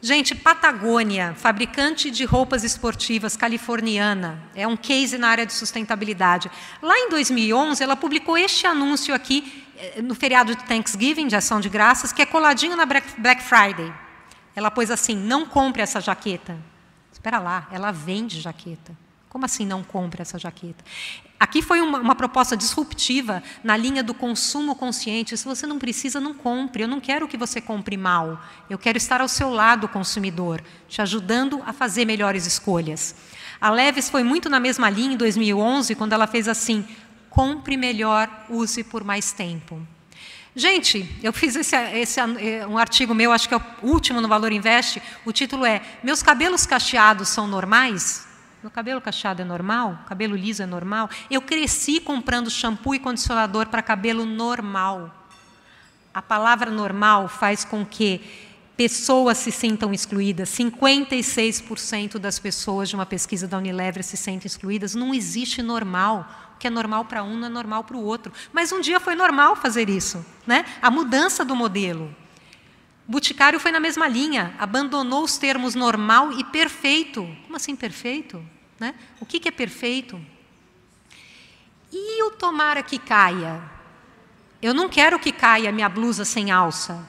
[0.00, 6.50] Gente, Patagônia, fabricante de roupas esportivas californiana, é um case na área de sustentabilidade.
[6.80, 11.60] Lá em 2011, ela publicou este anúncio aqui eh, no feriado de Thanksgiving, de ação
[11.60, 13.92] de graças, que é coladinho na Black Friday.
[14.56, 16.56] Ela pôs assim: não compre essa jaqueta.
[17.12, 18.96] Espera lá, ela vende jaqueta.
[19.32, 20.84] Como assim não compre essa jaqueta?
[21.40, 25.34] Aqui foi uma, uma, proposta disruptiva na linha do consumo consciente.
[25.38, 26.82] Se você não precisa, não compre.
[26.82, 28.38] Eu não quero que você compre mal.
[28.68, 33.14] Eu quero estar ao seu lado, consumidor, te ajudando a fazer melhores escolhas.
[33.58, 36.86] A Leves foi muito na mesma linha em 2011, quando ela fez assim:
[37.30, 39.80] compre melhor, use por mais tempo.
[40.54, 42.20] Gente, eu fiz esse, esse,
[42.68, 45.02] um artigo meu, acho que é o último no Valor Invest.
[45.24, 48.30] O título é Meus cabelos cacheados são normais?
[48.62, 50.04] Meu cabelo cacheado é normal?
[50.06, 51.10] Cabelo liso é normal?
[51.28, 55.12] Eu cresci comprando shampoo e condicionador para cabelo normal.
[56.14, 58.20] A palavra normal faz com que
[58.76, 60.48] pessoas se sintam excluídas.
[60.50, 64.94] 56% das pessoas de uma pesquisa da Unilever se sentem excluídas.
[64.94, 66.54] Não existe normal.
[66.54, 68.32] O que é normal para um não é normal para o outro.
[68.52, 70.24] Mas um dia foi normal fazer isso.
[70.46, 70.64] Né?
[70.80, 72.14] A mudança do modelo.
[73.06, 77.22] Boticário foi na mesma linha, abandonou os termos normal e perfeito.
[77.44, 78.44] Como assim perfeito?
[78.78, 78.94] Né?
[79.20, 80.20] O que, que é perfeito?
[81.92, 83.60] E o tomara que caia?
[84.62, 87.06] Eu não quero que caia minha blusa sem alça.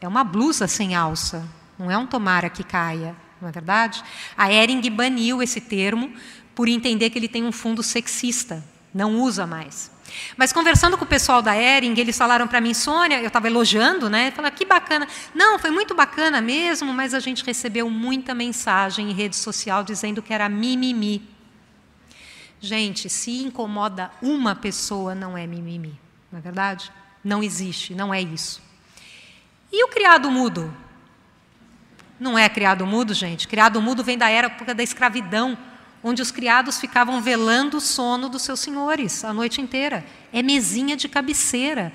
[0.00, 4.02] É uma blusa sem alça, não é um tomara que caia, não é verdade?
[4.36, 6.12] A Ering baniu esse termo
[6.54, 8.64] por entender que ele tem um fundo sexista,
[8.94, 9.90] não usa mais.
[10.36, 14.08] Mas conversando com o pessoal da Ering, eles falaram para mim, Sônia, eu estava elogiando,
[14.08, 14.30] né?
[14.30, 15.06] Falaram, que bacana.
[15.34, 20.22] Não, foi muito bacana mesmo, mas a gente recebeu muita mensagem em rede social dizendo
[20.22, 21.22] que era mimimi.
[22.60, 25.98] Gente, se incomoda uma pessoa, não é mimimi,
[26.30, 26.90] não é verdade?
[27.22, 28.62] Não existe, não é isso.
[29.72, 30.74] E o criado mudo?
[32.18, 33.46] Não é criado mudo, gente.
[33.46, 35.56] Criado mudo vem da época da escravidão
[36.02, 40.04] onde os criados ficavam velando o sono dos seus senhores a noite inteira.
[40.32, 41.92] É mesinha de cabeceira.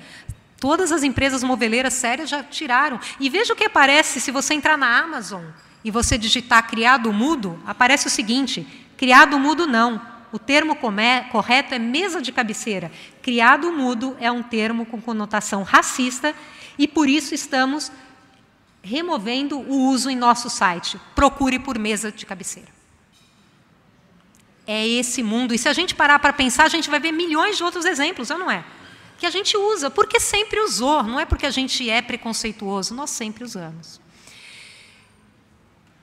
[0.58, 2.98] Todas as empresas moveleiras sérias já tiraram.
[3.18, 5.44] E veja o que aparece se você entrar na Amazon
[5.84, 10.00] e você digitar criado mudo, aparece o seguinte: criado mudo não.
[10.32, 10.76] O termo
[11.30, 12.90] correto é mesa de cabeceira.
[13.22, 16.34] Criado mudo é um termo com conotação racista
[16.76, 17.92] e por isso estamos
[18.82, 21.00] removendo o uso em nosso site.
[21.14, 22.73] Procure por mesa de cabeceira.
[24.66, 25.54] É esse mundo.
[25.54, 28.30] E se a gente parar para pensar, a gente vai ver milhões de outros exemplos,
[28.30, 28.64] ou não é?
[29.18, 33.10] Que a gente usa, porque sempre usou, não é porque a gente é preconceituoso, nós
[33.10, 34.00] sempre usamos.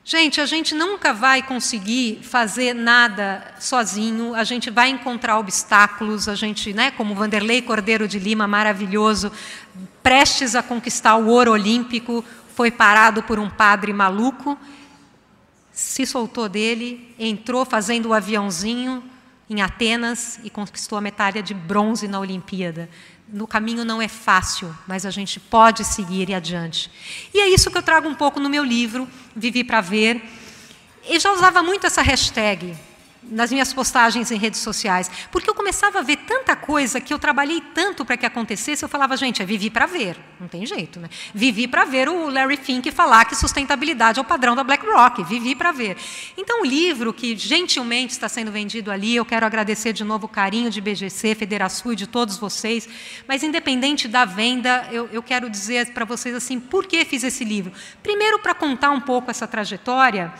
[0.04, 6.34] Gente, a gente nunca vai conseguir fazer nada sozinho, a gente vai encontrar obstáculos, a
[6.34, 9.32] gente, né, como Vanderlei Cordeiro de Lima, maravilhoso,
[10.02, 14.58] prestes a conquistar o ouro olímpico, foi parado por um padre maluco
[15.72, 19.04] se soltou dele, entrou fazendo o aviãozinho
[19.50, 22.90] em Atenas e conquistou a medalha de bronze na Olimpíada.
[23.28, 26.92] No caminho não é fácil, mas a gente pode seguir e adiante.
[27.34, 30.22] E é isso que eu trago um pouco no meu livro, Vivi para Ver.
[31.06, 32.78] Eu já usava muito essa hashtag,
[33.24, 37.20] nas minhas postagens em redes sociais, porque eu começava a ver tanta coisa que eu
[37.20, 41.00] trabalhei tanto para que acontecesse, eu falava, gente, é vivi para ver, não tem jeito,
[41.00, 41.08] né?
[41.34, 45.56] Vivi para ver o Larry Fink falar que sustentabilidade é o padrão da BlackRock, vivi
[45.56, 45.98] para ver.
[46.36, 50.30] Então, o livro que gentilmente está sendo vendido ali, eu quero agradecer de novo o
[50.30, 52.90] carinho de BGC, Federação e de todos vocês,
[53.28, 57.44] mas independente da venda, eu, eu quero dizer para vocês assim, por que fiz esse
[57.44, 57.72] livro?
[58.02, 60.34] Primeiro, para contar um pouco essa trajetória,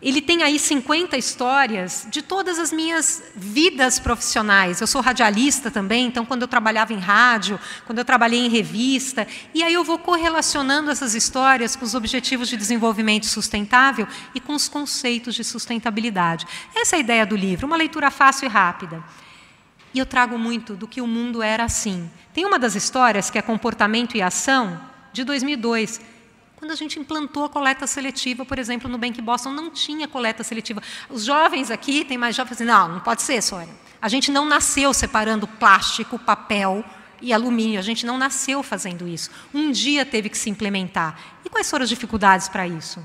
[0.00, 4.80] ele tem aí 50 histórias de todas as minhas vidas profissionais.
[4.80, 9.26] Eu sou radialista também, então quando eu trabalhava em rádio, quando eu trabalhei em revista,
[9.54, 14.54] e aí eu vou correlacionando essas histórias com os objetivos de desenvolvimento sustentável e com
[14.54, 16.46] os conceitos de sustentabilidade.
[16.74, 19.02] Essa é a ideia do livro, uma leitura fácil e rápida.
[19.94, 22.10] E eu trago muito do que o mundo era assim.
[22.34, 24.78] Tem uma das histórias que é Comportamento e Ação,
[25.10, 26.15] de 2002
[26.56, 30.42] quando a gente implantou a coleta seletiva, por exemplo, no Bank Boston, não tinha coleta
[30.42, 30.82] seletiva.
[31.08, 33.74] Os jovens aqui, tem mais jovens assim, não, não pode ser, Sônia.
[34.00, 36.84] A gente não nasceu separando plástico, papel
[37.20, 39.30] e alumínio, a gente não nasceu fazendo isso.
[39.52, 41.18] Um dia teve que se implementar.
[41.44, 43.02] E quais foram as dificuldades para isso?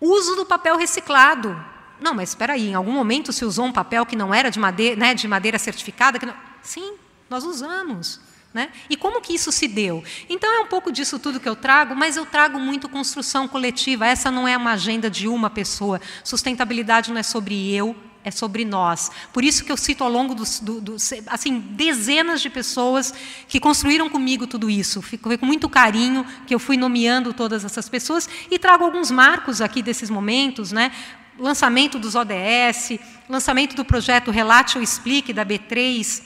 [0.00, 1.56] Uso do papel reciclado.
[2.00, 4.58] Não, mas espera aí, em algum momento se usou um papel que não era de
[4.58, 6.18] madeira, né, de madeira certificada?
[6.24, 6.34] Não...
[6.62, 6.94] Sim,
[7.28, 8.20] nós usamos.
[8.56, 8.70] Né?
[8.88, 10.02] E como que isso se deu?
[10.30, 14.06] Então é um pouco disso tudo que eu trago, mas eu trago muito construção coletiva.
[14.06, 16.00] Essa não é uma agenda de uma pessoa.
[16.24, 17.94] Sustentabilidade não é sobre eu,
[18.24, 19.10] é sobre nós.
[19.30, 20.96] Por isso que eu cito ao longo dos, do, do,
[21.26, 23.12] assim, dezenas de pessoas
[23.46, 25.02] que construíram comigo tudo isso.
[25.02, 29.60] Fico com muito carinho que eu fui nomeando todas essas pessoas e trago alguns marcos
[29.60, 30.90] aqui desses momentos, né?
[31.38, 32.98] Lançamento dos ODS,
[33.28, 36.22] lançamento do projeto Relate ou Explique da B3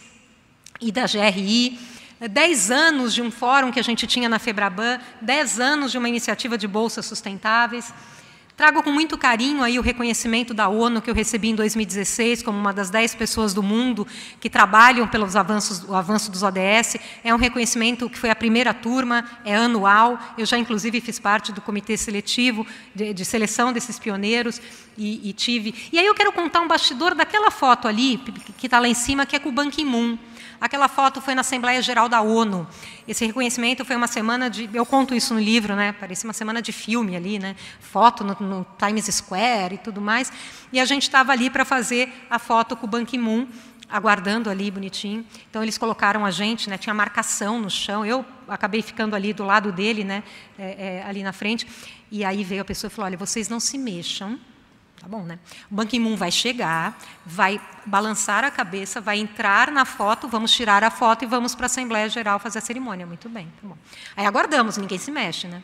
[0.80, 1.78] e da GRI,
[2.28, 6.08] dez anos de um fórum que a gente tinha na Febraban, dez anos de uma
[6.08, 7.92] iniciativa de bolsas sustentáveis.
[8.60, 12.58] Trago com muito carinho aí o reconhecimento da ONU que eu recebi em 2016 como
[12.58, 14.06] uma das dez pessoas do mundo
[14.38, 16.98] que trabalham pelos avanços, o avanço dos ODS.
[17.24, 20.18] É um reconhecimento que foi a primeira turma, é anual.
[20.36, 24.60] Eu já inclusive fiz parte do comitê seletivo de, de seleção desses pioneiros
[24.94, 25.74] e, e, tive.
[25.90, 28.18] E aí eu quero contar um bastidor daquela foto ali
[28.58, 30.18] que está lá em cima, que é com o Ban Ki-moon.
[30.60, 32.68] Aquela foto foi na Assembleia Geral da ONU.
[33.08, 34.68] Esse reconhecimento foi uma semana de.
[34.74, 35.92] Eu conto isso no livro, né?
[35.92, 37.56] Parecia uma semana de filme ali, né?
[37.80, 40.30] Foto no, no Times Square e tudo mais.
[40.70, 43.46] E a gente estava ali para fazer a foto com o Ban Ki-moon
[43.88, 45.24] aguardando ali bonitinho.
[45.48, 46.78] Então eles colocaram a gente, né?
[46.78, 48.04] Tinha marcação no chão.
[48.04, 50.22] Eu acabei ficando ali do lado dele, né?
[50.58, 51.66] É, é, ali na frente.
[52.10, 54.38] E aí veio a pessoa e falou: olha, vocês não se mexam.
[55.00, 55.38] Tá bom, né?
[55.70, 60.84] O Ban Ki-moon vai chegar, vai balançar a cabeça, vai entrar na foto, vamos tirar
[60.84, 63.06] a foto e vamos para a Assembleia Geral fazer a cerimônia.
[63.06, 63.78] Muito bem, tá bom.
[64.14, 65.62] Aí aguardamos, ninguém se mexe, né?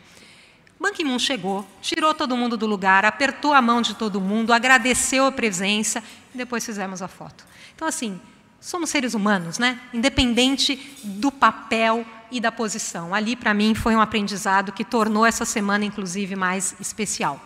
[0.81, 5.27] Ban Ki-moon chegou, tirou todo mundo do lugar, apertou a mão de todo mundo, agradeceu
[5.27, 6.03] a presença
[6.35, 7.45] e depois fizemos a foto.
[7.75, 8.19] Então, assim,
[8.59, 9.79] somos seres humanos, né?
[9.93, 13.15] Independente do papel e da posição.
[13.15, 17.39] Ali, para mim, foi um aprendizado que tornou essa semana, inclusive, mais especial.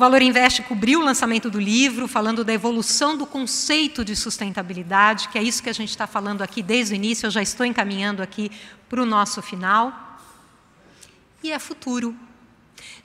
[0.00, 5.28] O Valor Invest cobriu o lançamento do livro, falando da evolução do conceito de sustentabilidade,
[5.28, 7.66] que é isso que a gente está falando aqui desde o início, eu já estou
[7.66, 8.50] encaminhando aqui
[8.88, 10.18] para o nosso final.
[11.42, 12.16] E é futuro.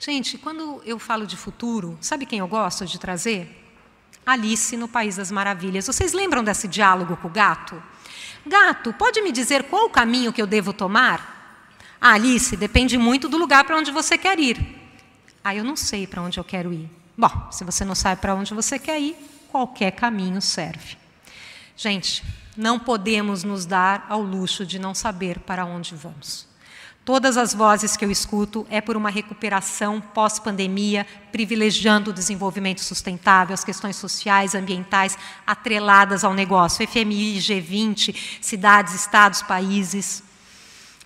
[0.00, 3.46] Gente, quando eu falo de futuro, sabe quem eu gosto de trazer?
[4.24, 5.84] Alice no País das Maravilhas.
[5.84, 7.82] Vocês lembram desse diálogo com o gato?
[8.46, 11.60] Gato, pode me dizer qual o caminho que eu devo tomar?
[12.00, 14.75] Ah, Alice, depende muito do lugar para onde você quer ir.
[15.48, 16.90] Ah, eu não sei para onde eu quero ir.
[17.16, 19.16] Bom, se você não sabe para onde você quer ir,
[19.48, 20.96] qualquer caminho serve.
[21.76, 22.24] Gente,
[22.56, 26.48] não podemos nos dar ao luxo de não saber para onde vamos.
[27.04, 33.54] Todas as vozes que eu escuto é por uma recuperação pós-pandemia, privilegiando o desenvolvimento sustentável,
[33.54, 35.16] as questões sociais, ambientais,
[35.46, 36.84] atreladas ao negócio.
[36.88, 40.24] FMI, G20, cidades, estados, países.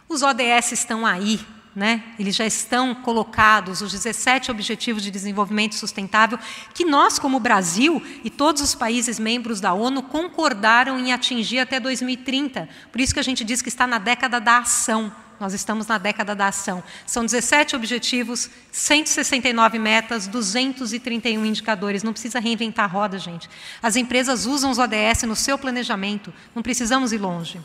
[0.08, 1.38] Os ODS estão aí,
[1.74, 2.02] né?
[2.18, 6.38] eles já estão colocados, os 17 Objetivos de Desenvolvimento Sustentável,
[6.74, 11.78] que nós, como Brasil e todos os países membros da ONU, concordaram em atingir até
[11.78, 12.68] 2030.
[12.90, 15.12] Por isso que a gente diz que está na década da ação.
[15.38, 16.82] Nós estamos na década da ação.
[17.06, 22.02] São 17 objetivos, 169 metas, 231 indicadores.
[22.02, 23.48] Não precisa reinventar a roda, gente.
[23.82, 26.34] As empresas usam os ODS no seu planejamento.
[26.54, 27.58] Não precisamos ir longe.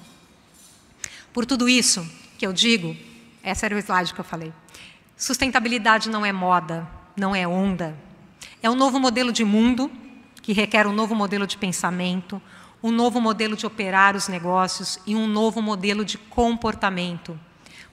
[1.34, 2.96] Por tudo isso que eu digo,
[3.46, 4.52] esse era o slide que eu falei.
[5.16, 7.96] Sustentabilidade não é moda, não é onda.
[8.62, 9.92] É um novo modelo de mundo
[10.42, 12.42] que requer um novo modelo de pensamento,
[12.84, 17.40] um novo modelo de operar os negócios e um novo modelo de comportamento.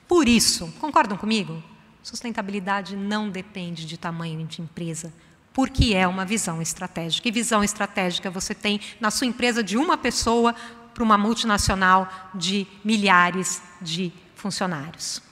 [0.08, 1.62] Por isso, concordam comigo?
[2.02, 5.12] Sustentabilidade não depende de tamanho de empresa,
[5.52, 7.28] porque é uma visão estratégica.
[7.28, 10.54] E visão estratégica você tem na sua empresa de uma pessoa
[10.92, 15.22] para uma multinacional de milhares de funcionários.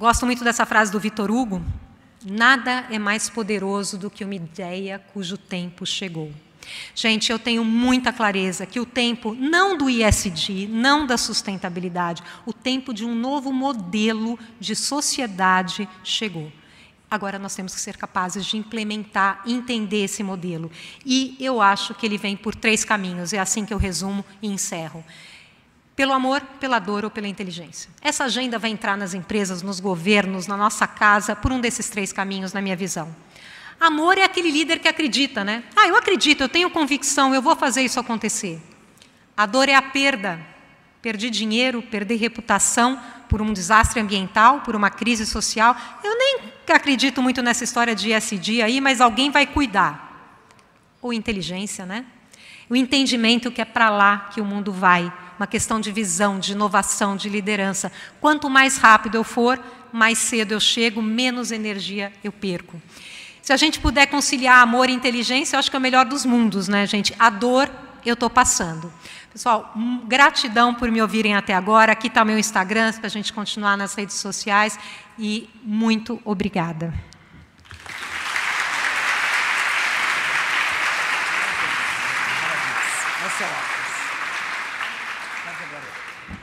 [0.00, 1.62] Gosto muito dessa frase do Vitor Hugo:
[2.24, 6.32] nada é mais poderoso do que uma ideia cujo tempo chegou.
[6.94, 12.52] Gente, eu tenho muita clareza que o tempo, não do ISD, não da sustentabilidade, o
[12.54, 16.50] tempo de um novo modelo de sociedade chegou.
[17.10, 20.70] Agora nós temos que ser capazes de implementar, entender esse modelo.
[21.04, 24.48] E eu acho que ele vem por três caminhos, é assim que eu resumo e
[24.48, 25.04] encerro.
[26.00, 27.90] Pelo amor, pela dor ou pela inteligência.
[28.00, 32.10] Essa agenda vai entrar nas empresas, nos governos, na nossa casa, por um desses três
[32.10, 33.14] caminhos, na minha visão.
[33.78, 35.62] Amor é aquele líder que acredita, né?
[35.76, 38.62] Ah, eu acredito, eu tenho convicção, eu vou fazer isso acontecer.
[39.36, 40.40] A dor é a perda.
[41.02, 42.98] Perdi dinheiro, perdi reputação
[43.28, 45.76] por um desastre ambiental, por uma crise social.
[46.02, 50.32] Eu nem acredito muito nessa história de ESG aí, mas alguém vai cuidar.
[51.02, 52.06] Ou inteligência, né?
[52.70, 55.12] O entendimento que é para lá que o mundo vai.
[55.40, 57.90] Uma questão de visão, de inovação, de liderança.
[58.20, 59.58] Quanto mais rápido eu for,
[59.90, 62.78] mais cedo eu chego, menos energia eu perco.
[63.40, 66.26] Se a gente puder conciliar amor e inteligência, eu acho que é o melhor dos
[66.26, 67.14] mundos, né, gente?
[67.18, 67.70] A dor
[68.04, 68.92] eu estou passando.
[69.32, 69.72] Pessoal,
[70.06, 71.92] gratidão por me ouvirem até agora.
[71.92, 74.78] Aqui está meu Instagram para a gente continuar nas redes sociais.
[75.18, 76.92] E muito obrigada.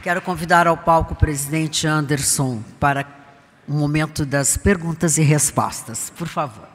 [0.03, 3.05] Quero convidar ao palco o presidente Anderson para
[3.67, 6.11] o momento das perguntas e respostas.
[6.15, 6.67] Por favor.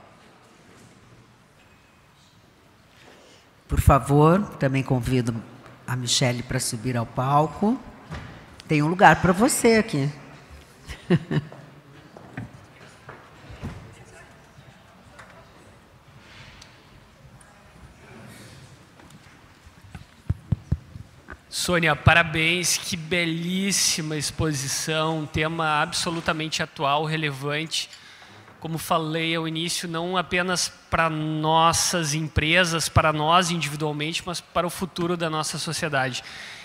[3.69, 5.35] Por favor, também convido
[5.87, 7.81] a Michelle para subir ao palco.
[8.69, 10.11] Tem um lugar para você aqui.
[21.55, 27.91] Sônia, parabéns, que belíssima exposição, um tema absolutamente atual, relevante.
[28.59, 34.71] como falei ao início, não apenas para nossas empresas, para nós individualmente, mas para o
[34.71, 36.25] futuro da nossa sociedade.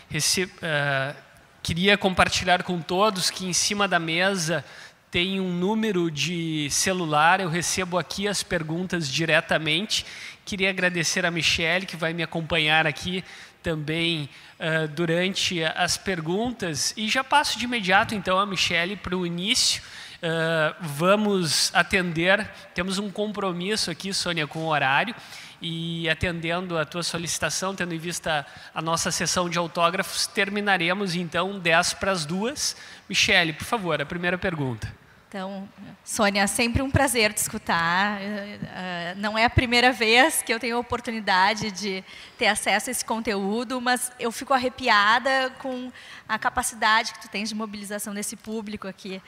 [0.09, 1.15] Rece uh,
[1.61, 4.63] queria compartilhar com todos que em cima da mesa
[5.11, 10.05] tem um número de celular, eu recebo aqui as perguntas diretamente.
[10.45, 13.23] Queria agradecer a Michelle, que vai me acompanhar aqui
[13.61, 14.29] também
[14.59, 16.93] uh, durante as perguntas.
[16.97, 19.81] E já passo de imediato, então, a Michelle para o início
[20.17, 25.13] Uh, vamos atender, temos um compromisso aqui, Sônia, com o horário,
[25.61, 31.59] e atendendo a tua solicitação, tendo em vista a nossa sessão de autógrafos, terminaremos então
[31.59, 32.75] 10 para as duas.
[33.07, 34.91] Michele, por favor, a primeira pergunta.
[35.29, 35.67] Então,
[36.05, 38.17] Sônia, sempre um prazer te escutar.
[38.21, 42.01] Uh, não é a primeira vez que eu tenho a oportunidade de
[42.37, 45.91] ter acesso a esse conteúdo, mas eu fico arrepiada com
[46.29, 49.21] a capacidade que tu tens de mobilização desse público aqui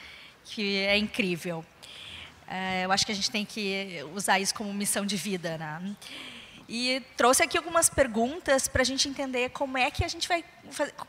[0.46, 1.66] que é incrível.
[2.48, 5.96] É, eu acho que a gente tem que usar isso como missão de vida, né?
[6.72, 10.46] E trouxe aqui algumas perguntas para a gente entender como é que a gente vai,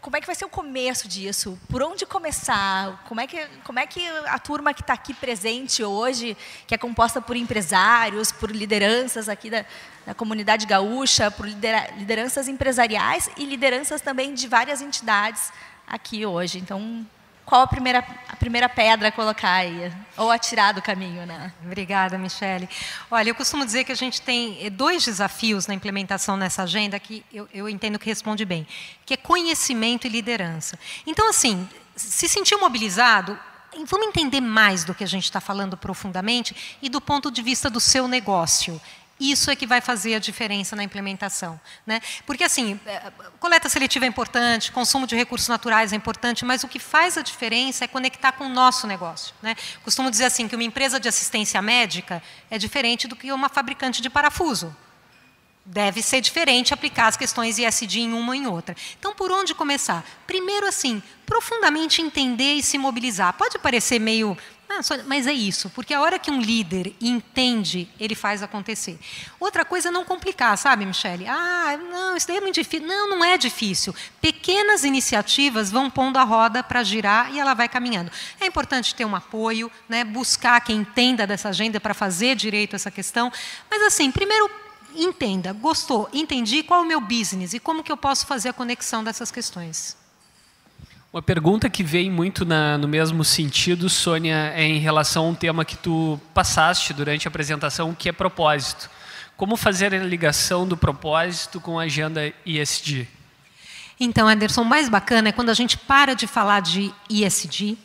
[0.01, 3.79] como é que vai ser o começo disso, por onde começar, como é que, como
[3.79, 6.35] é que a turma que está aqui presente hoje,
[6.67, 9.67] que é composta por empresários, por lideranças aqui da,
[10.07, 15.53] da comunidade gaúcha, por lideranças empresariais e lideranças também de várias entidades
[15.87, 16.59] aqui hoje.
[16.59, 17.07] Então,
[17.51, 17.99] qual a primeira,
[18.29, 19.93] a primeira pedra a colocar aí?
[20.17, 21.53] Ou a tirar do caminho, né?
[21.67, 22.69] Obrigada, Michele.
[23.11, 26.97] Olha, eu costumo dizer que a gente tem eh, dois desafios na implementação nessa agenda
[27.01, 28.65] que eu, eu entendo que responde bem,
[29.05, 30.79] que é conhecimento e liderança.
[31.05, 33.37] Então, assim, se sentir mobilizado,
[33.85, 37.69] vamos entender mais do que a gente está falando profundamente e do ponto de vista
[37.69, 38.81] do seu negócio.
[39.21, 41.61] Isso é que vai fazer a diferença na implementação.
[41.87, 42.01] Né?
[42.25, 46.69] Porque, assim, é, coleta seletiva é importante, consumo de recursos naturais é importante, mas o
[46.69, 49.35] que faz a diferença é conectar com o nosso negócio.
[49.43, 49.55] Né?
[49.85, 54.01] Costumo dizer assim, que uma empresa de assistência médica é diferente do que uma fabricante
[54.01, 54.75] de parafuso.
[55.67, 58.75] Deve ser diferente aplicar as questões ISD em uma ou em outra.
[58.99, 60.03] Então, por onde começar?
[60.27, 63.35] Primeiro, assim, profundamente entender e se mobilizar.
[63.35, 64.37] Pode parecer meio
[64.73, 68.97] ah, só, mas é isso, porque a hora que um líder entende, ele faz acontecer.
[69.41, 71.27] Outra coisa é não complicar, sabe, Michele?
[71.27, 72.87] Ah, não, isso daí é muito difícil.
[72.87, 73.93] Não, não é difícil.
[74.21, 78.13] Pequenas iniciativas vão pondo a roda para girar e ela vai caminhando.
[78.41, 82.93] É importante ter um apoio, né, buscar quem entenda dessa agenda para fazer direito essa
[82.93, 83.33] questão.
[83.69, 84.49] Mas, assim, primeiro,
[84.95, 88.53] entenda, gostou, entendi qual é o meu business e como que eu posso fazer a
[88.53, 90.00] conexão dessas questões.
[91.13, 95.35] Uma pergunta que vem muito na, no mesmo sentido, Sônia, é em relação a um
[95.35, 98.89] tema que tu passaste durante a apresentação, que é propósito.
[99.37, 103.09] Como fazer a ligação do propósito com a agenda ISD?
[103.99, 107.77] Então, Anderson, o mais bacana é quando a gente para de falar de ISD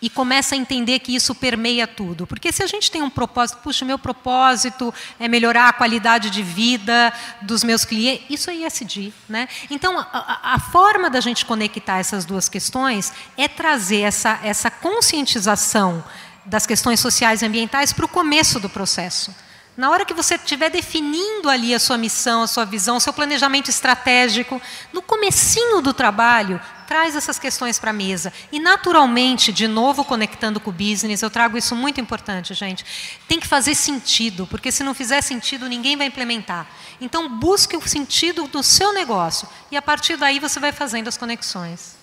[0.00, 2.26] e começa a entender que isso permeia tudo.
[2.26, 6.42] Porque se a gente tem um propósito, puxa, meu propósito é melhorar a qualidade de
[6.42, 9.12] vida dos meus clientes, isso é ISD.
[9.28, 9.48] Né?
[9.70, 16.04] Então, a, a forma da gente conectar essas duas questões é trazer essa, essa conscientização
[16.44, 19.34] das questões sociais e ambientais para o começo do processo.
[19.76, 23.12] Na hora que você estiver definindo ali a sua missão, a sua visão, o seu
[23.12, 24.60] planejamento estratégico,
[24.90, 28.32] no comecinho do trabalho, traz essas questões para a mesa.
[28.50, 32.86] E, naturalmente, de novo conectando com o business, eu trago isso muito importante, gente.
[33.28, 36.66] Tem que fazer sentido, porque se não fizer sentido, ninguém vai implementar.
[36.98, 39.46] Então, busque o sentido do seu negócio.
[39.70, 41.96] E, a partir daí, você vai fazendo as conexões.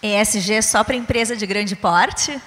[0.00, 2.40] ESG só para empresa de grande porte?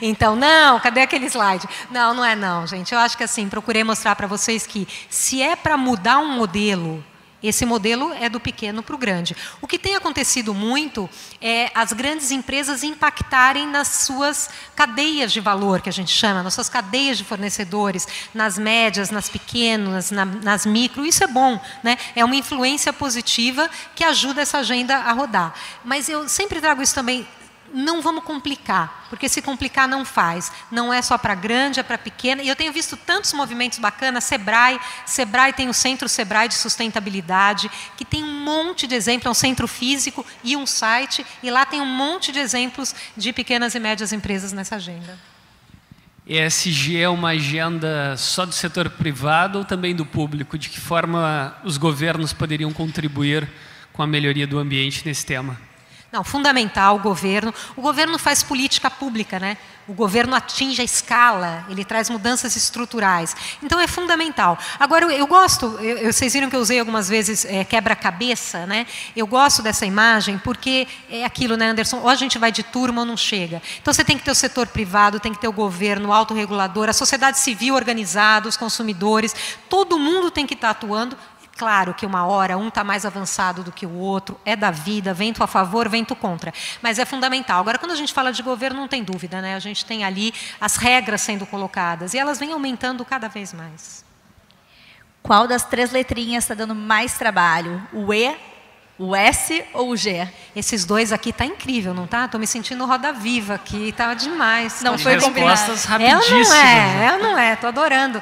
[0.00, 1.68] Então, não, cadê aquele slide?
[1.90, 2.92] Não, não é não, gente.
[2.92, 7.04] Eu acho que assim, procurei mostrar para vocês que se é para mudar um modelo,
[7.42, 9.36] esse modelo é do pequeno para o grande.
[9.60, 11.10] O que tem acontecido muito
[11.40, 16.54] é as grandes empresas impactarem nas suas cadeias de valor, que a gente chama, nas
[16.54, 21.04] suas cadeias de fornecedores, nas médias, nas pequenas, na, nas micro.
[21.04, 21.98] Isso é bom, né?
[22.14, 25.52] é uma influência positiva que ajuda essa agenda a rodar.
[25.84, 27.26] Mas eu sempre trago isso também
[27.72, 30.52] não vamos complicar, porque se complicar não faz.
[30.70, 32.42] Não é só para grande, é para pequena.
[32.42, 37.70] E eu tenho visto tantos movimentos bacanas, Sebrae, Sebrae tem o Centro Sebrae de Sustentabilidade,
[37.96, 41.64] que tem um monte de exemplos, é um centro físico e um site, e lá
[41.64, 45.18] tem um monte de exemplos de pequenas e médias empresas nessa agenda.
[46.26, 50.56] ESG é uma agenda só do setor privado ou também do público?
[50.56, 53.48] De que forma os governos poderiam contribuir
[53.92, 55.71] com a melhoria do ambiente nesse tema?
[56.12, 57.54] Não, fundamental o governo.
[57.74, 59.56] O governo faz política pública, né?
[59.88, 63.34] O governo atinge a escala, ele traz mudanças estruturais.
[63.62, 64.58] Então é fundamental.
[64.78, 68.86] Agora, eu, eu gosto, eu, vocês viram que eu usei algumas vezes é, quebra-cabeça, né?
[69.16, 71.98] Eu gosto dessa imagem porque é aquilo, né, Anderson?
[72.00, 73.62] Ou a gente vai de turma ou não chega.
[73.80, 76.90] Então você tem que ter o setor privado, tem que ter o governo, o autorregulador,
[76.90, 79.34] a sociedade civil organizada, os consumidores,
[79.68, 81.16] todo mundo tem que estar atuando
[81.62, 85.14] Claro que uma hora um está mais avançado do que o outro, é da vida,
[85.14, 86.52] vento a favor, vento contra.
[86.82, 87.60] Mas é fundamental.
[87.60, 89.54] Agora, quando a gente fala de governo, não tem dúvida, né?
[89.54, 94.04] A gente tem ali as regras sendo colocadas e elas vêm aumentando cada vez mais.
[95.22, 97.80] Qual das três letrinhas está dando mais trabalho?
[97.92, 98.36] O E,
[98.98, 100.28] o S ou o G?
[100.56, 102.26] Esses dois aqui tá incrível, não tá?
[102.26, 104.82] Tô me sentindo roda viva aqui, tá demais.
[104.82, 106.50] Não tá foi respostas rapidíssimas.
[106.50, 108.20] É, não é, eu não é, tô adorando.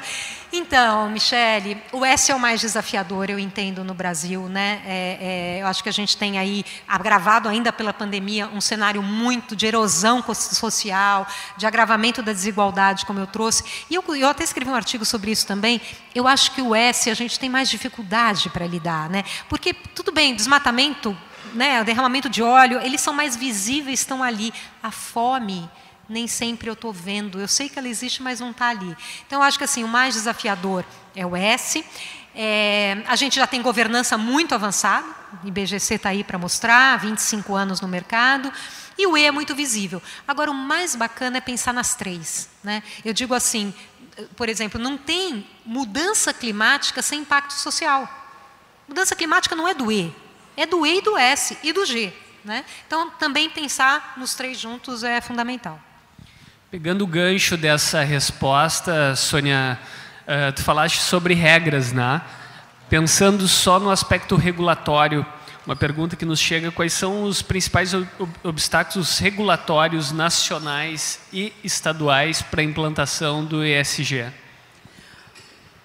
[0.53, 4.49] Então, Michele, o S é o mais desafiador, eu entendo, no Brasil.
[4.49, 4.81] Né?
[4.85, 9.01] É, é, eu acho que a gente tem aí, agravado ainda pela pandemia, um cenário
[9.01, 11.25] muito de erosão social,
[11.55, 13.63] de agravamento da desigualdade, como eu trouxe.
[13.89, 15.79] E eu, eu até escrevi um artigo sobre isso também.
[16.13, 19.09] Eu acho que o S a gente tem mais dificuldade para lidar.
[19.09, 19.23] Né?
[19.47, 21.15] Porque, tudo bem, desmatamento,
[21.53, 24.53] né, derramamento de óleo, eles são mais visíveis, estão ali.
[24.83, 25.69] A fome
[26.11, 27.39] nem sempre eu estou vendo.
[27.39, 28.95] Eu sei que ela existe, mas não está ali.
[29.25, 30.85] Então, eu acho que assim, o mais desafiador
[31.15, 31.83] é o S.
[32.35, 35.05] É, a gente já tem governança muito avançada,
[35.43, 38.51] IBGC está aí para mostrar, 25 anos no mercado,
[38.97, 40.01] e o E é muito visível.
[40.27, 42.49] Agora, o mais bacana é pensar nas três.
[42.63, 42.83] Né?
[43.03, 43.73] Eu digo assim,
[44.35, 48.07] por exemplo, não tem mudança climática sem impacto social.
[48.87, 50.13] Mudança climática não é do E,
[50.55, 52.13] é do E e do S e do G.
[52.43, 52.65] Né?
[52.87, 55.79] Então, também pensar nos três juntos é fundamental.
[56.71, 59.77] Pegando o gancho dessa resposta, Sônia,
[60.21, 62.21] uh, tu falaste sobre regras, né?
[62.89, 65.25] Pensando só no aspecto regulatório,
[65.65, 68.07] uma pergunta que nos chega: quais são os principais ob
[68.41, 74.27] obstáculos regulatórios nacionais e estaduais para a implantação do ESG?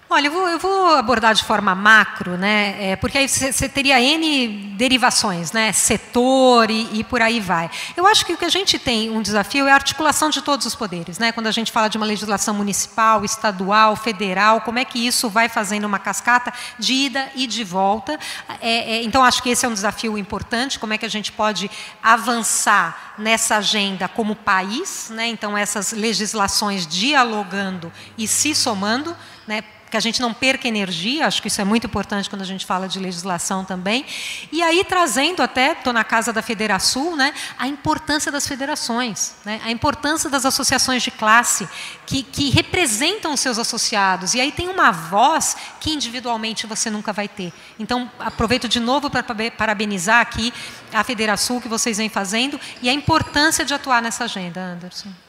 [0.09, 2.91] Olha, eu vou, eu vou, abordar de forma macro, né?
[2.91, 5.73] É, porque aí você teria N derivações, né?
[5.73, 7.69] Setor e, e, por aí vai.
[7.95, 10.65] Eu acho que o que a gente tem um desafio é a articulação de todos
[10.65, 11.33] os poderes, né?
[11.33, 15.49] Quando a gente fala de uma legislação municipal, estadual, federal, como é que isso vai
[15.49, 18.17] fazendo uma cascata de ida e de volta.
[18.61, 21.33] É, é, então, acho que esse é um desafio importante, como é que a gente
[21.33, 21.69] pode
[22.01, 25.27] avançar nessa agenda como país, né?
[25.27, 29.13] Então, essas legislações dialogando e se somando,
[29.45, 29.61] né?
[29.89, 32.65] Que a gente não perca energia, acho que isso é muito importante quando a gente
[32.65, 34.05] fala de legislação também.
[34.51, 39.61] E aí trazendo até, estou na casa da Federação, né, a importância das federações, né,
[39.63, 41.67] a importância das associações de classe
[42.05, 44.33] que, que representam os seus associados.
[44.33, 47.53] E aí tem uma voz que individualmente você nunca vai ter.
[47.79, 50.53] Então, aproveito de novo para parabenizar aqui
[50.93, 55.26] a Federação que vocês vêm fazendo e a importância de atuar nessa agenda, Anderson.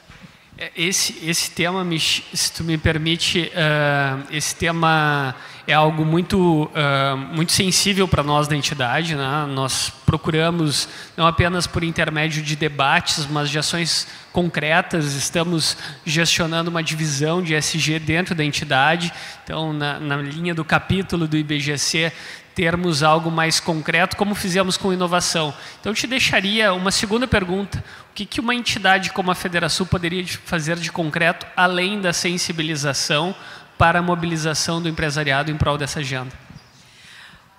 [0.61, 5.33] É, esse, esse tema, se tu me permite, uh, esse tema
[5.69, 9.15] é algo muito, uh, muito sensível para nós da entidade.
[9.15, 9.47] Né?
[9.51, 16.83] Nós procuramos, não apenas por intermédio de debates, mas de ações concretas, estamos gestionando uma
[16.83, 19.13] divisão de SG dentro da entidade.
[19.45, 22.13] Então, na, na linha do capítulo do IBGC,
[22.59, 25.55] termos algo mais concreto, como fizemos com inovação.
[25.79, 27.79] Então, eu te deixaria uma segunda pergunta.
[28.11, 33.33] O que, que uma entidade como a Federação poderia fazer de concreto, além da sensibilização
[33.79, 36.33] para a mobilização do empresariado em prol dessa agenda?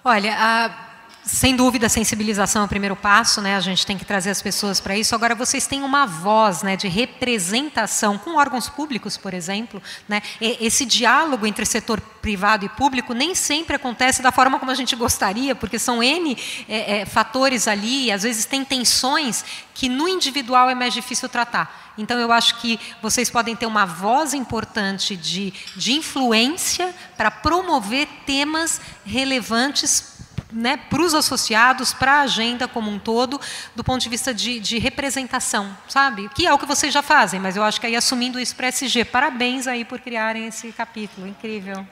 [0.03, 0.88] Olha, a
[1.23, 3.55] sem dúvida, a sensibilização é o primeiro passo, né?
[3.55, 5.13] A gente tem que trazer as pessoas para isso.
[5.13, 10.21] Agora, vocês têm uma voz, né, de representação com órgãos públicos, por exemplo, né?
[10.41, 14.95] Esse diálogo entre setor privado e público nem sempre acontece da forma como a gente
[14.95, 16.37] gostaria, porque são n
[16.67, 18.05] é, é, fatores ali.
[18.05, 21.93] E às vezes tem tensões que no individual é mais difícil tratar.
[21.97, 28.07] Então, eu acho que vocês podem ter uma voz importante de, de influência para promover
[28.25, 30.18] temas relevantes
[30.51, 33.39] né, para os associados, para a agenda como um todo,
[33.75, 36.27] do ponto de vista de, de, representação, sabe?
[36.29, 38.67] Que é o que vocês já fazem, mas eu acho que aí assumindo isso para
[38.67, 39.05] a SG.
[39.05, 41.85] Parabéns aí por criarem esse capítulo, incrível.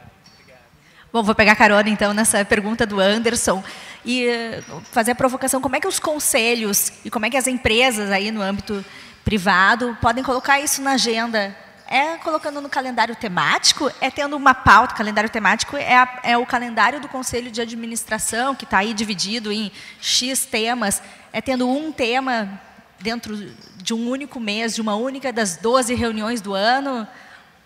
[1.14, 3.64] Bom, vou pegar carona então nessa pergunta do Anderson
[4.04, 7.48] e eh, fazer a provocação, como é que os conselhos e como é que as
[7.48, 8.84] empresas aí no âmbito
[9.24, 11.56] privado podem colocar isso na agenda
[11.90, 14.94] é colocando no calendário temático, é tendo uma pauta.
[14.94, 18.94] O calendário temático é, a, é o calendário do Conselho de Administração, que está aí
[18.94, 21.02] dividido em X temas.
[21.32, 22.62] É tendo um tema
[23.00, 23.38] dentro
[23.78, 27.08] de um único mês, de uma única das 12 reuniões do ano,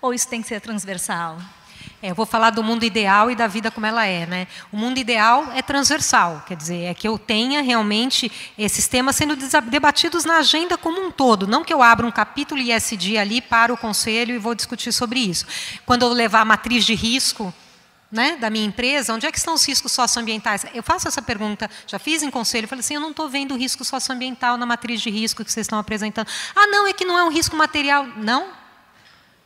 [0.01, 1.37] ou isso tem que ser transversal?
[2.01, 4.25] É, eu vou falar do mundo ideal e da vida como ela é.
[4.25, 4.47] Né?
[4.71, 9.35] O mundo ideal é transversal, quer dizer, é que eu tenha realmente esses temas sendo
[9.69, 13.71] debatidos na agenda como um todo, não que eu abra um capítulo ISD ali para
[13.71, 15.45] o conselho e vou discutir sobre isso.
[15.85, 17.53] Quando eu levar a matriz de risco,
[18.11, 20.65] né, da minha empresa, onde é que estão os riscos socioambientais?
[20.73, 23.57] Eu faço essa pergunta, já fiz em conselho, falei assim, eu não estou vendo o
[23.57, 26.27] risco socioambiental na matriz de risco que vocês estão apresentando.
[26.55, 28.05] Ah, não, é que não é um risco material.
[28.17, 28.47] Não,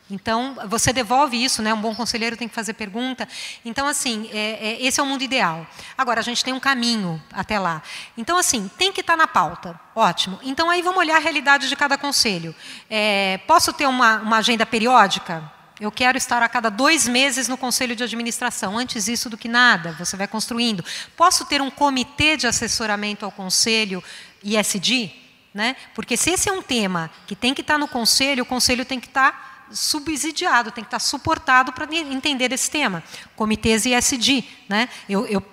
[0.09, 1.73] então, você devolve isso, né?
[1.73, 3.27] um bom conselheiro tem que fazer pergunta.
[3.63, 5.65] Então, assim, é, é, esse é o mundo ideal.
[5.97, 7.81] Agora, a gente tem um caminho até lá.
[8.15, 9.79] Então, assim, tem que estar na pauta.
[9.95, 10.39] Ótimo.
[10.43, 12.53] Então, aí vamos olhar a realidade de cada conselho.
[12.87, 15.51] É, posso ter uma, uma agenda periódica?
[15.79, 18.77] Eu quero estar a cada dois meses no conselho de administração.
[18.77, 20.85] Antes isso do que nada, você vai construindo.
[21.17, 24.03] Posso ter um comitê de assessoramento ao conselho
[24.43, 25.11] ISD?
[25.51, 25.75] Né?
[25.95, 28.99] Porque se esse é um tema que tem que estar no conselho, o conselho tem
[28.99, 33.03] que estar subsidiado, tem que estar suportado para entender esse tema.
[33.35, 34.89] Comitês ISD, né?
[35.07, 35.43] Eu, eu,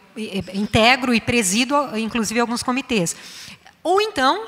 [0.55, 3.17] integro e presido, inclusive, alguns comitês.
[3.83, 4.47] Ou então,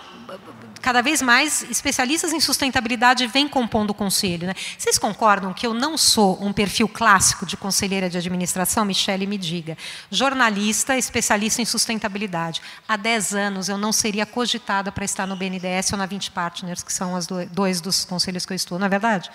[0.81, 4.47] cada vez mais especialistas em sustentabilidade vêm compondo o conselho.
[4.47, 4.55] Né?
[4.79, 8.85] Vocês concordam que eu não sou um perfil clássico de conselheira de administração?
[8.85, 9.79] Michele, me diga.
[10.11, 12.61] Jornalista, especialista em sustentabilidade.
[12.87, 16.83] Há 10 anos eu não seria cogitada para estar no BNDES ou na 20 Partners,
[16.83, 19.31] que são os dois dos conselhos que eu estou, não é verdade?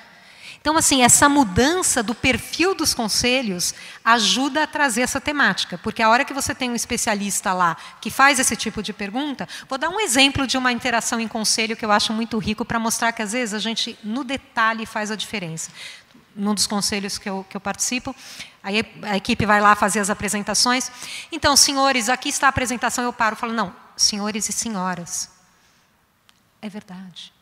[0.61, 3.73] Então, assim, essa mudança do perfil dos conselhos
[4.03, 8.11] ajuda a trazer essa temática, porque a hora que você tem um especialista lá que
[8.11, 11.86] faz esse tipo de pergunta, vou dar um exemplo de uma interação em conselho que
[11.86, 15.15] eu acho muito rico para mostrar que às vezes a gente, no detalhe, faz a
[15.15, 15.72] diferença.
[16.36, 18.14] Num dos conselhos que eu, que eu participo,
[18.61, 20.91] aí a equipe vai lá fazer as apresentações.
[21.31, 25.30] Então, senhores, aqui está a apresentação, eu paro falo, não, senhores e senhoras.
[26.61, 27.34] É verdade.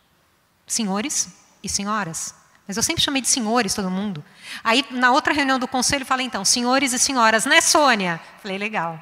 [0.67, 1.29] Senhores
[1.63, 2.33] e senhoras.
[2.67, 4.23] Mas eu sempre chamei de senhores todo mundo.
[4.63, 8.19] Aí, na outra reunião do conselho, falei, então, senhores e senhoras, né, Sônia?
[8.41, 8.99] Falei, legal.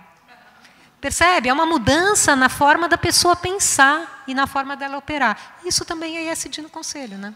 [1.02, 1.50] Percebe?
[1.50, 5.58] É uma mudança na forma da pessoa pensar e na forma dela operar.
[5.66, 7.34] Isso também é ISD no conselho, né?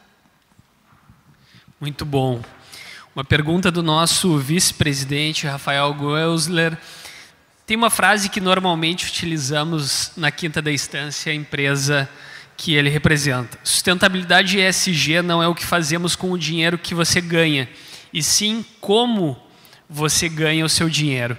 [1.81, 2.41] Muito bom.
[3.15, 6.77] Uma pergunta do nosso vice-presidente, Rafael Goelsler.
[7.65, 12.09] Tem uma frase que normalmente utilizamos na quinta da instância, empresa
[12.59, 13.57] que ele representa.
[13.63, 17.69] Sustentabilidade ESG não é o que fazemos com o dinheiro que você ganha,
[18.13, 19.41] e sim como
[19.89, 21.37] você ganha o seu dinheiro.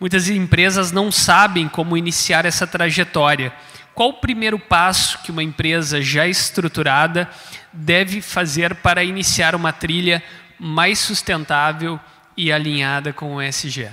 [0.00, 3.52] Muitas empresas não sabem como iniciar essa trajetória.
[3.94, 7.30] Qual o primeiro passo que uma empresa já estruturada
[7.72, 10.20] deve fazer para iniciar uma trilha
[10.58, 11.98] mais sustentável
[12.36, 13.88] e alinhada com o ESG?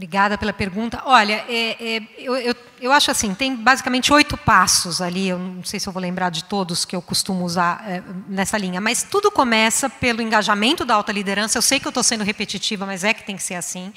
[0.00, 1.02] Obrigada pela pergunta.
[1.04, 5.62] Olha, é, é, eu, eu, eu, acho assim, tem basicamente oito passos ali, eu não
[5.62, 9.02] sei se eu vou lembrar de todos que eu costumo usar é, nessa linha, mas
[9.02, 11.58] tudo começa pelo engajamento da alta liderança.
[11.58, 13.92] Eu sei que eu estou sendo repetitiva, mas é que tem que ser assim.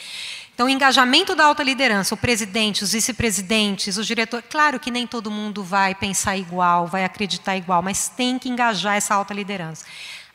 [0.54, 4.46] Então, o engajamento da alta liderança, o presidente, os vice-presidentes, os diretores.
[4.50, 8.98] Claro que nem todo mundo vai pensar igual, vai acreditar igual, mas tem que engajar
[8.98, 9.86] essa alta liderança.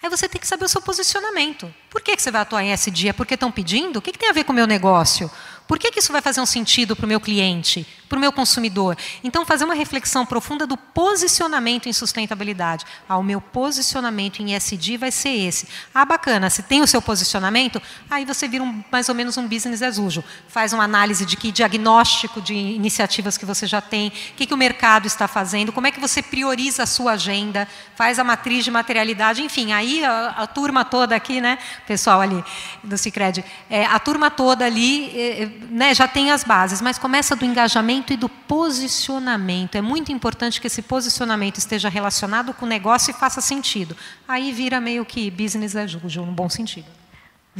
[0.02, 1.72] Aí você tem que saber o seu posicionamento.
[1.90, 3.08] Por que você vai atuar em SD?
[3.08, 3.98] É porque estão pedindo?
[3.98, 5.30] O que tem a ver com o meu negócio?
[5.68, 8.32] Por que, que isso vai fazer um sentido para o meu cliente, para o meu
[8.32, 8.96] consumidor?
[9.22, 12.86] Então, fazer uma reflexão profunda do posicionamento em sustentabilidade.
[13.06, 15.68] Ah, o meu posicionamento em ESG vai ser esse.
[15.94, 19.46] Ah, bacana, se tem o seu posicionamento, aí você vira um, mais ou menos um
[19.46, 20.24] business as usual.
[20.48, 24.54] Faz uma análise de que diagnóstico de iniciativas que você já tem, o que, que
[24.54, 28.64] o mercado está fazendo, como é que você prioriza a sua agenda, faz a matriz
[28.64, 32.42] de materialidade, enfim, aí a, a turma toda aqui, né, pessoal ali
[32.82, 36.98] do Cicred, é, a turma toda ali é, é né, já tem as bases, mas
[36.98, 39.74] começa do engajamento e do posicionamento.
[39.76, 43.96] É muito importante que esse posicionamento esteja relacionado com o negócio e faça sentido.
[44.26, 46.86] Aí vira meio que business as usual, no bom sentido.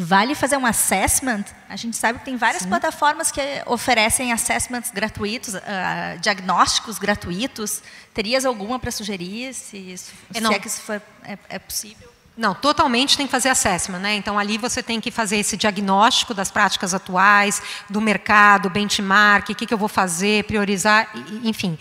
[0.00, 1.44] Vale fazer um assessment?
[1.68, 2.68] A gente sabe que tem várias Sim.
[2.68, 5.58] plataformas que oferecem assessments gratuitos, uh,
[6.20, 7.82] diagnósticos gratuitos.
[8.14, 12.07] Terias alguma para sugerir, se, isso, é, se é que isso for, é, é possível?
[12.38, 14.14] Não, totalmente tem que fazer assessment, né?
[14.14, 17.60] Então ali você tem que fazer esse diagnóstico das práticas atuais,
[17.90, 21.10] do mercado, benchmark, o que, que eu vou fazer, priorizar,
[21.42, 21.76] enfim.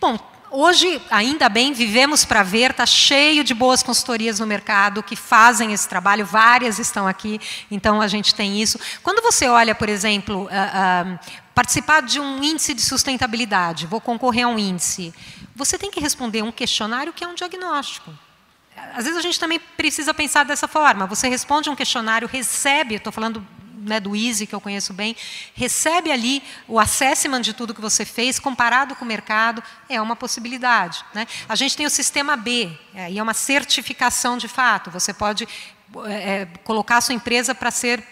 [0.00, 0.18] Bom,
[0.50, 5.74] hoje, ainda bem, vivemos para ver, está cheio de boas consultorias no mercado que fazem
[5.74, 7.38] esse trabalho, várias estão aqui,
[7.70, 8.80] então a gente tem isso.
[9.02, 11.18] Quando você olha, por exemplo, uh, uh,
[11.54, 15.12] participar de um índice de sustentabilidade, vou concorrer a um índice,
[15.54, 18.10] você tem que responder um questionário que é um diagnóstico
[18.94, 21.06] às vezes a gente também precisa pensar dessa forma.
[21.06, 23.46] Você responde um questionário, recebe, estou falando
[23.78, 25.16] né, do Easy, que eu conheço bem,
[25.54, 30.16] recebe ali o assessment de tudo que você fez, comparado com o mercado, é uma
[30.16, 31.04] possibilidade.
[31.14, 31.26] Né?
[31.48, 32.70] A gente tem o sistema B,
[33.08, 34.90] e é uma certificação de fato.
[34.90, 35.48] Você pode
[36.06, 38.04] é, colocar a sua empresa para ser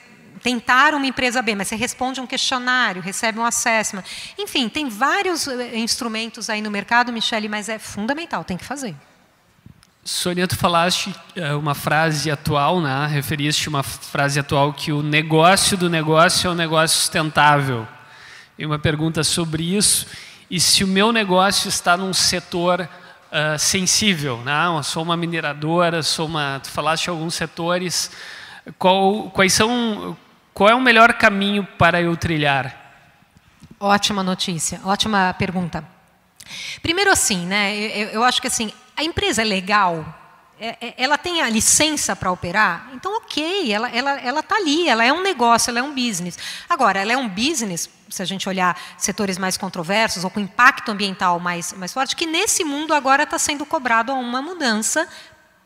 [0.43, 4.05] tentar uma empresa B, mas você responde um questionário, recebe um assessment.
[4.39, 8.95] Enfim, tem vários eh, instrumentos aí no mercado, Michele, mas é fundamental, tem que fazer.
[10.07, 13.09] Sônia, tu falaste eh, uma frase atual, né?
[13.09, 17.89] referiste uma frase atual que o negócio do negócio é um negócio sustentável.
[18.57, 20.07] E uma pergunta sobre isso.
[20.49, 24.66] E se o meu negócio está num setor uh, sensível, né?
[24.77, 28.09] eu sou uma mineradora, sou uma, tu falaste de alguns setores,
[28.78, 30.16] qual, quais são,
[30.55, 32.95] qual é o melhor caminho para eu trilhar?
[33.81, 35.83] Ótima notícia, ótima pergunta.
[36.81, 37.74] Primeiro assim, né?
[37.74, 40.05] Eu, eu acho que assim, a empresa é legal,
[40.59, 44.56] é, é, ela tem a licença para operar, então ok, ela está ela, ela tá
[44.56, 46.39] ali, ela é um negócio, ela é um business.
[46.68, 50.90] Agora, ela é um business, se a gente olhar setores mais controversos ou com impacto
[50.90, 55.06] ambiental mais, mais forte, que nesse mundo agora está sendo cobrado uma mudança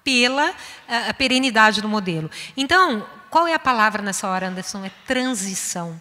[0.03, 0.53] pela
[0.89, 2.29] a, a perenidade do modelo.
[2.57, 4.85] Então, qual é a palavra nessa hora, Anderson?
[4.85, 6.01] É transição.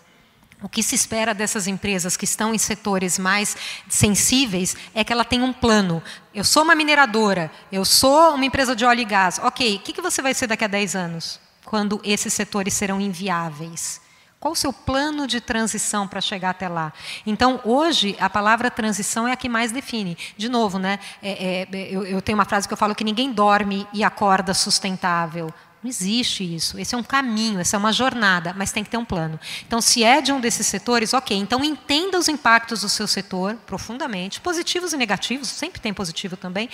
[0.61, 3.55] O que se espera dessas empresas que estão em setores mais
[3.87, 6.03] sensíveis é que ela tenha um plano.
[6.35, 9.39] Eu sou uma mineradora, eu sou uma empresa de óleo e gás.
[9.41, 11.39] Ok, o que você vai ser daqui a 10 anos?
[11.63, 14.01] Quando esses setores serão inviáveis.
[14.37, 16.93] Qual o seu plano de transição para chegar até lá?
[17.25, 20.17] Então, hoje, a palavra transição é a que mais define.
[20.37, 23.33] De novo, né, é, é, eu, eu tenho uma frase que eu falo que ninguém
[23.33, 25.53] dorme e acorda sustentável.
[25.81, 26.77] Não existe isso.
[26.77, 29.39] Esse é um caminho, essa é uma jornada, mas tem que ter um plano.
[29.65, 31.37] Então, se é de um desses setores, ok.
[31.37, 36.69] Então, entenda os impactos do seu setor profundamente, positivos e negativos, sempre tem positivo também,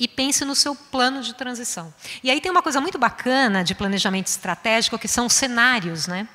[0.00, 1.94] e pense no seu plano de transição.
[2.24, 6.26] E aí tem uma coisa muito bacana de planejamento estratégico, que são cenários, né?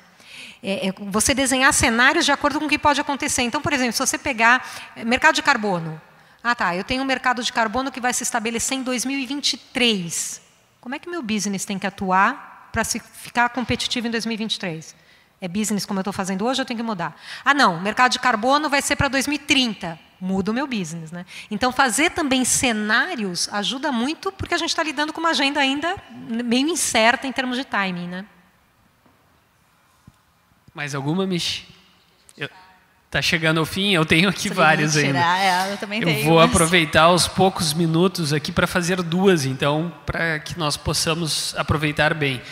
[0.62, 3.42] É, é você desenhar cenários de acordo com o que pode acontecer.
[3.42, 4.66] Então, por exemplo, se você pegar
[4.96, 6.00] é, mercado de carbono.
[6.42, 10.45] Ah, tá, eu tenho um mercado de carbono que vai se estabelecer em 2023.
[10.86, 14.94] Como é que meu business tem que atuar para ficar competitivo em 2023?
[15.40, 17.20] É business como eu estou fazendo hoje, eu tenho que mudar.
[17.44, 19.98] Ah, não, mercado de carbono vai ser para 2030.
[20.20, 21.10] Muda o meu business.
[21.10, 21.26] Né?
[21.50, 25.96] Então, fazer também cenários ajuda muito, porque a gente está lidando com uma agenda ainda
[26.44, 28.06] meio incerta em termos de timing.
[28.06, 28.26] Né?
[30.72, 31.66] Mais alguma, Michi?
[33.06, 35.18] Está chegando ao fim, eu tenho aqui várias ainda.
[35.18, 36.24] É, eu também eu tenho.
[36.24, 36.50] vou mas...
[36.50, 42.42] aproveitar os poucos minutos aqui para fazer duas, então, para que nós possamos aproveitar bem.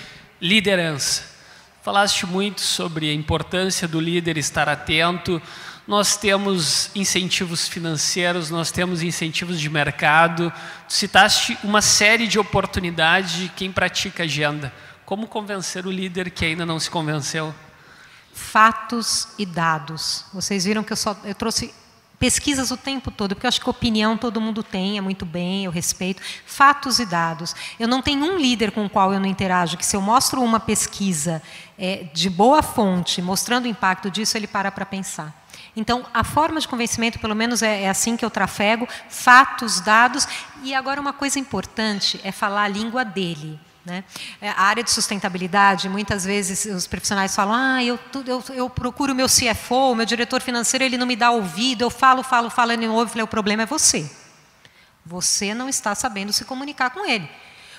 [0.40, 1.34] Liderança.
[1.82, 5.42] Falaste muito sobre a importância do líder estar atento.
[5.86, 10.50] Nós temos incentivos financeiros, nós temos incentivos de mercado.
[10.88, 14.72] Citaste uma série de oportunidades de quem pratica agenda.
[15.04, 17.54] Como convencer o líder que ainda não se convenceu?
[18.34, 20.26] Fatos e dados.
[20.34, 21.72] Vocês viram que eu só eu trouxe
[22.18, 25.64] pesquisas o tempo todo, porque eu acho que opinião todo mundo tem, é muito bem,
[25.66, 26.22] eu respeito.
[26.46, 27.54] Fatos e dados.
[27.78, 30.42] Eu não tenho um líder com o qual eu não interajo, que se eu mostro
[30.42, 31.42] uma pesquisa
[31.78, 35.44] é, de boa fonte, mostrando o impacto disso, ele para para pensar.
[35.76, 40.26] Então, a forma de convencimento, pelo menos é, é, assim que eu trafego, fatos, dados.
[40.62, 43.58] E agora, uma coisa importante é falar a língua dele.
[43.84, 44.02] Né?
[44.40, 49.14] É, a área de sustentabilidade, muitas vezes os profissionais falam: ah, eu, eu, eu procuro
[49.14, 52.72] meu CFO, o meu diretor financeiro, ele não me dá ouvido, eu falo, falo, falo,
[52.72, 53.10] ele não ouve.
[53.10, 54.10] Eu falei: o problema é você.
[55.04, 57.28] Você não está sabendo se comunicar com ele.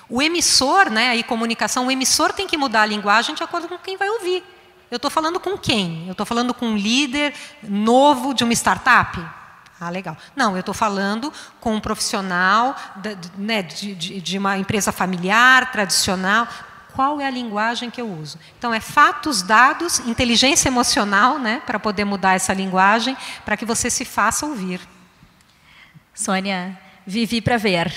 [0.08, 3.76] O emissor, né, aí comunicação, o emissor tem que mudar a linguagem de acordo com
[3.76, 4.44] quem vai ouvir.
[4.88, 6.04] Eu estou falando com quem?
[6.06, 7.34] Eu estou falando com um líder
[7.64, 9.18] novo de uma startup?
[9.78, 10.16] Ah, legal.
[10.34, 15.70] Não, eu estou falando com um profissional de, né, de, de, de uma empresa familiar,
[15.70, 16.48] tradicional.
[16.94, 18.38] Qual é a linguagem que eu uso?
[18.58, 23.90] Então, é fatos, dados, inteligência emocional, né, para poder mudar essa linguagem, para que você
[23.90, 24.80] se faça ouvir.
[26.14, 27.92] Sônia, vivi para ver.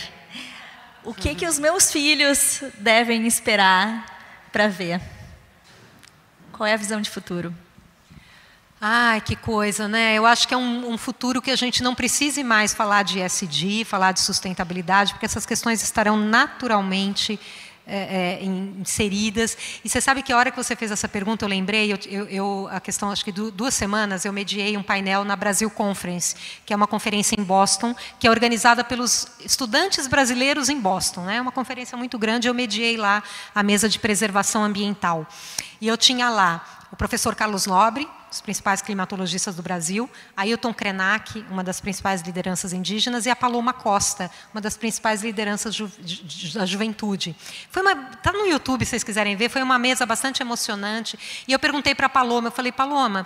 [1.05, 4.05] O que, que os meus filhos devem esperar
[4.51, 5.01] para ver?
[6.51, 7.55] Qual é a visão de futuro?
[8.81, 10.15] Ai, que coisa, né?
[10.15, 13.19] Eu acho que é um, um, futuro que a gente não precise mais falar de
[13.19, 17.37] ESG, falar de sustentabilidade, porque essas questões estarão naturalmente
[17.85, 19.57] é, é, inseridas.
[19.83, 22.25] E você sabe que a hora que você fez essa pergunta, eu lembrei, eu, eu,
[22.29, 26.33] eu, a questão, acho que duas semanas, eu mediei um painel na Brasil Conference,
[26.65, 31.23] que é uma conferência em Boston, que é organizada pelos estudantes brasileiros em Boston.
[31.23, 31.41] É né?
[31.41, 33.21] uma conferência muito grande, eu mediei lá
[33.53, 35.27] a mesa de preservação ambiental.
[35.81, 41.43] E eu tinha lá o professor Carlos Nobre, os principais climatologistas do Brasil, Ailton Krenak,
[41.49, 45.91] uma das principais lideranças indígenas, e a Paloma Costa, uma das principais lideranças ju
[46.53, 47.35] da juventude.
[47.71, 51.17] Foi uma, tá no YouTube, se vocês quiserem ver, foi uma mesa bastante emocionante.
[51.47, 53.25] E eu perguntei para a Paloma, eu falei, Paloma,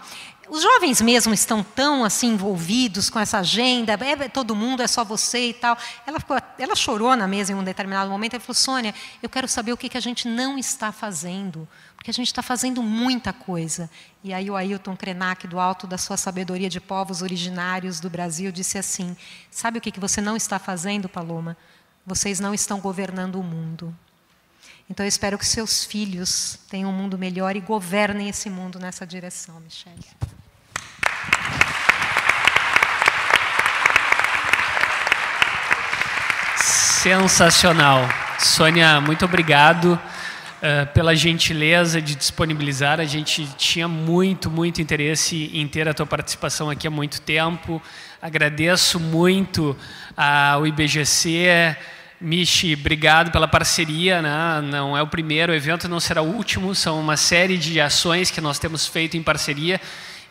[0.54, 5.04] os jovens mesmo estão tão assim envolvidos com essa agenda, é, todo mundo, é só
[5.04, 5.76] você e tal.
[6.06, 8.94] Ela, ficou, ela chorou na mesa em um determinado momento e falou, Sônia,
[9.24, 12.44] eu quero saber o que, que a gente não está fazendo, porque a gente está
[12.44, 13.90] fazendo muita coisa.
[14.24, 18.52] E aí o Ailton Krenak, do alto da sua sabedoria de povos originários do Brasil,
[18.52, 19.18] disse assim,
[19.50, 21.58] sabe o que, que você não está fazendo, Paloma?
[22.06, 23.92] Vocês não estão governando o mundo.
[24.88, 29.04] Então eu espero que seus filhos tenham um mundo melhor e governem esse mundo nessa
[29.04, 29.98] direção, Michelle.
[37.04, 38.08] Sensacional.
[38.40, 43.02] Sônia, muito obrigado uh, pela gentileza de disponibilizar.
[43.02, 47.82] A gente tinha muito, muito interesse em ter a tua participação aqui há muito tempo.
[48.22, 49.76] Agradeço muito
[50.16, 51.76] ao IBGC.
[52.22, 54.22] Michi, obrigado pela parceria.
[54.22, 54.62] Né?
[54.72, 56.74] Não é o primeiro evento, não será o último.
[56.74, 59.82] São uma série de ações que nós temos feito em parceria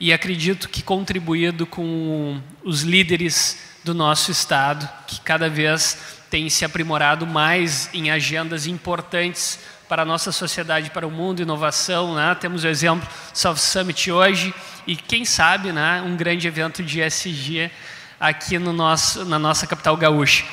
[0.01, 6.65] e acredito que contribuído com os líderes do nosso estado, que cada vez têm se
[6.65, 12.15] aprimorado mais em agendas importantes para a nossa sociedade, para o mundo, inovação.
[12.15, 12.35] Né?
[12.41, 14.55] Temos o exemplo South Summit hoje
[14.87, 17.71] e, quem sabe, né, um grande evento de SG
[18.19, 20.47] aqui no nosso, na nossa capital gaúcha.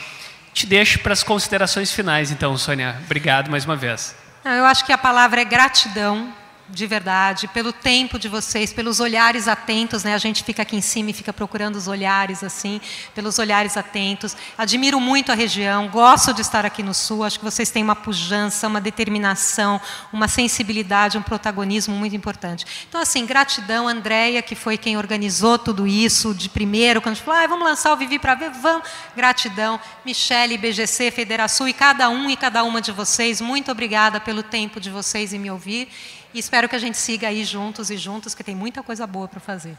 [0.53, 2.97] Te deixo para as considerações finais, então, Sônia.
[3.05, 4.13] Obrigado mais uma vez.
[4.43, 6.33] Eu acho que a palavra é gratidão
[6.71, 10.13] de verdade, pelo tempo de vocês, pelos olhares atentos, né?
[10.13, 12.79] A gente fica aqui em cima e fica procurando os olhares assim,
[13.15, 14.37] pelos olhares atentos.
[14.57, 17.95] Admiro muito a região, gosto de estar aqui no sul, acho que vocês têm uma
[17.95, 19.81] pujança, uma determinação,
[20.13, 22.65] uma sensibilidade, um protagonismo muito importante.
[22.87, 27.25] Então assim, gratidão Andréia, que foi quem organizou tudo isso de primeiro, quando a gente
[27.25, 28.87] falou, ah, vamos lançar o Vivi para ver, vamos.
[29.15, 34.43] Gratidão, Michele, BGC, Federação e cada um e cada uma de vocês, muito obrigada pelo
[34.43, 35.89] tempo de vocês em me ouvir.
[36.33, 39.27] E espero que a gente siga aí juntos e juntos, que tem muita coisa boa
[39.27, 39.75] para fazer.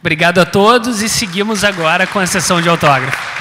[0.00, 3.38] Obrigado a todos e seguimos agora com a sessão de autógrafo.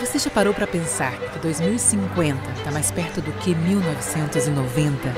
[0.00, 5.14] Você já parou para pensar que 2050 está mais perto do que 1990?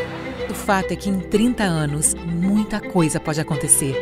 [0.51, 3.95] O fato é que em 30 anos muita coisa pode acontecer.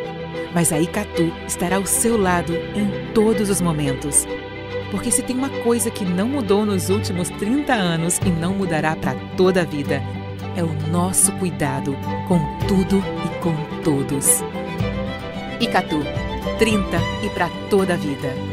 [0.51, 4.25] Mas a Icatu estará ao seu lado em todos os momentos.
[4.89, 8.95] Porque se tem uma coisa que não mudou nos últimos 30 anos e não mudará
[8.95, 10.01] para toda a vida,
[10.57, 11.95] é o nosso cuidado
[12.27, 13.53] com tudo e com
[13.83, 14.41] todos.
[15.59, 15.99] Icatu,
[16.57, 18.50] 30 e para toda a vida.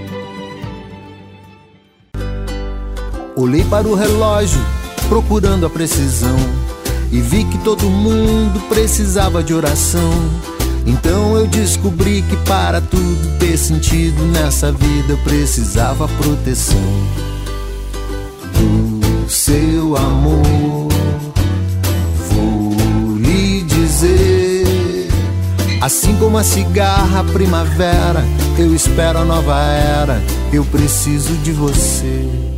[3.38, 4.60] Olhei para o relógio,
[5.08, 6.36] procurando a precisão,
[7.12, 10.10] e vi que todo mundo precisava de oração.
[10.84, 16.82] Então eu descobri que para tudo ter sentido nessa vida eu precisava proteção
[18.54, 20.88] do seu amor.
[22.32, 25.08] Vou lhe dizer,
[25.80, 28.24] assim como a cigarra primavera,
[28.58, 30.20] eu espero a nova era,
[30.52, 32.57] eu preciso de você.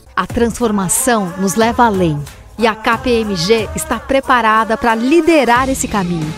[0.15, 2.21] A transformação nos leva além
[2.57, 6.31] e a KPMG está preparada para liderar esse caminho.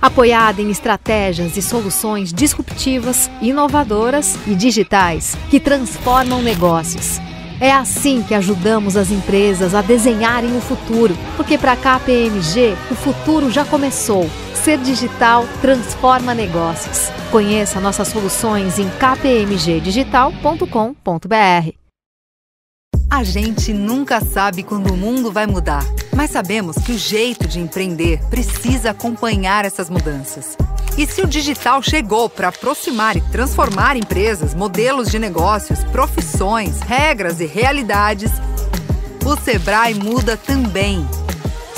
[0.00, 7.18] Apoiada em estratégias e soluções disruptivas, inovadoras e digitais que transformam negócios.
[7.60, 12.94] É assim que ajudamos as empresas a desenharem o futuro, porque para a KPMG o
[12.94, 14.30] futuro já começou.
[14.54, 17.10] Ser digital transforma negócios.
[17.32, 21.77] Conheça nossas soluções em kpmgdigital.com.br.
[23.10, 25.82] A gente nunca sabe quando o mundo vai mudar,
[26.14, 30.58] mas sabemos que o jeito de empreender precisa acompanhar essas mudanças.
[30.96, 37.40] E se o digital chegou para aproximar e transformar empresas, modelos de negócios, profissões, regras
[37.40, 38.30] e realidades,
[39.24, 41.04] o Sebrae muda também.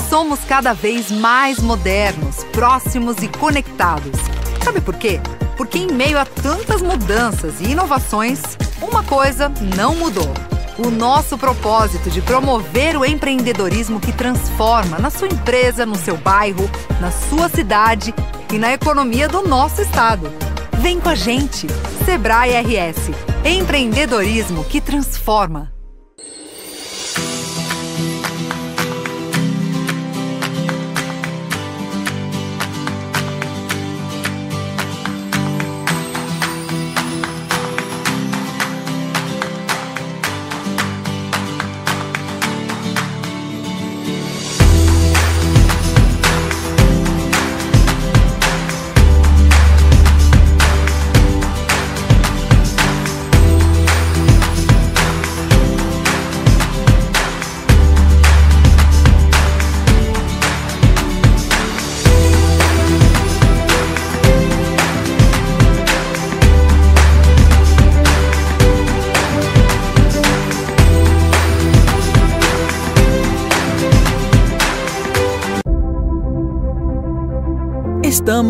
[0.09, 4.19] Somos cada vez mais modernos, próximos e conectados.
[4.65, 5.21] Sabe por quê?
[5.57, 8.41] Porque em meio a tantas mudanças e inovações,
[8.83, 10.35] uma coisa não mudou
[10.81, 16.69] o nosso propósito de promover o empreendedorismo que transforma na sua empresa, no seu bairro,
[17.01, 18.15] na sua cidade
[18.53, 20.33] e na economia do nosso estado.
[20.79, 21.67] Vem com a gente,
[22.05, 23.11] Sebrae RS.
[23.45, 25.71] Empreendedorismo que transforma.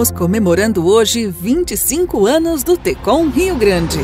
[0.01, 3.98] Estamos comemorando hoje 25 anos do Tecom Rio Grande.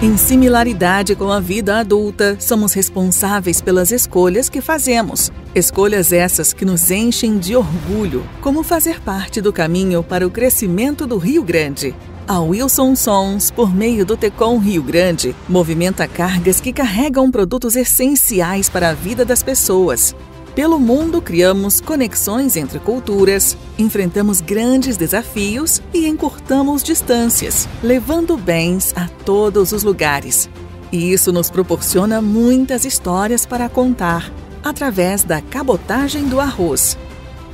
[0.00, 5.30] Em similaridade com a vida adulta, somos responsáveis pelas escolhas que fazemos.
[5.54, 11.06] Escolhas essas que nos enchem de orgulho, como fazer parte do caminho para o crescimento
[11.06, 11.94] do Rio Grande.
[12.26, 18.70] A Wilson Sons, por meio do Tecom Rio Grande, movimenta cargas que carregam produtos essenciais
[18.70, 20.14] para a vida das pessoas.
[20.54, 29.08] Pelo mundo, criamos conexões entre culturas, enfrentamos grandes desafios e encurtamos distâncias, levando bens a
[29.24, 30.50] todos os lugares.
[30.92, 34.30] E isso nos proporciona muitas histórias para contar
[34.62, 36.98] através da cabotagem do arroz,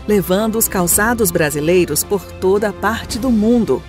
[0.08, 3.80] levando os calçados brasileiros por toda a parte do mundo.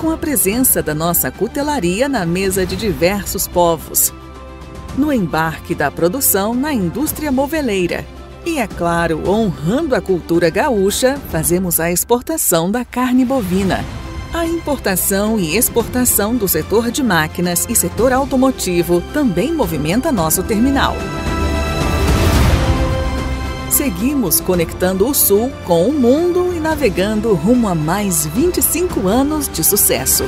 [0.00, 4.12] Com a presença da nossa cutelaria na mesa de diversos povos,
[4.96, 8.04] no embarque da produção na indústria moveleira.
[8.44, 13.84] E é claro, honrando a cultura gaúcha, fazemos a exportação da carne bovina.
[14.34, 20.96] A importação e exportação do setor de máquinas e setor automotivo também movimenta nosso terminal.
[23.70, 29.62] Seguimos conectando o Sul com o mundo e navegando rumo a mais 25 anos de
[29.62, 30.24] sucesso.